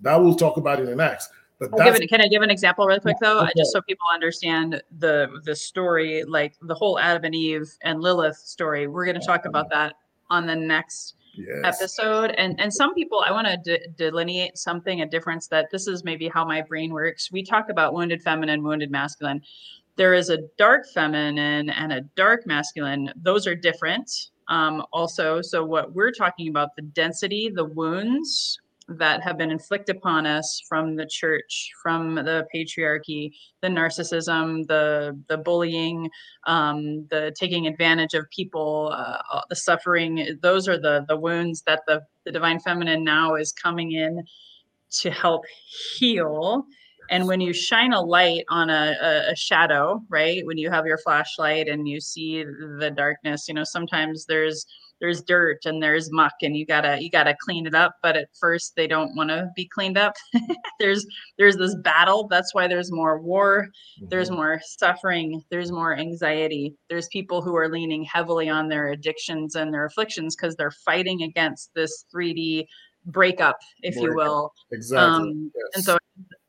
That 0.00 0.16
we'll 0.20 0.36
talk 0.36 0.56
about 0.56 0.80
in 0.80 0.86
the 0.86 0.96
next. 0.96 1.30
But 1.58 1.70
an, 1.78 2.08
can 2.08 2.20
I 2.20 2.28
give 2.28 2.42
an 2.42 2.50
example 2.50 2.86
real 2.86 2.98
quick 2.98 3.16
though, 3.20 3.40
okay. 3.40 3.52
just 3.56 3.72
so 3.72 3.80
people 3.82 4.06
understand 4.12 4.82
the 4.98 5.40
the 5.44 5.54
story, 5.54 6.24
like 6.24 6.54
the 6.62 6.74
whole 6.74 6.98
Adam 6.98 7.24
and 7.24 7.34
Eve 7.34 7.70
and 7.82 8.00
Lilith 8.00 8.36
story. 8.36 8.86
We're 8.86 9.04
going 9.04 9.20
to 9.20 9.26
talk 9.26 9.44
about 9.44 9.68
that 9.70 9.94
on 10.30 10.46
the 10.46 10.56
next 10.56 11.14
yes. 11.34 11.80
episode. 11.80 12.32
And 12.32 12.60
and 12.60 12.72
some 12.72 12.94
people, 12.94 13.22
I 13.24 13.30
want 13.30 13.46
to 13.46 13.56
de- 13.58 13.88
delineate 13.96 14.58
something, 14.58 15.02
a 15.02 15.06
difference 15.06 15.46
that 15.48 15.70
this 15.70 15.86
is 15.86 16.02
maybe 16.02 16.26
how 16.26 16.44
my 16.44 16.62
brain 16.62 16.92
works. 16.92 17.30
We 17.30 17.44
talk 17.44 17.68
about 17.68 17.94
wounded 17.94 18.22
feminine, 18.22 18.64
wounded 18.64 18.90
masculine. 18.90 19.40
There 19.94 20.14
is 20.14 20.30
a 20.30 20.38
dark 20.58 20.88
feminine 20.88 21.70
and 21.70 21.92
a 21.92 22.00
dark 22.16 22.44
masculine. 22.44 23.12
Those 23.14 23.46
are 23.46 23.54
different 23.54 24.30
um, 24.48 24.84
also. 24.92 25.40
So, 25.42 25.64
what 25.64 25.94
we're 25.94 26.12
talking 26.12 26.48
about 26.48 26.74
the 26.76 26.82
density, 26.82 27.50
the 27.54 27.64
wounds 27.64 28.58
that 28.88 29.22
have 29.22 29.38
been 29.38 29.50
inflicted 29.50 29.96
upon 29.96 30.26
us 30.26 30.62
from 30.68 30.96
the 30.96 31.06
church, 31.06 31.70
from 31.82 32.16
the 32.16 32.46
patriarchy, 32.54 33.32
the 33.60 33.68
narcissism, 33.68 34.66
the 34.66 35.18
the 35.28 35.38
bullying, 35.38 36.10
um, 36.46 37.06
the 37.10 37.34
taking 37.38 37.66
advantage 37.66 38.14
of 38.14 38.28
people, 38.30 38.92
uh, 38.94 39.40
the 39.48 39.56
suffering. 39.56 40.38
Those 40.42 40.68
are 40.68 40.78
the 40.78 41.04
the 41.08 41.16
wounds 41.16 41.62
that 41.62 41.82
the 41.86 42.02
the 42.24 42.32
divine 42.32 42.60
feminine 42.60 43.04
now 43.04 43.34
is 43.34 43.52
coming 43.52 43.92
in 43.92 44.24
to 44.90 45.10
help 45.10 45.44
heal 45.96 46.66
and 47.10 47.26
when 47.26 47.40
you 47.40 47.52
shine 47.52 47.92
a 47.92 48.00
light 48.00 48.44
on 48.48 48.70
a, 48.70 49.26
a, 49.30 49.36
shadow 49.36 50.02
right 50.08 50.44
when 50.46 50.58
you 50.58 50.70
have 50.70 50.86
your 50.86 50.98
flashlight 50.98 51.68
and 51.68 51.88
you 51.88 52.00
see 52.00 52.44
the 52.44 52.92
darkness 52.96 53.46
you 53.48 53.54
know 53.54 53.64
sometimes 53.64 54.26
there's 54.26 54.66
there's 55.02 55.20
dirt 55.20 55.58
and 55.64 55.82
there's 55.82 56.12
muck 56.12 56.32
and 56.42 56.56
you 56.56 56.64
gotta 56.64 57.02
you 57.02 57.10
gotta 57.10 57.34
clean 57.40 57.66
it 57.66 57.74
up. 57.74 57.96
But 58.02 58.16
at 58.16 58.28
first 58.38 58.76
they 58.76 58.86
don't 58.86 59.14
want 59.16 59.30
to 59.30 59.50
be 59.56 59.66
cleaned 59.66 59.98
up. 59.98 60.14
There's 60.78 61.04
there's 61.38 61.56
this 61.56 61.74
battle. 61.76 62.28
That's 62.28 62.54
why 62.54 62.68
there's 62.68 62.90
more 62.90 63.20
war. 63.20 63.66
Mm-hmm. 63.98 64.08
there's 64.08 64.30
more 64.30 64.60
suffering. 64.64 65.42
There's 65.50 65.72
more 65.72 65.96
anxiety. 65.96 66.74
There's 66.88 67.08
people 67.08 67.42
who 67.42 67.56
are 67.56 67.68
leaning 67.68 68.04
heavily 68.04 68.48
on 68.48 68.68
their 68.68 68.88
addictions 68.88 69.56
and 69.56 69.74
their 69.74 69.86
afflictions 69.86 70.36
because 70.36 70.54
they're 70.54 70.70
fighting 70.70 71.22
against 71.22 71.70
this 71.74 72.04
3d 72.14 72.66
breakup 73.06 73.58
if 73.82 73.96
you 73.96 74.14
will. 74.14 74.52
Exactly. 74.70 75.30
Um, 75.30 75.52
yes. 75.54 75.66
and 75.74 75.84
so 75.84 75.98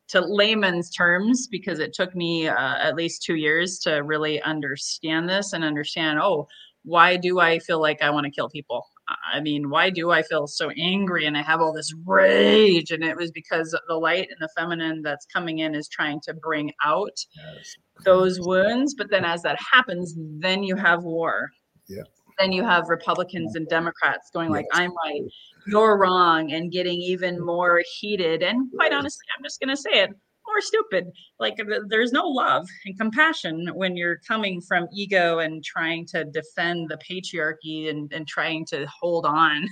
to 0.10 0.22
layman's 0.22 0.90
terms 0.90 1.48
because 1.48 1.80
it 1.80 1.94
took 1.94 2.16
me 2.16 2.48
uh, 2.48 2.78
at 2.78 2.96
least 2.96 3.24
two 3.24 3.36
years 3.36 3.80
to 3.80 3.98
really 3.98 4.42
understand 4.42 5.30
this 5.30 5.54
and 5.54 5.64
understand 5.64 6.20
oh 6.22 6.48
why 6.84 7.16
do 7.16 7.40
i 7.40 7.60
feel 7.60 7.80
like 7.80 8.02
i 8.02 8.10
want 8.10 8.26
to 8.26 8.32
kill 8.32 8.50
people? 8.50 8.86
I 9.34 9.42
mean 9.42 9.70
why 9.70 9.90
do 9.90 10.12
i 10.12 10.22
feel 10.22 10.48
so 10.48 10.70
angry 10.72 11.26
and 11.26 11.38
i 11.38 11.42
have 11.42 11.62
all 11.62 11.74
this 11.74 11.94
rage? 12.06 12.92
And 12.92 13.04
it 13.04 13.16
was 13.16 13.32
because 13.32 13.78
the 13.88 13.96
light 13.96 14.28
and 14.30 14.38
the 14.40 14.50
feminine 14.58 15.02
that's 15.02 15.26
coming 15.26 15.60
in 15.60 15.76
is 15.76 15.88
trying 15.88 16.20
to 16.22 16.34
bring 16.34 16.72
out 16.84 17.18
yes. 17.36 17.76
those 18.06 18.40
wounds. 18.42 18.96
But 18.96 19.10
then 19.10 19.26
as 19.26 19.42
that 19.44 19.58
happens 19.72 20.16
then 20.18 20.64
you 20.64 20.76
have 20.76 21.04
war. 21.04 21.50
Yeah. 21.88 22.04
Then 22.40 22.52
you 22.52 22.64
have 22.64 22.90
republicans 22.90 23.56
and 23.56 23.68
democrats 23.70 24.30
going 24.34 24.50
like 24.50 24.66
i'm 24.74 24.92
right 25.06 25.22
you're 25.68 25.98
wrong 25.98 26.52
and 26.52 26.72
getting 26.72 27.00
even 27.00 27.38
mm. 27.38 27.46
more 27.46 27.82
heated 28.00 28.44
and 28.44 28.70
quite 28.76 28.94
honestly 28.94 29.26
i'm 29.38 29.44
just 29.44 29.60
going 29.60 29.70
to 29.70 29.82
say 29.82 29.92
it 29.92 30.10
more 30.48 30.62
stupid. 30.62 31.12
Like 31.40 31.60
there's 31.88 32.12
no 32.12 32.28
love 32.28 32.68
and 32.86 32.98
compassion 32.98 33.70
when 33.74 33.96
you're 33.96 34.20
coming 34.28 34.62
from 34.62 34.88
ego 34.94 35.40
and 35.40 35.64
trying 35.64 36.06
to 36.08 36.26
defend 36.26 36.90
the 36.90 36.98
patriarchy 36.98 37.90
and, 37.90 38.12
and 38.14 38.28
trying 38.28 38.66
to 38.68 38.86
hold 38.88 39.26
on 39.26 39.68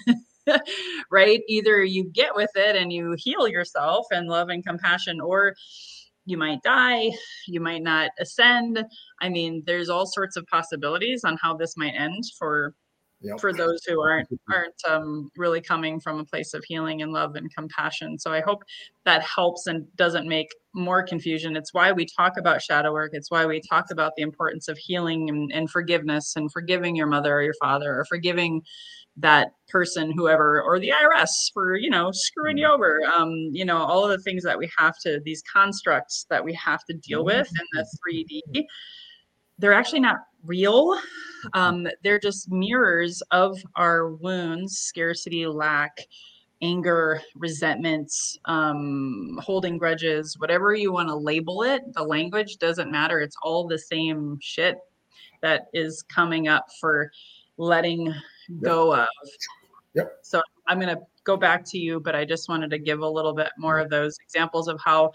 right? 1.11 1.41
Either 1.47 1.83
you 1.83 2.09
get 2.11 2.35
with 2.35 2.49
it 2.55 2.75
and 2.75 2.91
you 2.91 3.15
heal 3.17 3.47
yourself 3.47 4.07
and 4.11 4.27
love 4.27 4.49
and 4.49 4.65
compassion 4.65 5.21
or 5.21 5.53
you 6.25 6.37
might 6.37 6.61
die 6.63 7.09
you 7.47 7.59
might 7.59 7.83
not 7.83 8.11
ascend. 8.19 8.83
I 9.21 9.29
mean 9.29 9.63
there's 9.65 9.89
all 9.89 10.05
sorts 10.05 10.35
of 10.35 10.47
possibilities 10.47 11.23
on 11.23 11.37
how 11.41 11.55
this 11.55 11.77
might 11.77 11.93
end 11.95 12.23
for 12.37 12.73
yep. 13.21 13.39
for 13.39 13.53
those 13.53 13.83
who 13.85 14.01
aren't 14.01 14.27
aren't 14.51 14.85
um, 14.87 15.29
really 15.37 15.61
coming 15.61 15.99
from 15.99 16.19
a 16.19 16.25
place 16.25 16.53
of 16.53 16.63
healing 16.65 17.01
and 17.01 17.11
love 17.11 17.35
and 17.35 17.53
compassion. 17.53 18.17
So 18.19 18.31
I 18.31 18.41
hope 18.41 18.63
that 19.05 19.23
helps 19.23 19.67
and 19.67 19.85
doesn't 19.95 20.27
make 20.27 20.49
more 20.73 21.03
confusion. 21.03 21.55
It's 21.55 21.73
why 21.73 21.91
we 21.91 22.05
talk 22.05 22.33
about 22.37 22.61
shadow 22.61 22.91
work. 22.93 23.11
It's 23.13 23.31
why 23.31 23.45
we 23.45 23.61
talk 23.69 23.91
about 23.91 24.13
the 24.15 24.23
importance 24.23 24.67
of 24.67 24.77
healing 24.77 25.29
and, 25.29 25.51
and 25.53 25.69
forgiveness 25.69 26.35
and 26.35 26.51
forgiving 26.51 26.95
your 26.95 27.07
mother 27.07 27.35
or 27.35 27.43
your 27.43 27.55
father 27.59 27.99
or 27.99 28.05
forgiving 28.05 28.63
that 29.17 29.49
person 29.67 30.09
whoever 30.15 30.61
or 30.61 30.79
the 30.79 30.89
irs 31.03 31.51
for 31.53 31.75
you 31.75 31.89
know 31.89 32.11
screwing 32.13 32.57
you 32.57 32.65
mm-hmm. 32.65 32.75
over 32.75 33.01
um 33.13 33.29
you 33.51 33.65
know 33.65 33.75
all 33.75 34.05
of 34.05 34.09
the 34.09 34.23
things 34.23 34.41
that 34.41 34.57
we 34.57 34.71
have 34.77 34.97
to 34.97 35.19
these 35.25 35.43
constructs 35.53 36.25
that 36.29 36.43
we 36.43 36.53
have 36.53 36.83
to 36.85 36.93
deal 36.93 37.25
with 37.25 37.47
in 37.59 37.65
the 37.73 37.85
3d 38.07 38.63
they're 39.57 39.73
actually 39.73 39.99
not 39.99 40.17
real. 40.45 40.97
Um, 41.53 41.87
they're 42.03 42.19
just 42.19 42.51
mirrors 42.51 43.21
of 43.31 43.57
our 43.75 44.09
wounds, 44.09 44.77
scarcity, 44.77 45.47
lack, 45.47 45.99
anger, 46.61 47.21
resentments, 47.35 48.37
um, 48.45 49.39
holding 49.41 49.77
grudges, 49.77 50.37
whatever 50.37 50.73
you 50.75 50.91
want 50.91 51.09
to 51.09 51.15
label 51.15 51.63
it, 51.63 51.81
the 51.93 52.03
language 52.03 52.57
doesn't 52.57 52.91
matter. 52.91 53.19
It's 53.19 53.35
all 53.41 53.67
the 53.67 53.79
same 53.79 54.37
shit 54.41 54.77
that 55.41 55.67
is 55.73 56.03
coming 56.03 56.47
up 56.47 56.67
for 56.79 57.11
letting 57.57 58.05
yep. 58.05 58.15
go 58.61 58.93
of. 58.93 59.07
Yep. 59.95 60.19
So 60.21 60.41
I'm 60.67 60.79
going 60.79 60.95
to 60.95 61.01
go 61.23 61.35
back 61.35 61.65
to 61.65 61.77
you, 61.77 61.99
but 61.99 62.15
I 62.15 62.25
just 62.25 62.47
wanted 62.47 62.69
to 62.71 62.79
give 62.79 62.99
a 62.99 63.09
little 63.09 63.33
bit 63.33 63.49
more 63.57 63.79
of 63.79 63.89
those 63.89 64.15
examples 64.23 64.67
of 64.67 64.79
how 64.83 65.11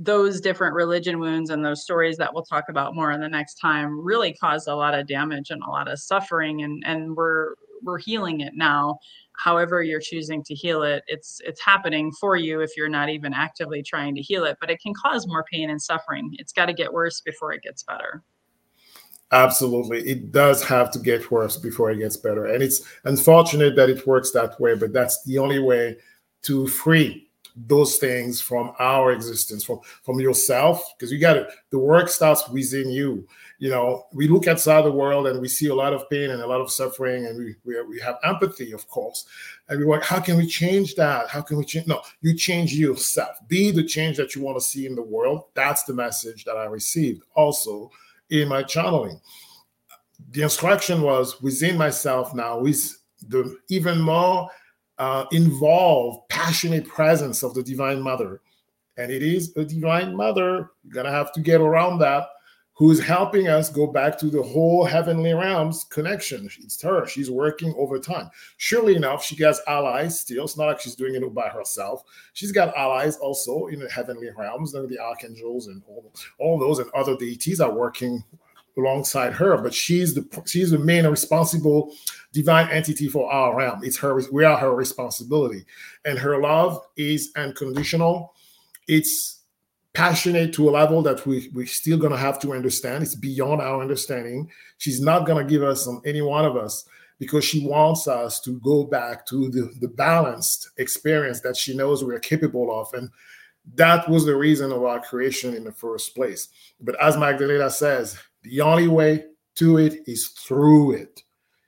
those 0.00 0.40
different 0.40 0.74
religion 0.74 1.18
wounds 1.18 1.50
and 1.50 1.62
those 1.62 1.82
stories 1.82 2.16
that 2.16 2.32
we'll 2.32 2.42
talk 2.42 2.70
about 2.70 2.94
more 2.94 3.12
in 3.12 3.20
the 3.20 3.28
next 3.28 3.56
time 3.56 4.02
really 4.02 4.32
caused 4.32 4.66
a 4.66 4.74
lot 4.74 4.98
of 4.98 5.06
damage 5.06 5.50
and 5.50 5.62
a 5.62 5.68
lot 5.68 5.92
of 5.92 5.98
suffering 5.98 6.62
and 6.62 6.82
and 6.86 7.14
we're 7.14 7.54
we're 7.82 7.98
healing 7.98 8.40
it 8.40 8.54
now. 8.54 8.98
However 9.32 9.82
you're 9.82 10.00
choosing 10.00 10.42
to 10.44 10.54
heal 10.54 10.82
it 10.82 11.02
it's 11.06 11.42
it's 11.44 11.60
happening 11.60 12.10
for 12.18 12.36
you 12.36 12.60
if 12.60 12.70
you're 12.78 12.88
not 12.88 13.10
even 13.10 13.34
actively 13.34 13.82
trying 13.82 14.14
to 14.14 14.22
heal 14.22 14.44
it 14.44 14.56
but 14.58 14.70
it 14.70 14.80
can 14.80 14.94
cause 14.94 15.26
more 15.26 15.44
pain 15.52 15.68
and 15.68 15.80
suffering. 15.80 16.34
It's 16.38 16.52
got 16.52 16.66
to 16.66 16.72
get 16.72 16.90
worse 16.90 17.20
before 17.20 17.52
it 17.52 17.62
gets 17.62 17.82
better. 17.82 18.22
Absolutely. 19.32 20.00
It 20.08 20.32
does 20.32 20.64
have 20.64 20.90
to 20.92 20.98
get 20.98 21.30
worse 21.30 21.56
before 21.58 21.90
it 21.90 21.98
gets 21.98 22.16
better 22.16 22.46
and 22.46 22.62
it's 22.62 22.82
unfortunate 23.04 23.76
that 23.76 23.90
it 23.90 24.06
works 24.06 24.30
that 24.30 24.58
way 24.58 24.74
but 24.76 24.94
that's 24.94 25.22
the 25.24 25.36
only 25.36 25.58
way 25.58 25.98
to 26.42 26.66
free 26.66 27.29
those 27.56 27.96
things 27.96 28.40
from 28.40 28.72
our 28.78 29.12
existence 29.12 29.64
from 29.64 29.80
from 30.02 30.20
yourself 30.20 30.82
because 30.96 31.12
you 31.12 31.18
got 31.18 31.36
it. 31.36 31.48
The 31.70 31.78
work 31.78 32.08
starts 32.08 32.48
within 32.48 32.90
you. 32.90 33.26
You 33.58 33.70
know 33.70 34.06
we 34.12 34.28
look 34.28 34.46
outside 34.46 34.82
the 34.84 34.92
world 34.92 35.26
and 35.26 35.40
we 35.40 35.48
see 35.48 35.68
a 35.68 35.74
lot 35.74 35.92
of 35.92 36.08
pain 36.10 36.30
and 36.30 36.42
a 36.42 36.46
lot 36.46 36.60
of 36.60 36.70
suffering 36.70 37.26
and 37.26 37.38
we 37.38 37.54
we, 37.64 37.82
we 37.82 38.00
have 38.00 38.18
empathy 38.24 38.72
of 38.72 38.86
course. 38.88 39.26
And 39.68 39.78
we 39.80 39.86
like 39.86 40.02
how 40.02 40.20
can 40.20 40.36
we 40.36 40.46
change 40.46 40.94
that? 40.94 41.28
How 41.28 41.42
can 41.42 41.58
we 41.58 41.64
change? 41.64 41.86
No 41.86 42.02
you 42.20 42.34
change 42.34 42.74
yourself. 42.74 43.36
Be 43.48 43.70
the 43.70 43.84
change 43.84 44.16
that 44.16 44.34
you 44.34 44.42
want 44.42 44.58
to 44.58 44.64
see 44.64 44.86
in 44.86 44.94
the 44.94 45.02
world. 45.02 45.44
That's 45.54 45.84
the 45.84 45.94
message 45.94 46.44
that 46.44 46.56
i 46.56 46.64
received 46.64 47.22
also 47.34 47.90
in 48.30 48.48
my 48.48 48.62
channeling. 48.62 49.20
The 50.32 50.42
instruction 50.42 51.02
was 51.02 51.40
within 51.40 51.76
myself 51.76 52.34
now 52.34 52.64
is 52.64 52.98
the 53.28 53.56
even 53.68 54.00
more 54.00 54.48
uh, 55.00 56.16
passionate 56.28 56.86
presence 56.86 57.42
of 57.42 57.54
the 57.54 57.62
Divine 57.62 58.00
Mother. 58.02 58.42
And 58.98 59.10
it 59.10 59.22
is 59.22 59.56
a 59.56 59.64
Divine 59.64 60.14
Mother, 60.14 60.70
you're 60.84 60.92
going 60.92 61.06
to 61.06 61.12
have 61.12 61.32
to 61.32 61.40
get 61.40 61.62
around 61.62 62.00
that, 62.00 62.28
who 62.74 62.90
is 62.90 63.00
helping 63.00 63.48
us 63.48 63.70
go 63.70 63.86
back 63.86 64.18
to 64.18 64.26
the 64.26 64.42
whole 64.42 64.84
heavenly 64.84 65.32
realms 65.32 65.84
connection. 65.84 66.48
It's 66.60 66.80
her. 66.82 67.06
She's 67.06 67.30
working 67.30 67.74
over 67.78 67.98
time. 67.98 68.30
Surely 68.58 68.94
enough, 68.94 69.24
she 69.24 69.42
has 69.42 69.60
allies 69.66 70.20
still. 70.20 70.44
It's 70.44 70.56
not 70.56 70.66
like 70.66 70.80
she's 70.80 70.94
doing 70.94 71.14
it 71.14 71.22
all 71.22 71.30
by 71.30 71.48
herself. 71.48 72.02
She's 72.34 72.52
got 72.52 72.76
allies 72.76 73.16
also 73.16 73.66
in 73.66 73.80
the 73.80 73.88
heavenly 73.90 74.28
realms, 74.36 74.74
and 74.74 74.88
the 74.88 74.98
archangels 74.98 75.66
and 75.66 75.82
all, 75.88 76.12
all 76.38 76.58
those 76.58 76.78
and 76.78 76.90
other 76.92 77.16
deities 77.16 77.60
are 77.60 77.72
working 77.72 78.22
alongside 78.76 79.32
her, 79.32 79.56
but 79.58 79.74
she's 79.74 80.14
the 80.14 80.42
she's 80.46 80.70
the 80.70 80.78
main 80.78 81.06
responsible 81.06 81.94
divine 82.32 82.68
entity 82.70 83.08
for 83.08 83.30
our 83.30 83.56
realm. 83.56 83.80
It's 83.82 83.98
her 83.98 84.20
we 84.30 84.44
are 84.44 84.56
her 84.56 84.74
responsibility, 84.74 85.64
and 86.04 86.18
her 86.18 86.40
love 86.40 86.80
is 86.96 87.32
unconditional. 87.36 88.34
It's 88.88 89.42
passionate 89.92 90.52
to 90.54 90.68
a 90.68 90.70
level 90.70 91.02
that 91.02 91.26
we 91.26 91.50
we're 91.54 91.66
still 91.66 91.98
gonna 91.98 92.16
have 92.16 92.40
to 92.40 92.52
understand. 92.52 93.02
It's 93.02 93.14
beyond 93.14 93.60
our 93.60 93.80
understanding. 93.80 94.50
She's 94.78 95.00
not 95.00 95.26
gonna 95.26 95.44
give 95.44 95.62
us 95.62 95.86
on 95.86 96.00
any 96.04 96.22
one 96.22 96.44
of 96.44 96.56
us 96.56 96.84
because 97.18 97.44
she 97.44 97.66
wants 97.66 98.08
us 98.08 98.40
to 98.40 98.58
go 98.60 98.84
back 98.84 99.26
to 99.26 99.50
the, 99.50 99.70
the 99.80 99.88
balanced 99.88 100.70
experience 100.78 101.40
that 101.42 101.56
she 101.56 101.76
knows 101.76 102.02
we're 102.02 102.18
capable 102.18 102.80
of 102.80 102.92
and 102.94 103.10
that 103.74 104.08
was 104.08 104.24
the 104.24 104.34
reason 104.34 104.72
of 104.72 104.84
our 104.84 105.00
creation 105.00 105.54
in 105.54 105.64
the 105.64 105.72
first 105.72 106.14
place. 106.14 106.48
But 106.80 107.00
as 107.00 107.16
Magdalena 107.16 107.70
says, 107.70 108.18
the 108.42 108.60
only 108.62 108.88
way 108.88 109.26
to 109.56 109.78
it 109.78 110.00
is 110.06 110.28
through 110.28 110.92
it. 110.92 111.22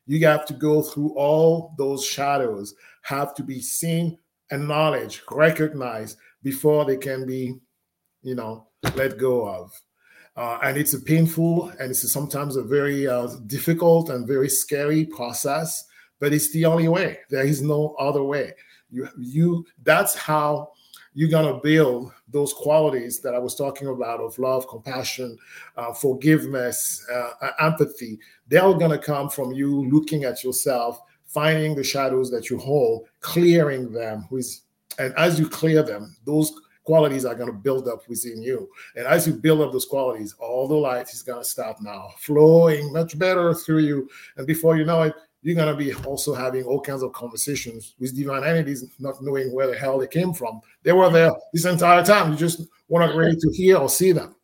You 0.06 0.26
have 0.26 0.46
to 0.46 0.54
go 0.54 0.82
through 0.82 1.14
all 1.14 1.74
those 1.78 2.04
shadows, 2.04 2.74
have 3.02 3.34
to 3.36 3.42
be 3.42 3.60
seen, 3.60 4.18
acknowledged, 4.50 5.22
recognized 5.30 6.18
before 6.42 6.84
they 6.84 6.96
can 6.96 7.26
be, 7.26 7.54
you 8.22 8.34
know, 8.34 8.66
let 8.94 9.18
go 9.18 9.48
of. 9.48 9.72
Uh, 10.36 10.58
and 10.62 10.78
it's 10.78 10.94
a 10.94 11.00
painful 11.00 11.68
and 11.78 11.90
it's 11.90 12.10
sometimes 12.10 12.56
a 12.56 12.62
very 12.62 13.06
uh, 13.06 13.28
difficult 13.46 14.08
and 14.10 14.26
very 14.26 14.48
scary 14.48 15.04
process, 15.04 15.84
but 16.20 16.32
it's 16.32 16.50
the 16.52 16.64
only 16.64 16.88
way. 16.88 17.18
There 17.30 17.44
is 17.44 17.60
no 17.62 17.94
other 17.98 18.22
way. 18.22 18.54
You, 18.90 19.08
you. 19.18 19.66
That's 19.82 20.14
how 20.14 20.72
you're 21.14 21.30
going 21.30 21.52
to 21.52 21.60
build 21.60 22.12
those 22.28 22.52
qualities 22.52 23.20
that 23.20 23.34
I 23.34 23.38
was 23.38 23.54
talking 23.54 23.88
about 23.88 24.20
of 24.20 24.38
love, 24.38 24.66
compassion, 24.68 25.36
uh, 25.76 25.92
forgiveness, 25.92 27.06
uh, 27.12 27.50
empathy. 27.60 28.18
They're 28.48 28.72
going 28.74 28.90
to 28.90 28.98
come 28.98 29.28
from 29.28 29.52
you 29.52 29.88
looking 29.90 30.24
at 30.24 30.42
yourself, 30.42 31.00
finding 31.26 31.74
the 31.74 31.84
shadows 31.84 32.30
that 32.30 32.50
you 32.50 32.58
hold, 32.58 33.06
clearing 33.20 33.92
them. 33.92 34.26
With, 34.30 34.60
and 34.98 35.14
as 35.16 35.38
you 35.38 35.48
clear 35.48 35.82
them, 35.82 36.16
those 36.24 36.52
qualities 36.84 37.24
are 37.24 37.34
going 37.34 37.50
to 37.50 37.56
build 37.56 37.88
up 37.88 38.08
within 38.08 38.42
you. 38.42 38.68
And 38.96 39.06
as 39.06 39.26
you 39.26 39.34
build 39.34 39.60
up 39.60 39.72
those 39.72 39.86
qualities, 39.86 40.34
all 40.38 40.66
the 40.66 40.74
light 40.74 41.08
is 41.10 41.22
going 41.22 41.42
to 41.42 41.48
start 41.48 41.76
now 41.80 42.08
flowing 42.18 42.92
much 42.92 43.18
better 43.18 43.54
through 43.54 43.80
you. 43.80 44.08
And 44.36 44.46
before 44.46 44.76
you 44.76 44.84
know 44.84 45.02
it, 45.02 45.14
you're 45.42 45.56
going 45.56 45.68
to 45.68 45.76
be 45.76 45.92
also 46.06 46.34
having 46.34 46.64
all 46.64 46.80
kinds 46.80 47.02
of 47.02 47.12
conversations 47.12 47.94
with 47.98 48.16
divine 48.16 48.44
entities, 48.44 48.84
not 48.98 49.20
knowing 49.20 49.52
where 49.52 49.66
the 49.66 49.76
hell 49.76 49.98
they 49.98 50.06
came 50.06 50.32
from. 50.32 50.60
They 50.84 50.92
were 50.92 51.10
there 51.10 51.32
this 51.52 51.64
entire 51.64 52.04
time. 52.04 52.30
You 52.30 52.38
just 52.38 52.62
were 52.88 53.00
not 53.00 53.16
ready 53.16 53.36
to 53.36 53.50
hear 53.52 53.76
or 53.76 53.88
see 53.88 54.12
them. 54.12 54.36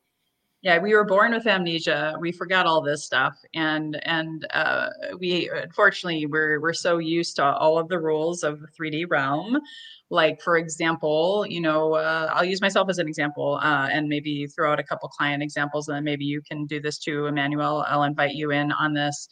Yeah, 0.60 0.80
we 0.80 0.92
were 0.92 1.04
born 1.04 1.32
with 1.32 1.46
amnesia. 1.46 2.16
We 2.18 2.32
forgot 2.32 2.66
all 2.66 2.82
this 2.82 3.04
stuff, 3.04 3.38
and 3.54 4.00
and 4.04 4.44
uh, 4.52 4.88
we 5.20 5.48
unfortunately 5.54 6.26
we're 6.26 6.60
we're 6.60 6.72
so 6.72 6.98
used 6.98 7.36
to 7.36 7.44
all 7.44 7.78
of 7.78 7.88
the 7.88 8.00
rules 8.00 8.42
of 8.42 8.60
the 8.60 8.66
3D 8.66 9.08
realm. 9.08 9.60
Like 10.10 10.42
for 10.42 10.56
example, 10.58 11.46
you 11.48 11.60
know, 11.60 11.94
uh, 11.94 12.32
I'll 12.34 12.44
use 12.44 12.60
myself 12.60 12.88
as 12.88 12.98
an 12.98 13.06
example, 13.06 13.60
uh, 13.62 13.88
and 13.92 14.08
maybe 14.08 14.48
throw 14.48 14.72
out 14.72 14.80
a 14.80 14.82
couple 14.82 15.08
client 15.10 15.44
examples, 15.44 15.86
and 15.86 15.96
then 15.96 16.02
maybe 16.02 16.24
you 16.24 16.42
can 16.42 16.66
do 16.66 16.80
this 16.80 16.98
too, 16.98 17.26
Emmanuel. 17.26 17.84
I'll 17.86 18.02
invite 18.02 18.34
you 18.34 18.50
in 18.50 18.72
on 18.72 18.94
this 18.94 19.28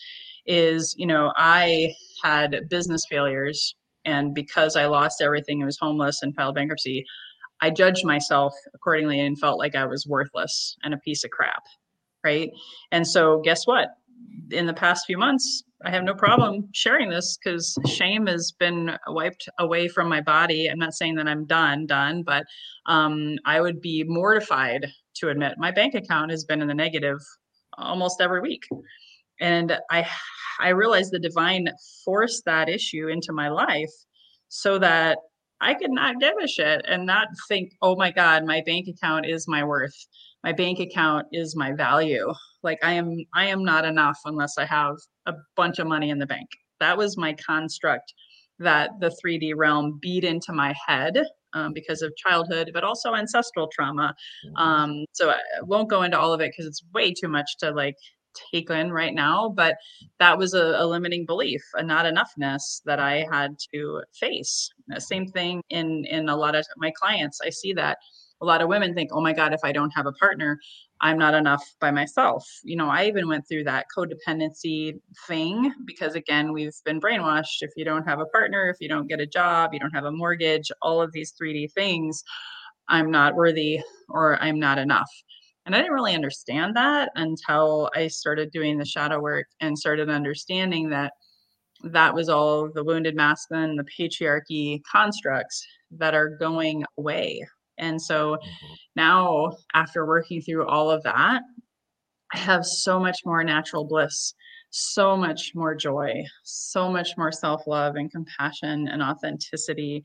is 0.47 0.95
you 0.99 1.07
know 1.07 1.33
i 1.37 1.93
had 2.23 2.69
business 2.69 3.05
failures 3.09 3.75
and 4.05 4.35
because 4.35 4.77
i 4.77 4.87
lost 4.87 5.21
everything 5.21 5.61
and 5.61 5.67
was 5.67 5.79
homeless 5.79 6.23
and 6.23 6.35
filed 6.35 6.55
bankruptcy 6.55 7.05
i 7.61 7.71
judged 7.71 8.05
myself 8.05 8.55
accordingly 8.75 9.21
and 9.21 9.39
felt 9.39 9.59
like 9.59 9.75
i 9.75 9.85
was 9.85 10.07
worthless 10.07 10.77
and 10.83 10.95
a 10.95 10.99
piece 10.99 11.25
of 11.25 11.31
crap 11.31 11.63
right? 12.27 12.51
And 12.91 13.07
so 13.07 13.41
guess 13.43 13.67
what? 13.67 13.91
In 14.51 14.67
the 14.67 14.75
past 14.75 15.07
few 15.07 15.17
months 15.17 15.63
i 15.85 15.91
have 15.91 16.05
no 16.05 16.15
problem 16.15 16.69
sharing 16.73 17.11
this 17.11 17.37
because 17.37 17.77
shame 17.87 18.27
has 18.27 18.53
been 18.59 18.97
wiped 19.09 19.49
away 19.59 19.89
from 19.89 20.09
my 20.09 20.21
body. 20.23 20.69
I'm 20.69 20.79
not 20.79 20.95
saying 20.95 21.17
that 21.17 21.29
i'm 21.29 21.45
done 21.45 21.87
done 21.87 22.23
but 22.23 22.45
um, 22.87 23.37
i 23.45 23.61
would 23.61 23.81
be 23.81 24.03
mortified 24.05 24.87
to 25.17 25.29
admit 25.29 25.59
my 25.59 25.71
bank 25.71 25.95
account 25.95 26.31
has 26.31 26.45
been 26.45 26.63
in 26.63 26.69
the 26.69 26.75
negative 26.75 27.19
almost 27.79 28.21
every 28.21 28.41
week 28.41 28.65
and 29.41 29.79
i 29.91 30.07
I 30.59 30.71
realized 30.71 31.13
the 31.13 31.19
divine 31.19 31.69
forced 32.05 32.45
that 32.47 32.69
issue 32.69 33.09
into 33.09 33.33
my 33.33 33.49
life 33.49 33.93
so 34.49 34.79
that 34.79 35.19
I 35.61 35.75
could 35.75 35.91
not 35.91 36.21
give 36.21 36.35
a 36.43 36.47
shit 36.47 36.85
and 36.87 37.07
not 37.07 37.29
think, 37.49 37.73
oh 37.83 37.97
my 37.97 38.11
God, 38.11 38.45
my 38.45 38.63
bank 38.67 38.89
account 38.89 39.27
is 39.27 39.49
my 39.49 39.65
worth. 39.65 39.97
My 40.45 40.53
bank 40.53 40.79
account 40.81 41.27
is 41.33 41.57
my 41.57 41.73
value. 41.73 42.33
Like 42.63 42.79
I 42.83 42.93
am, 42.93 43.25
I 43.35 43.47
am 43.47 43.65
not 43.65 43.85
enough 43.85 44.19
unless 44.25 44.59
I 44.59 44.65
have 44.67 44.97
a 45.27 45.35
bunch 45.57 45.79
of 45.79 45.87
money 45.87 46.11
in 46.11 46.19
the 46.19 46.27
bank. 46.27 46.49
That 46.81 46.99
was 46.99 47.17
my 47.17 47.35
construct 47.35 48.13
that 48.59 48.91
the 49.01 49.15
3D 49.25 49.53
realm 49.57 49.99
beat 50.01 50.25
into 50.25 50.53
my 50.53 50.75
head 50.87 51.23
um, 51.55 51.73
because 51.73 52.03
of 52.03 52.15
childhood, 52.17 52.71
but 52.75 52.85
also 52.85 53.15
ancestral 53.15 53.69
trauma. 53.73 54.15
Mm-hmm. 54.47 54.57
Um, 54.57 55.05
so 55.13 55.31
I 55.31 55.39
won't 55.63 55.89
go 55.89 56.03
into 56.03 56.19
all 56.19 56.33
of 56.33 56.41
it 56.41 56.53
because 56.53 56.67
it's 56.67 56.85
way 56.93 57.13
too 57.13 57.29
much 57.29 57.57
to 57.61 57.71
like 57.71 57.97
taken 58.53 58.93
right 58.93 59.15
now 59.15 59.49
but 59.49 59.77
that 60.19 60.37
was 60.37 60.55
a, 60.55 60.75
a, 60.79 60.87
limiting 60.87 61.27
belief 61.27 61.63
a 61.75 61.83
not 61.83 62.07
enoughness 62.07 62.83
that 62.85 62.99
i 62.99 63.27
had 63.31 63.57
to 63.73 64.03
face. 64.15 64.71
Same 64.99 65.27
thing 65.27 65.63
in 65.71 66.05
in 66.07 66.29
a 66.29 66.37
lot 66.37 66.55
of 66.55 66.65
my 66.77 66.91
clients 66.91 67.41
i 67.45 67.51
see 67.51 67.73
that 67.73 67.99
a 68.43 68.45
lot 68.45 68.61
of 68.61 68.69
women 68.69 68.95
think 68.95 69.11
oh 69.13 69.21
my 69.21 69.33
god 69.33 69.53
if 69.53 69.61
i 69.65 69.73
don't 69.73 69.91
have 69.91 70.07
a 70.07 70.13
partner 70.13 70.59
i'm 71.01 71.19
not 71.19 71.35
enough 71.35 71.63
by 71.81 71.91
myself. 71.91 72.45
You 72.65 72.77
know 72.77 72.89
i 72.89 73.07
even 73.07 73.29
went 73.29 73.47
through 73.49 73.65
that 73.65 73.87
codependency 73.97 74.99
thing 75.27 75.73
because 75.85 76.15
again 76.15 76.53
we've 76.53 76.77
been 76.85 77.01
brainwashed. 77.01 77.63
If 77.63 77.71
you 77.77 77.85
don't 77.85 78.05
have 78.05 78.21
a 78.21 78.27
partner 78.27 78.69
if 78.69 78.77
you 78.81 78.89
don't 78.89 79.09
get 79.09 79.21
a 79.21 79.27
job 79.27 79.73
you 79.73 79.81
don't 79.81 79.95
have 79.95 80.05
a 80.05 80.13
mortgage 80.13 80.71
all 80.83 81.01
of 81.03 81.13
these 81.13 81.33
3d 81.41 81.73
things 81.73 82.23
i'm 82.89 83.11
not 83.11 83.35
worthy 83.35 83.81
or 84.09 84.41
i'm 84.43 84.59
not 84.59 84.79
enough 84.79 85.11
and 85.67 85.75
I 85.75 85.79
didn't 85.79 85.95
really 85.95 86.15
understand 86.15 86.77
that 86.77 87.11
until 87.17 87.91
I 87.95 88.07
started 88.07 88.53
doing 88.53 88.79
the 88.79 88.85
shadow 88.85 89.21
work 89.21 89.47
and 89.61 89.77
started 89.77 90.09
understanding 90.09 90.89
that 90.91 91.13
that 91.83 92.15
was 92.15 92.29
all 92.29 92.71
the 92.73 92.85
wounded 92.85 93.17
masculine, 93.17 93.77
the 93.77 93.85
patriarchy 93.85 94.81
constructs 94.91 95.67
that 95.91 96.15
are 96.15 96.37
going 96.39 96.85
away. 96.99 97.47
And 97.79 98.01
so 98.01 98.37
mm-hmm. 98.37 98.75
now, 98.95 99.57
after 99.75 100.07
working 100.07 100.41
through 100.41 100.67
all 100.67 100.91
of 100.91 101.03
that, 101.03 101.43
I 102.33 102.39
have 102.39 102.65
so 102.65 102.99
much 102.99 103.19
more 103.25 103.45
natural 103.45 103.85
bliss 103.85 104.35
so 104.71 105.17
much 105.17 105.53
more 105.55 105.75
joy, 105.75 106.23
so 106.43 106.91
much 106.91 107.17
more 107.17 107.33
self 107.33 107.67
love 107.67 107.97
and 107.97 108.11
compassion 108.11 108.89
and 108.89 109.03
authenticity. 109.03 110.03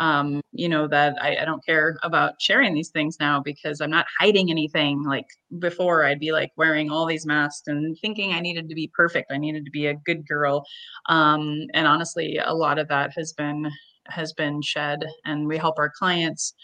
Um, 0.00 0.40
you 0.52 0.68
know, 0.68 0.88
that 0.88 1.16
I, 1.22 1.36
I, 1.36 1.44
don't 1.44 1.64
care 1.64 1.96
about 2.02 2.40
sharing 2.40 2.74
these 2.74 2.88
things 2.88 3.16
now 3.20 3.40
because 3.40 3.80
I'm 3.80 3.90
not 3.90 4.06
hiding 4.18 4.50
anything. 4.50 5.04
Like 5.04 5.26
before, 5.60 6.04
I'd 6.04 6.18
be 6.18 6.32
like 6.32 6.50
wearing 6.56 6.90
all 6.90 7.06
these 7.06 7.26
masks 7.26 7.68
and 7.68 7.96
thinking 8.00 8.32
I 8.32 8.40
needed 8.40 8.68
to 8.68 8.74
be 8.74 8.90
perfect, 8.92 9.30
I 9.30 9.38
needed 9.38 9.64
to 9.64 9.70
be 9.70 9.86
a 9.86 9.94
good 10.04 10.26
girl. 10.26 10.64
Um, 11.08 11.66
and 11.74 11.86
honestly, 11.86 12.40
a 12.44 12.54
lot 12.54 12.80
of 12.80 12.88
that 12.88 13.12
has 13.16 13.32
been 13.32 13.70
has 14.06 14.32
been 14.32 14.60
shed 14.60 15.04
and 15.24 15.46
we 15.46 15.56
help 15.56 15.78
our 15.78 15.92
clients 15.96 16.54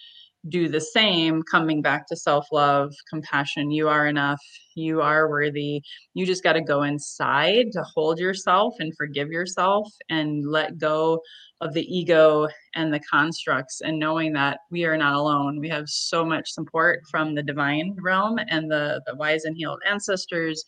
do 0.48 0.68
the 0.68 0.80
same 0.80 1.42
coming 1.42 1.82
back 1.82 2.06
to 2.08 2.16
self-love 2.16 2.92
compassion 3.10 3.70
you 3.70 3.88
are 3.88 4.06
enough 4.06 4.40
you 4.80 5.00
are 5.02 5.28
worthy. 5.28 5.82
You 6.14 6.26
just 6.26 6.42
got 6.42 6.54
to 6.54 6.60
go 6.60 6.82
inside 6.82 7.72
to 7.72 7.82
hold 7.82 8.18
yourself 8.18 8.74
and 8.78 8.96
forgive 8.96 9.30
yourself 9.30 9.92
and 10.08 10.44
let 10.46 10.78
go 10.78 11.20
of 11.60 11.74
the 11.74 11.84
ego 11.94 12.48
and 12.74 12.92
the 12.92 13.00
constructs 13.00 13.82
and 13.82 13.98
knowing 13.98 14.32
that 14.32 14.60
we 14.70 14.84
are 14.84 14.96
not 14.96 15.14
alone. 15.14 15.60
We 15.60 15.68
have 15.68 15.88
so 15.88 16.24
much 16.24 16.50
support 16.50 17.02
from 17.10 17.34
the 17.34 17.42
divine 17.42 17.96
realm 18.00 18.38
and 18.48 18.70
the 18.70 19.02
the 19.06 19.14
wise 19.14 19.44
and 19.44 19.56
healed 19.56 19.80
ancestors. 19.88 20.64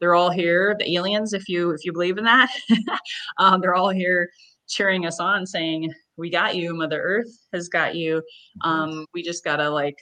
They're 0.00 0.14
all 0.14 0.30
here 0.30 0.76
the 0.78 0.94
aliens 0.94 1.32
if 1.32 1.48
you 1.48 1.70
if 1.70 1.84
you 1.84 1.92
believe 1.92 2.18
in 2.18 2.24
that. 2.24 2.50
Um, 3.38 3.60
they're 3.60 3.74
all 3.74 3.90
here 3.90 4.30
cheering 4.68 5.06
us 5.06 5.18
on 5.20 5.46
saying 5.46 5.92
we 6.16 6.30
got 6.30 6.56
you 6.56 6.74
mother 6.74 7.00
earth 7.00 7.46
has 7.52 7.68
got 7.68 7.94
you. 7.94 8.16
Mm-hmm. 8.16 8.70
um, 8.70 9.06
we 9.14 9.22
just 9.22 9.44
gotta 9.44 9.68
like 9.68 9.96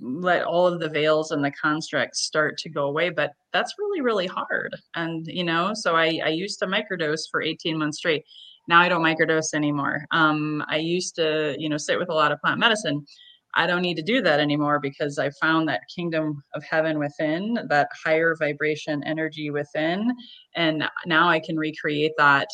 let 0.00 0.44
all 0.44 0.66
of 0.66 0.80
the 0.80 0.88
veils 0.88 1.30
and 1.32 1.42
the 1.42 1.50
constructs 1.50 2.20
start 2.20 2.56
to 2.58 2.68
go 2.68 2.86
away 2.86 3.10
but 3.10 3.32
that's 3.52 3.74
really 3.78 4.00
really 4.00 4.26
hard. 4.26 4.74
And 4.94 5.26
you 5.26 5.44
know 5.44 5.72
so 5.74 5.96
i 5.96 6.20
i 6.24 6.28
used 6.28 6.58
to 6.60 6.66
microdose 6.66 7.30
for 7.30 7.42
18 7.42 7.78
months 7.78 7.98
straight. 7.98 8.24
Now 8.68 8.80
i 8.80 8.88
don't 8.88 9.02
microdose 9.02 9.54
anymore. 9.54 10.04
Um, 10.10 10.64
i 10.68 10.76
used 10.76 11.16
to 11.16 11.56
you 11.58 11.68
know 11.68 11.78
sit 11.78 11.98
with 11.98 12.10
a 12.10 12.14
lot 12.14 12.32
of 12.32 12.40
plant 12.40 12.60
medicine. 12.60 13.04
I 13.54 13.66
don't 13.66 13.82
need 13.82 13.96
to 13.96 14.02
do 14.02 14.20
that 14.22 14.40
anymore 14.40 14.78
because 14.78 15.18
i 15.18 15.30
found 15.40 15.68
that 15.68 15.80
kingdom 15.94 16.42
of 16.54 16.62
heaven 16.64 16.98
within 16.98 17.58
that 17.68 17.88
higher 18.04 18.36
vibration 18.38 19.02
energy 19.04 19.50
within 19.50 20.12
and 20.54 20.84
now 21.06 21.28
i 21.28 21.40
can 21.40 21.56
recreate 21.56 22.12
that 22.18 22.46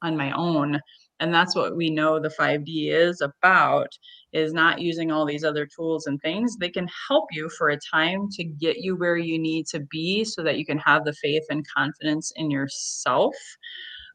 on 0.00 0.16
my 0.16 0.32
own 0.32 0.80
and 1.22 1.32
that's 1.32 1.54
what 1.54 1.76
we 1.76 1.88
know 1.88 2.18
the 2.18 2.28
5d 2.28 2.90
is 2.90 3.20
about 3.20 3.96
is 4.32 4.52
not 4.52 4.80
using 4.80 5.12
all 5.12 5.24
these 5.24 5.44
other 5.44 5.66
tools 5.66 6.06
and 6.06 6.20
things. 6.20 6.56
They 6.56 6.68
can 6.68 6.88
help 7.08 7.26
you 7.30 7.48
for 7.56 7.68
a 7.68 7.78
time 7.78 8.28
to 8.32 8.42
get 8.42 8.78
you 8.78 8.96
where 8.96 9.16
you 9.16 9.38
need 9.38 9.66
to 9.68 9.80
be 9.80 10.24
so 10.24 10.42
that 10.42 10.58
you 10.58 10.66
can 10.66 10.78
have 10.78 11.04
the 11.04 11.12
faith 11.12 11.44
and 11.48 11.64
confidence 11.68 12.32
in 12.34 12.50
yourself. 12.50 13.36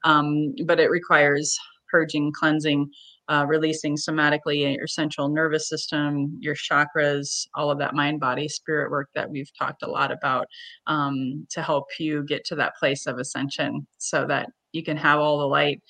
Um, 0.03 0.53
but 0.65 0.81
it 0.81 0.89
requires 0.89 1.57
purging 1.89 2.33
cleansing 2.33 2.91
uh, 3.29 3.45
releasing 3.47 3.95
somatically 3.95 4.75
your 4.77 4.87
central 4.87 5.27
nervous 5.27 5.67
system, 5.67 6.37
your 6.39 6.55
chakras, 6.55 7.45
all 7.55 7.69
of 7.69 7.77
that 7.77 7.93
mind, 7.93 8.19
body, 8.19 8.47
spirit 8.47 8.89
work 8.89 9.09
that 9.15 9.29
we've 9.29 9.51
talked 9.57 9.83
a 9.83 9.89
lot 9.89 10.11
about 10.11 10.47
um, 10.87 11.45
to 11.49 11.61
help 11.61 11.87
you 11.99 12.23
get 12.23 12.45
to 12.45 12.55
that 12.55 12.75
place 12.77 13.05
of 13.05 13.17
ascension 13.17 13.85
so 13.97 14.25
that 14.25 14.47
you 14.71 14.83
can 14.83 14.95
have 14.95 15.19
all 15.19 15.39
the 15.39 15.47
light 15.47 15.81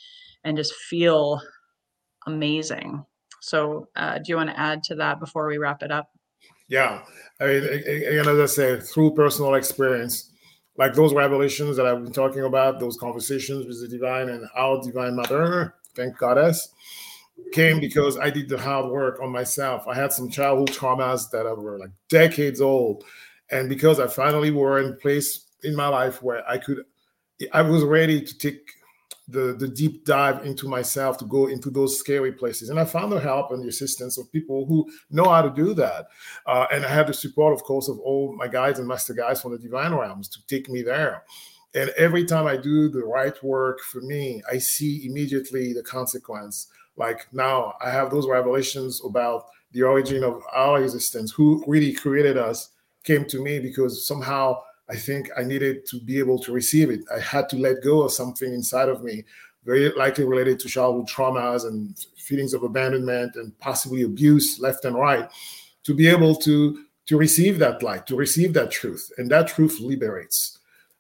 and 0.48 0.58
just 0.58 0.74
feel 0.74 1.42
amazing. 2.26 3.06
So, 3.42 3.90
uh, 3.96 4.18
do 4.18 4.24
you 4.28 4.38
want 4.38 4.50
to 4.50 4.60
add 4.60 4.82
to 4.84 4.96
that 4.96 5.20
before 5.20 5.46
we 5.48 5.58
wrap 5.58 5.84
it 5.84 5.92
up? 5.92 6.10
Yeah, 6.70 7.02
I 7.40 7.46
mean, 7.46 7.64
again, 7.64 8.28
as 8.28 8.40
I 8.40 8.46
said, 8.46 8.84
through 8.84 9.14
personal 9.14 9.56
experience, 9.56 10.32
like 10.78 10.94
those 10.94 11.14
revelations 11.14 11.76
that 11.78 11.86
I've 11.86 12.04
been 12.04 12.14
talking 12.14 12.44
about, 12.44 12.80
those 12.80 12.98
conversations 12.98 13.66
with 13.66 13.82
the 13.82 13.88
divine 13.88 14.30
and 14.30 14.48
our 14.56 14.82
divine 14.82 15.16
mother, 15.16 15.76
thank 15.96 16.18
goddess, 16.18 16.70
came 17.52 17.80
because 17.80 18.18
I 18.18 18.30
did 18.30 18.50
the 18.50 18.58
hard 18.58 18.90
work 18.90 19.20
on 19.22 19.32
myself. 19.32 19.86
I 19.88 19.96
had 19.96 20.14
some 20.14 20.30
childhood 20.30 20.70
traumas 20.70 21.30
that 21.32 21.44
were 21.58 21.78
like 21.78 21.92
decades 22.10 22.62
old, 22.62 23.04
and 23.52 23.68
because 23.68 24.00
I 24.00 24.08
finally 24.08 24.52
were 24.52 24.80
in 24.80 24.98
place 24.98 25.46
in 25.64 25.76
my 25.76 25.88
life 25.88 26.24
where 26.24 26.48
I 26.50 26.58
could, 26.58 26.84
I 27.54 27.62
was 27.62 27.84
ready 27.84 28.22
to 28.22 28.38
take 28.38 28.62
the, 29.28 29.56
the 29.60 29.68
deep 29.68 30.06
dive 30.06 30.46
into 30.46 30.68
myself 30.68 31.18
to 31.18 31.26
go 31.26 31.48
into 31.48 31.70
those 31.70 32.00
scary 32.00 32.32
places. 32.32 32.70
And 32.70 32.80
I 32.80 32.86
found 32.86 33.12
the 33.12 33.20
help 33.20 33.52
and 33.52 33.62
the 33.62 33.68
assistance 33.68 34.18
of 34.18 34.32
people 34.32 34.66
who 34.66 34.90
know 35.10 35.30
how 35.30 35.42
to 35.42 35.50
do 35.50 35.74
that. 35.74 36.08
Uh, 36.46 36.68
and 36.72 36.86
I 36.86 36.90
had 36.90 37.08
the 37.08 37.14
support, 37.14 37.54
of 37.54 37.64
course, 37.64 37.90
of 37.90 38.00
all 38.00 38.36
my 38.38 38.48
guides 38.48 38.80
and 38.80 38.88
master 38.88 39.14
guides 39.14 39.42
from 39.42 39.52
the 39.52 39.58
divine 39.58 39.94
realms 39.94 40.30
to 40.30 40.40
take 40.48 40.70
me 40.70 40.82
there. 40.82 41.24
And 41.76 41.90
every 41.98 42.26
time 42.26 42.48
I 42.48 42.56
do 42.56 42.90
the 42.90 43.04
right 43.04 43.42
work 43.44 43.82
for 43.82 44.02
me, 44.02 44.42
I 44.50 44.58
see 44.58 45.06
immediately 45.06 45.74
the 45.74 45.84
consequence. 45.84 46.68
Like 46.96 47.28
now, 47.34 47.76
I 47.82 47.92
have 47.92 48.10
those 48.10 48.28
revelations 48.28 49.02
about 49.06 49.48
the 49.74 49.84
origin 49.84 50.24
of 50.24 50.42
our 50.54 50.82
existence, 50.82 51.32
who 51.32 51.64
really 51.68 51.94
created 51.94 52.38
us, 52.38 52.70
came 53.04 53.26
to 53.26 53.44
me 53.44 53.60
because 53.60 54.08
somehow 54.08 54.62
I 54.90 54.96
think 54.96 55.30
I 55.38 55.44
needed 55.44 55.86
to 55.88 56.00
be 56.00 56.20
able 56.20 56.40
to 56.40 56.52
receive 56.52 56.90
it. 56.90 57.02
I 57.14 57.20
had 57.20 57.50
to 57.50 57.58
let 57.58 57.84
go 57.84 58.04
of 58.04 58.12
something 58.12 58.54
inside 58.54 58.90
of 58.90 59.04
me, 59.04 59.26
very 59.66 59.90
likely 59.90 60.24
related 60.24 60.60
to 60.62 60.70
childhood 60.70 61.08
traumas 61.08 61.66
and 61.66 61.98
feelings 62.18 62.54
of 62.54 62.64
abandonment 62.64 63.36
and 63.36 63.58
possibly 63.60 64.04
abuse 64.04 64.60
left 64.60 64.86
and 64.86 64.96
right, 64.96 65.30
to 65.84 65.94
be 65.94 66.08
able 66.08 66.36
to 66.36 66.84
to 67.08 67.18
receive 67.18 67.58
that 67.60 67.82
light, 67.82 68.06
to 68.06 68.16
receive 68.18 68.54
that 68.54 68.70
truth, 68.70 69.12
and 69.18 69.32
that 69.32 69.48
truth 69.48 69.80
liberates. 69.80 70.60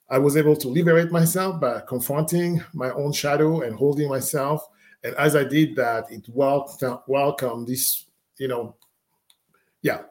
I 0.09 0.17
was 0.17 0.37
able 0.37 0.55
to 0.55 0.69
liberate 0.69 1.11
myself 1.11 1.59
by 1.59 1.81
confronting 1.81 2.63
my 2.73 2.91
own 2.91 3.11
shadow 3.11 3.61
and 3.61 3.75
holding 3.75 4.07
myself. 4.07 4.65
And 5.03 5.13
as 5.15 5.35
I 5.35 5.43
did 5.43 5.75
that, 5.75 6.09
it 6.09 6.25
welcomed, 6.29 6.99
welcomed 7.07 7.67
this, 7.67 8.05
you 8.37 8.47
know, 8.47 8.75
yeah, 9.81 10.03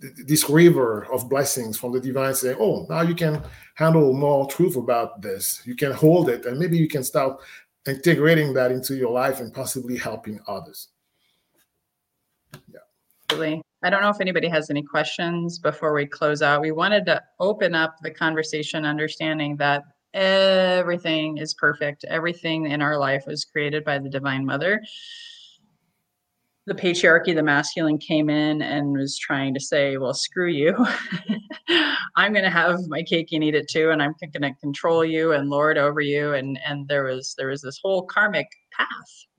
this 0.00 0.48
river 0.48 1.06
of 1.12 1.28
blessings 1.28 1.78
from 1.78 1.92
the 1.92 2.00
divine 2.00 2.34
saying, 2.34 2.56
oh, 2.58 2.86
now 2.88 3.02
you 3.02 3.14
can 3.14 3.42
handle 3.74 4.12
more 4.12 4.46
truth 4.46 4.76
about 4.76 5.22
this. 5.22 5.62
You 5.64 5.74
can 5.74 5.92
hold 5.92 6.28
it, 6.28 6.46
and 6.46 6.58
maybe 6.58 6.76
you 6.76 6.88
can 6.88 7.02
start 7.02 7.40
integrating 7.86 8.52
that 8.54 8.72
into 8.72 8.96
your 8.96 9.12
life 9.12 9.40
and 9.40 9.52
possibly 9.52 9.96
helping 9.96 10.40
others. 10.46 10.88
Yeah. 12.72 12.80
I 13.82 13.90
don't 13.90 14.02
know 14.02 14.10
if 14.10 14.20
anybody 14.20 14.48
has 14.48 14.70
any 14.70 14.82
questions 14.82 15.58
before 15.58 15.92
we 15.92 16.06
close 16.06 16.42
out. 16.42 16.60
We 16.60 16.72
wanted 16.72 17.06
to 17.06 17.22
open 17.38 17.74
up 17.74 17.96
the 18.02 18.10
conversation, 18.10 18.84
understanding 18.84 19.56
that 19.56 19.84
everything 20.14 21.38
is 21.38 21.54
perfect. 21.54 22.04
Everything 22.04 22.66
in 22.66 22.80
our 22.80 22.98
life 22.98 23.24
was 23.26 23.44
created 23.44 23.84
by 23.84 23.98
the 23.98 24.08
Divine 24.08 24.44
Mother 24.44 24.82
the 26.66 26.74
patriarchy, 26.74 27.32
the 27.32 27.42
masculine 27.42 27.98
came 27.98 28.28
in 28.28 28.60
and 28.60 28.92
was 28.92 29.16
trying 29.18 29.54
to 29.54 29.60
say, 29.60 29.98
well, 29.98 30.14
screw 30.14 30.48
you. 30.48 30.74
I'm 32.16 32.32
going 32.32 32.44
to 32.44 32.50
have 32.50 32.80
my 32.88 33.02
cake 33.02 33.28
and 33.32 33.44
eat 33.44 33.54
it 33.54 33.68
too. 33.68 33.90
And 33.90 34.02
I'm 34.02 34.14
going 34.20 34.42
to 34.42 34.60
control 34.60 35.04
you 35.04 35.32
and 35.32 35.48
lord 35.48 35.78
over 35.78 36.00
you. 36.00 36.32
And, 36.32 36.58
and 36.66 36.88
there 36.88 37.04
was, 37.04 37.34
there 37.38 37.48
was 37.48 37.62
this 37.62 37.78
whole 37.82 38.02
karmic 38.06 38.48
path 38.76 38.88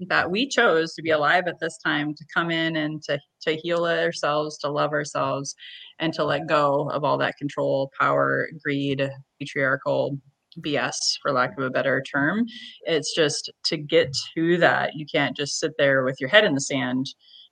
that 0.08 0.32
we 0.32 0.48
chose 0.48 0.94
to 0.94 1.02
be 1.02 1.10
alive 1.10 1.48
at 1.48 1.60
this 1.60 1.78
time 1.80 2.14
to 2.14 2.26
come 2.34 2.50
in 2.50 2.78
and 2.78 3.04
to, 3.04 3.20
to 3.42 3.56
heal 3.58 3.86
ourselves, 3.86 4.58
to 4.60 4.70
love 4.70 4.94
ourselves 4.94 5.54
and 6.00 6.14
to 6.14 6.24
let 6.24 6.48
go 6.48 6.90
of 6.92 7.04
all 7.04 7.18
that 7.18 7.38
control, 7.38 7.92
power, 8.00 8.48
greed, 8.64 9.10
patriarchal 9.40 10.18
BS, 10.62 10.96
for 11.22 11.32
lack 11.32 11.58
of 11.58 11.64
a 11.64 11.70
better 11.70 12.02
term. 12.02 12.46
It's 12.84 13.14
just 13.16 13.52
to 13.66 13.78
get 13.78 14.16
to 14.36 14.58
that, 14.58 14.96
you 14.96 15.06
can't 15.06 15.36
just 15.36 15.60
sit 15.60 15.74
there 15.78 16.04
with 16.04 16.20
your 16.20 16.30
head 16.30 16.46
in 16.46 16.54
the 16.54 16.62
sand 16.62 17.08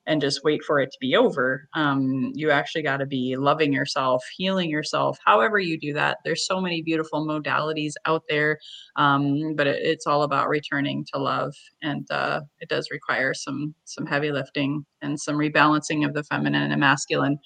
and 0.06 0.20
just 0.20 0.44
wait 0.44 0.62
for 0.62 0.78
it 0.78 0.90
to 0.90 0.98
be 1.00 1.16
over. 1.16 1.68
Um, 1.74 2.30
you 2.34 2.50
actually 2.50 2.82
got 2.82 2.98
to 2.98 3.06
be 3.06 3.36
loving 3.36 3.72
yourself, 3.72 4.24
healing 4.36 4.70
yourself, 4.70 5.18
however 5.24 5.58
you 5.58 5.78
do 5.78 5.92
that. 5.94 6.18
There's 6.24 6.46
so 6.46 6.60
many 6.60 6.82
beautiful 6.82 7.26
modalities 7.26 7.94
out 8.06 8.22
there, 8.28 8.58
um, 8.96 9.54
but 9.56 9.66
it, 9.66 9.82
it's 9.82 10.06
all 10.06 10.22
about 10.22 10.48
returning 10.48 11.04
to 11.12 11.18
love, 11.18 11.54
and 11.82 12.08
uh, 12.10 12.42
it 12.60 12.68
does 12.68 12.88
require 12.90 13.34
some 13.34 13.74
some 13.84 14.06
heavy 14.06 14.30
lifting 14.30 14.84
and 15.02 15.20
some 15.20 15.36
rebalancing 15.36 16.06
of 16.06 16.14
the 16.14 16.24
feminine 16.24 16.70
and 16.70 16.80
masculine 16.80 17.38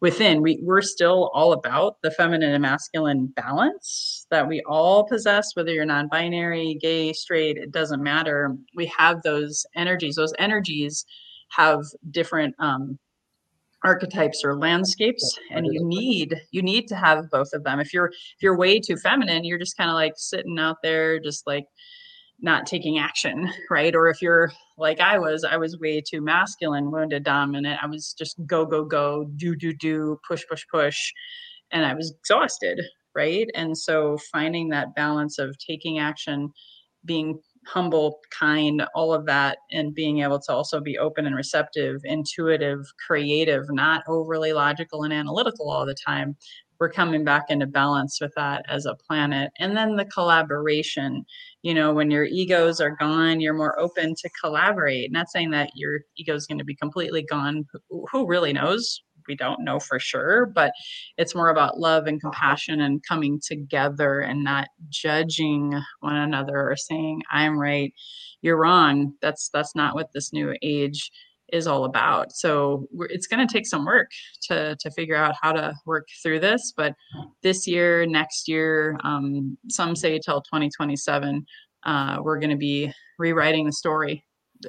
within. 0.00 0.42
We, 0.42 0.58
we're 0.62 0.82
still 0.82 1.30
all 1.32 1.52
about 1.52 2.00
the 2.02 2.10
feminine 2.10 2.52
and 2.52 2.62
masculine 2.62 3.26
balance 3.28 4.26
that 4.30 4.46
we 4.46 4.62
all 4.62 5.04
possess 5.04 5.54
whether 5.54 5.70
you're 5.70 5.84
non-binary 5.84 6.78
gay 6.80 7.12
straight 7.12 7.56
it 7.56 7.72
doesn't 7.72 8.02
matter. 8.02 8.56
We 8.74 8.86
have 8.86 9.22
those 9.22 9.64
energies. 9.74 10.16
Those 10.16 10.34
energies 10.38 11.04
have 11.50 11.84
different 12.10 12.54
um, 12.58 12.98
archetypes 13.84 14.42
or 14.44 14.56
landscapes 14.56 15.38
and 15.50 15.66
you 15.66 15.84
need 15.84 16.34
you 16.50 16.60
need 16.60 16.88
to 16.88 16.96
have 16.96 17.30
both 17.30 17.52
of 17.52 17.62
them. 17.62 17.78
If 17.78 17.94
you're 17.94 18.08
if 18.08 18.42
you're 18.42 18.56
way 18.56 18.80
too 18.80 18.96
feminine 18.96 19.44
you're 19.44 19.58
just 19.58 19.76
kind 19.76 19.90
of 19.90 19.94
like 19.94 20.14
sitting 20.16 20.58
out 20.58 20.78
there 20.82 21.20
just 21.20 21.46
like 21.46 21.66
not 22.40 22.66
taking 22.66 22.98
action, 22.98 23.50
right? 23.70 23.94
Or 23.94 24.08
if 24.08 24.20
you're 24.22 24.52
like 24.78 25.00
I 25.00 25.18
was, 25.18 25.44
I 25.44 25.56
was 25.56 25.78
way 25.78 26.00
too 26.00 26.20
masculine, 26.20 26.90
wounded, 26.90 27.24
dominant. 27.24 27.80
I 27.82 27.86
was 27.86 28.14
just 28.18 28.36
go, 28.46 28.66
go, 28.66 28.84
go, 28.84 29.26
do, 29.36 29.56
do, 29.56 29.72
do, 29.72 30.18
push, 30.28 30.44
push, 30.48 30.64
push. 30.70 31.12
And 31.70 31.84
I 31.84 31.94
was 31.94 32.12
exhausted, 32.18 32.80
right? 33.14 33.48
And 33.54 33.76
so 33.76 34.18
finding 34.32 34.68
that 34.68 34.94
balance 34.94 35.38
of 35.38 35.56
taking 35.58 35.98
action, 35.98 36.50
being 37.04 37.40
humble, 37.66 38.20
kind, 38.30 38.84
all 38.94 39.12
of 39.12 39.26
that, 39.26 39.58
and 39.72 39.94
being 39.94 40.20
able 40.20 40.38
to 40.38 40.52
also 40.52 40.80
be 40.80 40.98
open 40.98 41.26
and 41.26 41.34
receptive, 41.34 42.00
intuitive, 42.04 42.80
creative, 43.06 43.64
not 43.70 44.04
overly 44.08 44.52
logical 44.52 45.02
and 45.02 45.12
analytical 45.12 45.70
all 45.70 45.84
the 45.84 45.96
time, 46.06 46.36
we're 46.78 46.90
coming 46.90 47.24
back 47.24 47.44
into 47.48 47.66
balance 47.66 48.20
with 48.20 48.32
that 48.36 48.64
as 48.68 48.86
a 48.86 48.94
planet. 48.94 49.50
And 49.58 49.76
then 49.76 49.96
the 49.96 50.04
collaboration, 50.04 51.24
you 51.62 51.74
know, 51.74 51.92
when 51.92 52.10
your 52.10 52.24
egos 52.24 52.80
are 52.80 52.96
gone, 52.96 53.40
you're 53.40 53.54
more 53.54 53.78
open 53.78 54.14
to 54.16 54.30
collaborate. 54.40 55.12
Not 55.12 55.30
saying 55.30 55.50
that 55.50 55.70
your 55.74 56.00
ego 56.16 56.34
is 56.34 56.46
going 56.46 56.58
to 56.58 56.64
be 56.64 56.76
completely 56.76 57.22
gone. 57.22 57.64
Who 58.10 58.26
really 58.26 58.52
knows? 58.52 59.02
We 59.28 59.34
don't 59.34 59.64
know 59.64 59.80
for 59.80 59.98
sure, 59.98 60.46
but 60.46 60.72
it's 61.16 61.34
more 61.34 61.48
about 61.48 61.80
love 61.80 62.06
and 62.06 62.20
compassion 62.20 62.80
and 62.80 63.02
coming 63.02 63.40
together 63.44 64.20
and 64.20 64.44
not 64.44 64.68
judging 64.88 65.80
one 66.00 66.16
another 66.16 66.70
or 66.70 66.76
saying, 66.76 67.22
I'm 67.32 67.58
right, 67.58 67.92
you're 68.42 68.56
wrong. 68.56 69.14
That's 69.22 69.48
that's 69.52 69.74
not 69.74 69.94
what 69.94 70.12
this 70.12 70.32
new 70.32 70.54
age 70.62 71.10
is 71.52 71.66
all 71.66 71.84
about. 71.84 72.32
So 72.32 72.88
it's 73.10 73.26
going 73.26 73.46
to 73.46 73.52
take 73.52 73.66
some 73.66 73.84
work 73.84 74.10
to 74.42 74.76
to 74.76 74.90
figure 74.90 75.16
out 75.16 75.34
how 75.40 75.52
to 75.52 75.74
work 75.84 76.08
through 76.22 76.40
this. 76.40 76.72
But 76.76 76.94
this 77.42 77.66
year, 77.66 78.06
next 78.06 78.48
year, 78.48 78.98
um, 79.04 79.56
some 79.68 79.96
say 79.96 80.18
till 80.18 80.40
2027, 80.42 81.44
uh, 81.84 82.18
we're 82.22 82.38
going 82.38 82.50
to 82.50 82.56
be 82.56 82.92
rewriting 83.18 83.66
the 83.66 83.72
story. 83.72 84.24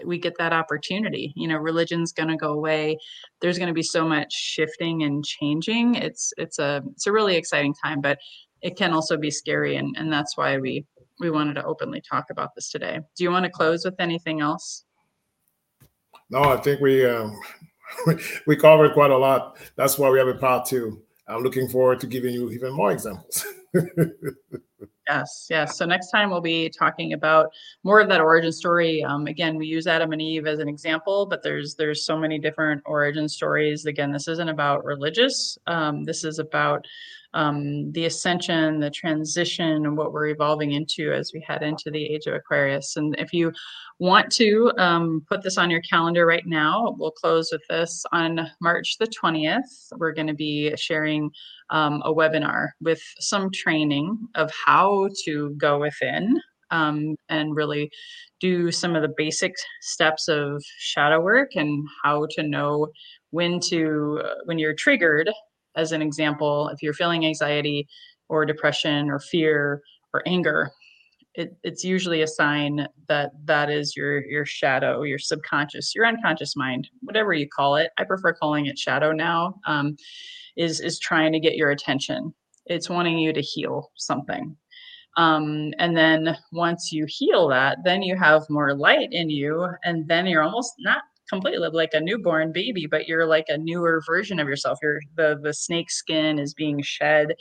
We 0.06 0.18
get 0.20 0.38
that 0.38 0.54
opportunity. 0.54 1.34
You 1.36 1.48
know, 1.48 1.58
religion's 1.58 2.12
going 2.12 2.30
to 2.30 2.36
go 2.36 2.52
away. 2.52 2.98
There's 3.42 3.58
going 3.58 3.70
to 3.70 3.74
be 3.74 3.84
so 3.84 4.08
much 4.08 4.34
shifting 4.34 5.04
and 5.04 5.24
changing. 5.24 5.96
It's 5.96 6.34
it's 6.38 6.60
a 6.60 6.84
it's 6.92 7.08
a 7.08 7.12
really 7.12 7.36
exciting 7.36 7.74
time, 7.84 8.02
but 8.02 8.20
it 8.62 8.76
can 8.76 8.92
also 8.92 9.18
be 9.18 9.32
scary, 9.32 9.78
and 9.78 9.96
and 9.98 10.12
that's 10.12 10.38
why 10.38 10.58
we 10.58 10.86
we 11.20 11.32
wanted 11.32 11.56
to 11.56 11.64
openly 11.64 12.02
talk 12.02 12.26
about 12.30 12.54
this 12.56 12.70
today. 12.70 13.00
Do 13.16 13.24
you 13.24 13.32
want 13.32 13.46
to 13.46 13.52
close 13.52 13.86
with 13.86 13.96
anything 14.00 14.42
else? 14.42 14.84
No, 16.30 16.44
I 16.44 16.58
think 16.58 16.82
we 16.82 17.06
um, 17.06 17.40
we 18.48 18.56
covered 18.56 18.94
quite 18.94 19.12
a 19.12 19.18
lot. 19.18 19.58
That's 19.76 19.98
why 19.98 20.10
we 20.10 20.20
have 20.20 20.28
a 20.28 20.36
part 20.36 20.66
two. 20.66 21.02
I'm 21.28 21.44
looking 21.44 21.68
forward 21.68 22.00
to 22.02 22.08
giving 22.08 22.34
you 22.34 22.50
even 22.52 22.74
more 22.74 22.92
examples. 22.92 23.46
yes, 25.08 25.48
yes. 25.50 25.78
So 25.78 25.86
next 25.86 26.10
time 26.10 26.30
we'll 26.30 26.42
be 26.42 26.70
talking 26.70 27.14
about 27.14 27.48
more 27.84 28.00
of 28.00 28.08
that 28.10 28.22
origin 28.22 28.52
story. 28.52 29.04
Um, 29.04 29.28
again, 29.28 29.58
we 29.58 29.68
use 29.68 29.88
Adam 29.88 30.14
and 30.14 30.22
Eve 30.22 30.48
as 30.48 30.60
an 30.60 30.70
example, 30.70 31.26
but 31.26 31.44
there's 31.44 31.76
there's 31.76 32.06
so 32.06 32.18
many 32.18 32.40
different 32.40 32.82
origin 32.86 33.28
stories. 33.28 33.86
Again, 33.86 34.12
this 34.12 34.28
isn't 34.28 34.50
about 34.50 34.86
religious. 34.86 35.58
Um, 35.68 36.04
this 36.04 36.24
is 36.24 36.40
about 36.40 36.86
um, 37.34 37.92
the 37.92 38.06
ascension, 38.06 38.80
the 38.80 38.90
transition, 38.90 39.86
and 39.86 39.98
what 39.98 40.14
we're 40.14 40.28
evolving 40.28 40.72
into 40.72 41.12
as 41.12 41.32
we 41.34 41.42
head 41.42 41.64
into 41.64 41.92
the 41.92 42.04
age 42.04 42.26
of 42.26 42.34
Aquarius. 42.34 42.96
And 42.96 43.16
if 43.20 43.34
you 43.34 43.52
want 44.00 44.32
to 44.34 44.72
um, 44.78 45.26
put 45.28 45.44
this 45.44 45.58
on 45.58 45.70
your 45.70 45.82
calendar 45.82 46.26
right 46.26 46.46
now, 46.46 46.96
we'll 46.98 47.12
close 47.12 47.50
with 47.52 47.62
this 47.70 48.04
on 48.12 48.50
March 48.62 48.98
the 48.98 49.08
20th. 49.08 49.94
We're 49.98 50.14
going 50.14 50.28
to 50.28 50.34
be 50.34 50.76
sharing 50.78 51.30
um, 51.70 52.02
a 52.06 52.14
webinar 52.14 52.70
with 52.82 53.02
some 53.20 53.52
training 53.52 54.18
of 54.36 54.52
how 54.66 55.10
to 55.26 55.52
go 55.58 55.80
within 55.80 56.40
um, 56.72 57.16
and 57.30 57.56
really 57.56 57.92
do 58.40 58.72
some 58.72 58.96
of 58.96 59.02
the 59.02 59.14
basic 59.18 59.54
steps 59.82 60.28
of 60.28 60.64
shadow 60.78 61.20
work 61.20 61.56
and 61.56 61.88
how 62.04 62.28
to 62.32 62.44
know 62.44 62.88
when 63.32 63.60
to 63.60 64.22
uh, 64.24 64.36
when 64.46 64.60
you're 64.60 64.74
triggered 64.74 65.30
as 65.78 65.92
an 65.94 66.02
example 66.02 66.70
if 66.70 66.84
you're 66.84 66.94
feeling 66.94 67.26
anxiety 67.26 67.88
or 68.28 68.46
depression 68.46 69.10
or 69.10 69.20
fear 69.20 69.82
or 70.14 70.22
anger 70.26 70.72
it, 71.38 71.56
it's 71.64 71.84
usually 71.84 72.24
a 72.24 72.28
sign 72.28 72.88
that 73.08 73.32
that 73.46 73.70
is 73.70 73.96
your 73.96 74.26
your 74.26 74.46
shadow 74.46 75.04
your 75.04 75.20
subconscious 75.20 75.94
your 75.96 76.06
unconscious 76.06 76.56
mind 76.56 76.90
whatever 77.02 77.32
you 77.32 77.48
call 77.48 77.76
it. 77.76 77.92
I 77.98 78.04
prefer 78.04 78.34
calling 78.34 78.66
it 78.66 78.78
shadow 78.78 79.12
now 79.12 79.56
um, 79.66 79.96
is 80.58 80.82
is 80.82 81.00
trying 81.00 81.32
to 81.34 81.40
get 81.40 81.56
your 81.56 81.70
attention. 81.70 82.34
It's 82.66 82.90
wanting 82.90 83.20
you 83.20 83.32
to 83.32 83.42
heal 83.42 83.92
something. 83.96 84.58
Um, 85.16 85.74
and 85.80 85.96
then 85.96 86.38
once 86.52 86.92
you 86.92 87.06
heal 87.08 87.48
that 87.50 87.78
then 87.84 88.02
you 88.02 88.16
have 88.18 88.44
more 88.50 88.76
light 88.76 89.10
in 89.12 89.30
you 89.30 89.70
and 89.84 90.08
then 90.08 90.26
you're 90.26 90.44
almost 90.44 90.74
not 90.80 91.04
completely 91.30 91.68
like 91.70 91.94
a 91.94 92.00
newborn 92.00 92.52
baby 92.52 92.88
but 92.88 93.08
you're 93.08 93.26
like 93.26 93.46
a 93.50 93.58
newer 93.58 94.02
version 94.06 94.40
of 94.40 94.48
yourself. 94.48 94.80
You're 94.82 95.00
the 95.16 95.40
the 95.42 95.54
snake 95.54 95.92
skin 95.92 96.40
is 96.40 96.54
being 96.54 96.82
shed 96.82 97.34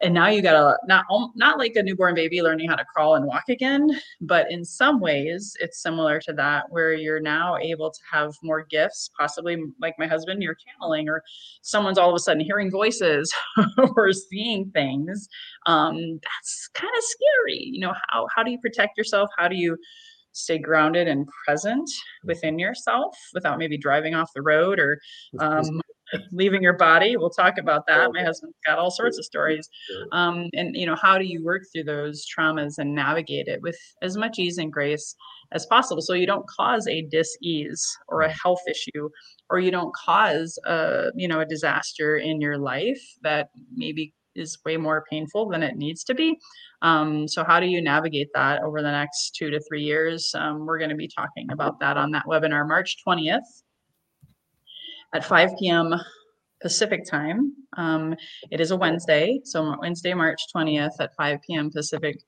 and 0.00 0.14
now 0.14 0.28
you 0.28 0.42
got 0.42 0.52
to 0.52 0.76
not 0.86 1.04
not 1.34 1.58
like 1.58 1.74
a 1.74 1.82
newborn 1.82 2.14
baby 2.14 2.40
learning 2.40 2.68
how 2.68 2.76
to 2.76 2.84
crawl 2.84 3.16
and 3.16 3.26
walk 3.26 3.48
again 3.48 3.88
but 4.20 4.50
in 4.50 4.64
some 4.64 5.00
ways 5.00 5.56
it's 5.60 5.82
similar 5.82 6.20
to 6.20 6.32
that 6.32 6.64
where 6.70 6.94
you're 6.94 7.20
now 7.20 7.56
able 7.56 7.90
to 7.90 7.98
have 8.10 8.32
more 8.42 8.64
gifts 8.70 9.10
possibly 9.18 9.56
like 9.80 9.94
my 9.98 10.06
husband 10.06 10.42
you're 10.42 10.54
channeling 10.54 11.08
or 11.08 11.22
someone's 11.62 11.98
all 11.98 12.10
of 12.10 12.14
a 12.14 12.18
sudden 12.20 12.40
hearing 12.40 12.70
voices 12.70 13.34
or 13.96 14.12
seeing 14.12 14.70
things 14.70 15.28
um, 15.68 16.18
that's 16.22 16.68
kind 16.72 16.92
of 16.96 17.04
scary. 17.04 17.62
You 17.72 17.80
know 17.80 17.94
how 18.08 18.26
how 18.34 18.42
do 18.42 18.50
you 18.50 18.58
protect 18.58 18.96
yourself? 18.96 19.30
How 19.36 19.48
do 19.48 19.56
you 19.56 19.76
stay 20.38 20.58
grounded 20.58 21.08
and 21.08 21.26
present 21.44 21.88
within 22.24 22.58
yourself 22.58 23.16
without 23.34 23.58
maybe 23.58 23.76
driving 23.76 24.14
off 24.14 24.30
the 24.34 24.42
road 24.42 24.78
or 24.78 25.00
um, 25.40 25.80
leaving 26.32 26.62
your 26.62 26.76
body. 26.76 27.16
We'll 27.16 27.30
talk 27.30 27.58
about 27.58 27.86
that. 27.86 28.12
My 28.12 28.22
husband's 28.22 28.56
got 28.66 28.78
all 28.78 28.90
sorts 28.90 29.18
of 29.18 29.24
stories. 29.24 29.68
Um, 30.12 30.48
and, 30.54 30.74
you 30.74 30.86
know, 30.86 30.96
how 30.96 31.18
do 31.18 31.24
you 31.24 31.44
work 31.44 31.62
through 31.72 31.84
those 31.84 32.24
traumas 32.26 32.78
and 32.78 32.94
navigate 32.94 33.46
it 33.46 33.60
with 33.62 33.76
as 34.02 34.16
much 34.16 34.38
ease 34.38 34.58
and 34.58 34.72
grace 34.72 35.14
as 35.52 35.66
possible 35.66 36.02
so 36.02 36.14
you 36.14 36.26
don't 36.26 36.46
cause 36.48 36.86
a 36.86 37.02
dis-ease 37.02 37.86
or 38.08 38.22
a 38.22 38.32
health 38.32 38.60
issue 38.68 39.08
or 39.50 39.58
you 39.58 39.70
don't 39.70 39.94
cause 39.94 40.58
a, 40.66 41.06
you 41.14 41.28
know, 41.28 41.40
a 41.40 41.46
disaster 41.46 42.16
in 42.16 42.40
your 42.40 42.58
life 42.58 43.02
that 43.22 43.48
maybe 43.74 44.14
is 44.38 44.58
way 44.64 44.76
more 44.76 45.04
painful 45.10 45.48
than 45.48 45.62
it 45.62 45.76
needs 45.76 46.04
to 46.04 46.14
be. 46.14 46.38
Um, 46.82 47.26
so, 47.26 47.44
how 47.44 47.60
do 47.60 47.66
you 47.66 47.82
navigate 47.82 48.28
that 48.34 48.62
over 48.62 48.82
the 48.82 48.90
next 48.90 49.34
two 49.36 49.50
to 49.50 49.60
three 49.60 49.82
years? 49.82 50.32
Um, 50.34 50.66
we're 50.66 50.78
going 50.78 50.90
to 50.90 50.96
be 50.96 51.08
talking 51.08 51.50
about 51.50 51.80
that 51.80 51.96
on 51.96 52.10
that 52.12 52.24
webinar, 52.26 52.66
March 52.66 52.96
20th 53.06 53.62
at 55.14 55.24
5 55.24 55.50
p.m. 55.58 55.94
Pacific 56.60 57.04
time. 57.08 57.54
Um, 57.76 58.14
it 58.50 58.60
is 58.60 58.70
a 58.70 58.76
Wednesday, 58.76 59.40
so 59.44 59.76
Wednesday, 59.80 60.14
March 60.14 60.40
20th 60.54 61.00
at 61.00 61.14
5 61.16 61.38
p.m. 61.46 61.70
Pacific. 61.70 62.20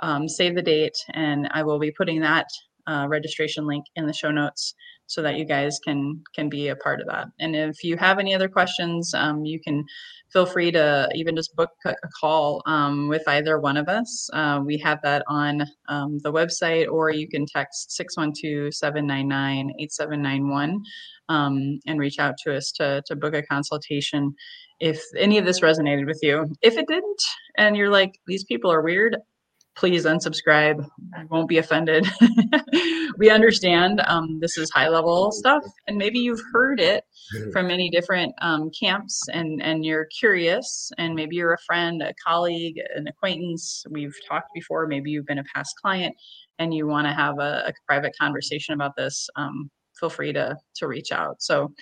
Um, 0.00 0.28
save 0.28 0.54
the 0.54 0.62
date, 0.62 0.96
and 1.14 1.48
I 1.52 1.62
will 1.62 1.78
be 1.78 1.90
putting 1.90 2.20
that 2.20 2.46
uh, 2.86 3.06
registration 3.08 3.66
link 3.66 3.84
in 3.96 4.06
the 4.06 4.12
show 4.12 4.30
notes 4.30 4.74
so 5.06 5.22
that 5.22 5.36
you 5.36 5.44
guys 5.44 5.78
can 5.84 6.22
can 6.34 6.48
be 6.48 6.68
a 6.68 6.76
part 6.76 7.00
of 7.00 7.06
that. 7.06 7.28
And 7.40 7.54
if 7.54 7.82
you 7.84 7.96
have 7.96 8.18
any 8.18 8.34
other 8.34 8.48
questions, 8.48 9.14
um, 9.14 9.44
you 9.44 9.60
can 9.60 9.84
feel 10.32 10.46
free 10.46 10.70
to 10.72 11.08
even 11.14 11.36
just 11.36 11.54
book 11.54 11.70
a 11.84 11.94
call 12.20 12.62
um, 12.66 13.08
with 13.08 13.22
either 13.28 13.58
one 13.58 13.76
of 13.76 13.88
us. 13.88 14.28
Uh, 14.32 14.60
we 14.64 14.76
have 14.78 15.00
that 15.02 15.22
on 15.28 15.64
um, 15.88 16.18
the 16.22 16.32
website, 16.32 16.90
or 16.90 17.10
you 17.10 17.28
can 17.28 17.46
text 17.46 17.92
612 17.92 18.74
799 18.74 19.72
8791 19.78 20.82
um, 21.28 21.78
and 21.86 21.98
reach 22.00 22.18
out 22.18 22.34
to 22.44 22.56
us 22.56 22.72
to, 22.72 23.02
to 23.06 23.16
book 23.16 23.34
a 23.34 23.42
consultation 23.42 24.34
if 24.80 25.02
any 25.16 25.38
of 25.38 25.44
this 25.44 25.60
resonated 25.60 26.06
with 26.06 26.18
you. 26.22 26.46
If 26.62 26.76
it 26.76 26.86
didn't, 26.88 27.22
and 27.56 27.76
you're 27.76 27.90
like, 27.90 28.12
these 28.26 28.44
people 28.44 28.70
are 28.70 28.82
weird, 28.82 29.16
please 29.76 30.06
unsubscribe. 30.06 30.88
I 31.14 31.24
won't 31.30 31.48
be 31.48 31.58
offended. 31.58 32.06
we 33.18 33.30
understand 33.30 34.00
um, 34.06 34.40
this 34.40 34.56
is 34.56 34.70
high 34.70 34.88
level 34.88 35.30
stuff, 35.30 35.62
and 35.86 35.96
maybe 35.96 36.18
you've 36.18 36.42
heard 36.52 36.80
it 36.80 37.04
from 37.52 37.68
many 37.68 37.90
different 37.90 38.34
um, 38.40 38.70
camps, 38.78 39.20
and 39.32 39.62
and 39.62 39.84
you're 39.84 40.06
curious, 40.18 40.90
and 40.98 41.14
maybe 41.14 41.36
you're 41.36 41.54
a 41.54 41.64
friend, 41.66 42.02
a 42.02 42.14
colleague, 42.26 42.80
an 42.94 43.06
acquaintance. 43.06 43.84
We've 43.90 44.14
talked 44.28 44.50
before. 44.54 44.86
Maybe 44.86 45.10
you've 45.10 45.26
been 45.26 45.38
a 45.38 45.44
past 45.54 45.74
client, 45.80 46.16
and 46.58 46.72
you 46.72 46.86
want 46.86 47.06
to 47.06 47.12
have 47.12 47.38
a, 47.38 47.64
a, 47.68 47.72
private 47.86 48.14
conversation 48.18 48.74
about 48.74 48.96
this. 48.96 49.28
Um, 49.36 49.70
feel 50.00 50.10
free 50.10 50.32
to 50.32 50.56
to 50.76 50.88
reach 50.88 51.12
out. 51.12 51.36
So 51.40 51.72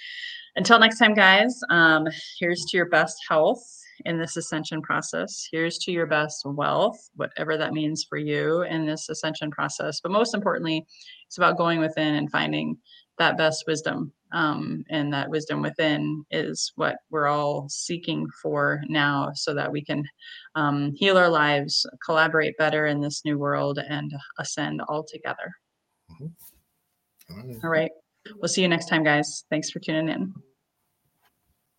until 0.57 0.79
next 0.79 0.99
time, 0.99 1.15
guys, 1.15 1.55
um, 1.71 2.07
here's 2.39 2.65
to 2.71 2.77
your 2.77 2.89
best 2.89 3.17
health 3.29 3.63
in 4.05 4.19
this 4.19 4.37
ascension 4.37 4.83
process. 4.83 5.49
Here's 5.51 5.79
to 5.79 5.93
your 5.93 6.07
best 6.07 6.43
wealth, 6.45 6.99
whatever 7.17 7.57
that 7.57 7.73
means 7.73 8.05
for 8.09 8.19
you 8.19 8.63
in 8.63 8.87
this 8.87 9.09
ascension 9.09 9.51
process. 9.51 10.01
But 10.01 10.13
most 10.13 10.35
importantly, 10.35 10.87
it's 11.27 11.39
about 11.39 11.59
going 11.59 11.81
within 11.81 12.15
and 12.15 12.31
finding 12.31 12.77
that 13.19 13.37
best 13.39 13.65
wisdom. 13.67 14.13
Um, 14.33 14.85
and 14.91 15.13
that 15.13 15.31
wisdom 15.31 15.63
within 15.63 16.25
is 16.33 16.73
what 16.75 16.97
we're 17.11 17.29
all 17.29 17.69
seeking 17.69 18.27
for 18.43 18.83
now 18.89 19.31
so 19.35 19.55
that 19.55 19.71
we 19.71 19.85
can 19.85 20.05
um, 20.57 20.93
heal 20.97 21.17
our 21.17 21.29
lives, 21.29 21.87
collaborate 22.05 22.59
better 22.59 22.87
in 22.87 23.01
this 23.01 23.25
new 23.25 23.39
world, 23.39 23.79
and 23.79 24.11
ascend 24.41 24.83
all 24.89 25.05
together. 25.05 25.53
Mm-hmm. 26.11 26.27
All, 27.31 27.47
right. 27.47 27.57
all 27.65 27.71
right. 27.71 27.91
We'll 28.37 28.49
see 28.49 28.63
you 28.63 28.69
next 28.69 28.89
time, 28.89 29.05
guys. 29.05 29.45
Thanks 29.51 29.71
for 29.71 29.79
tuning 29.79 30.09
in. 30.09 30.35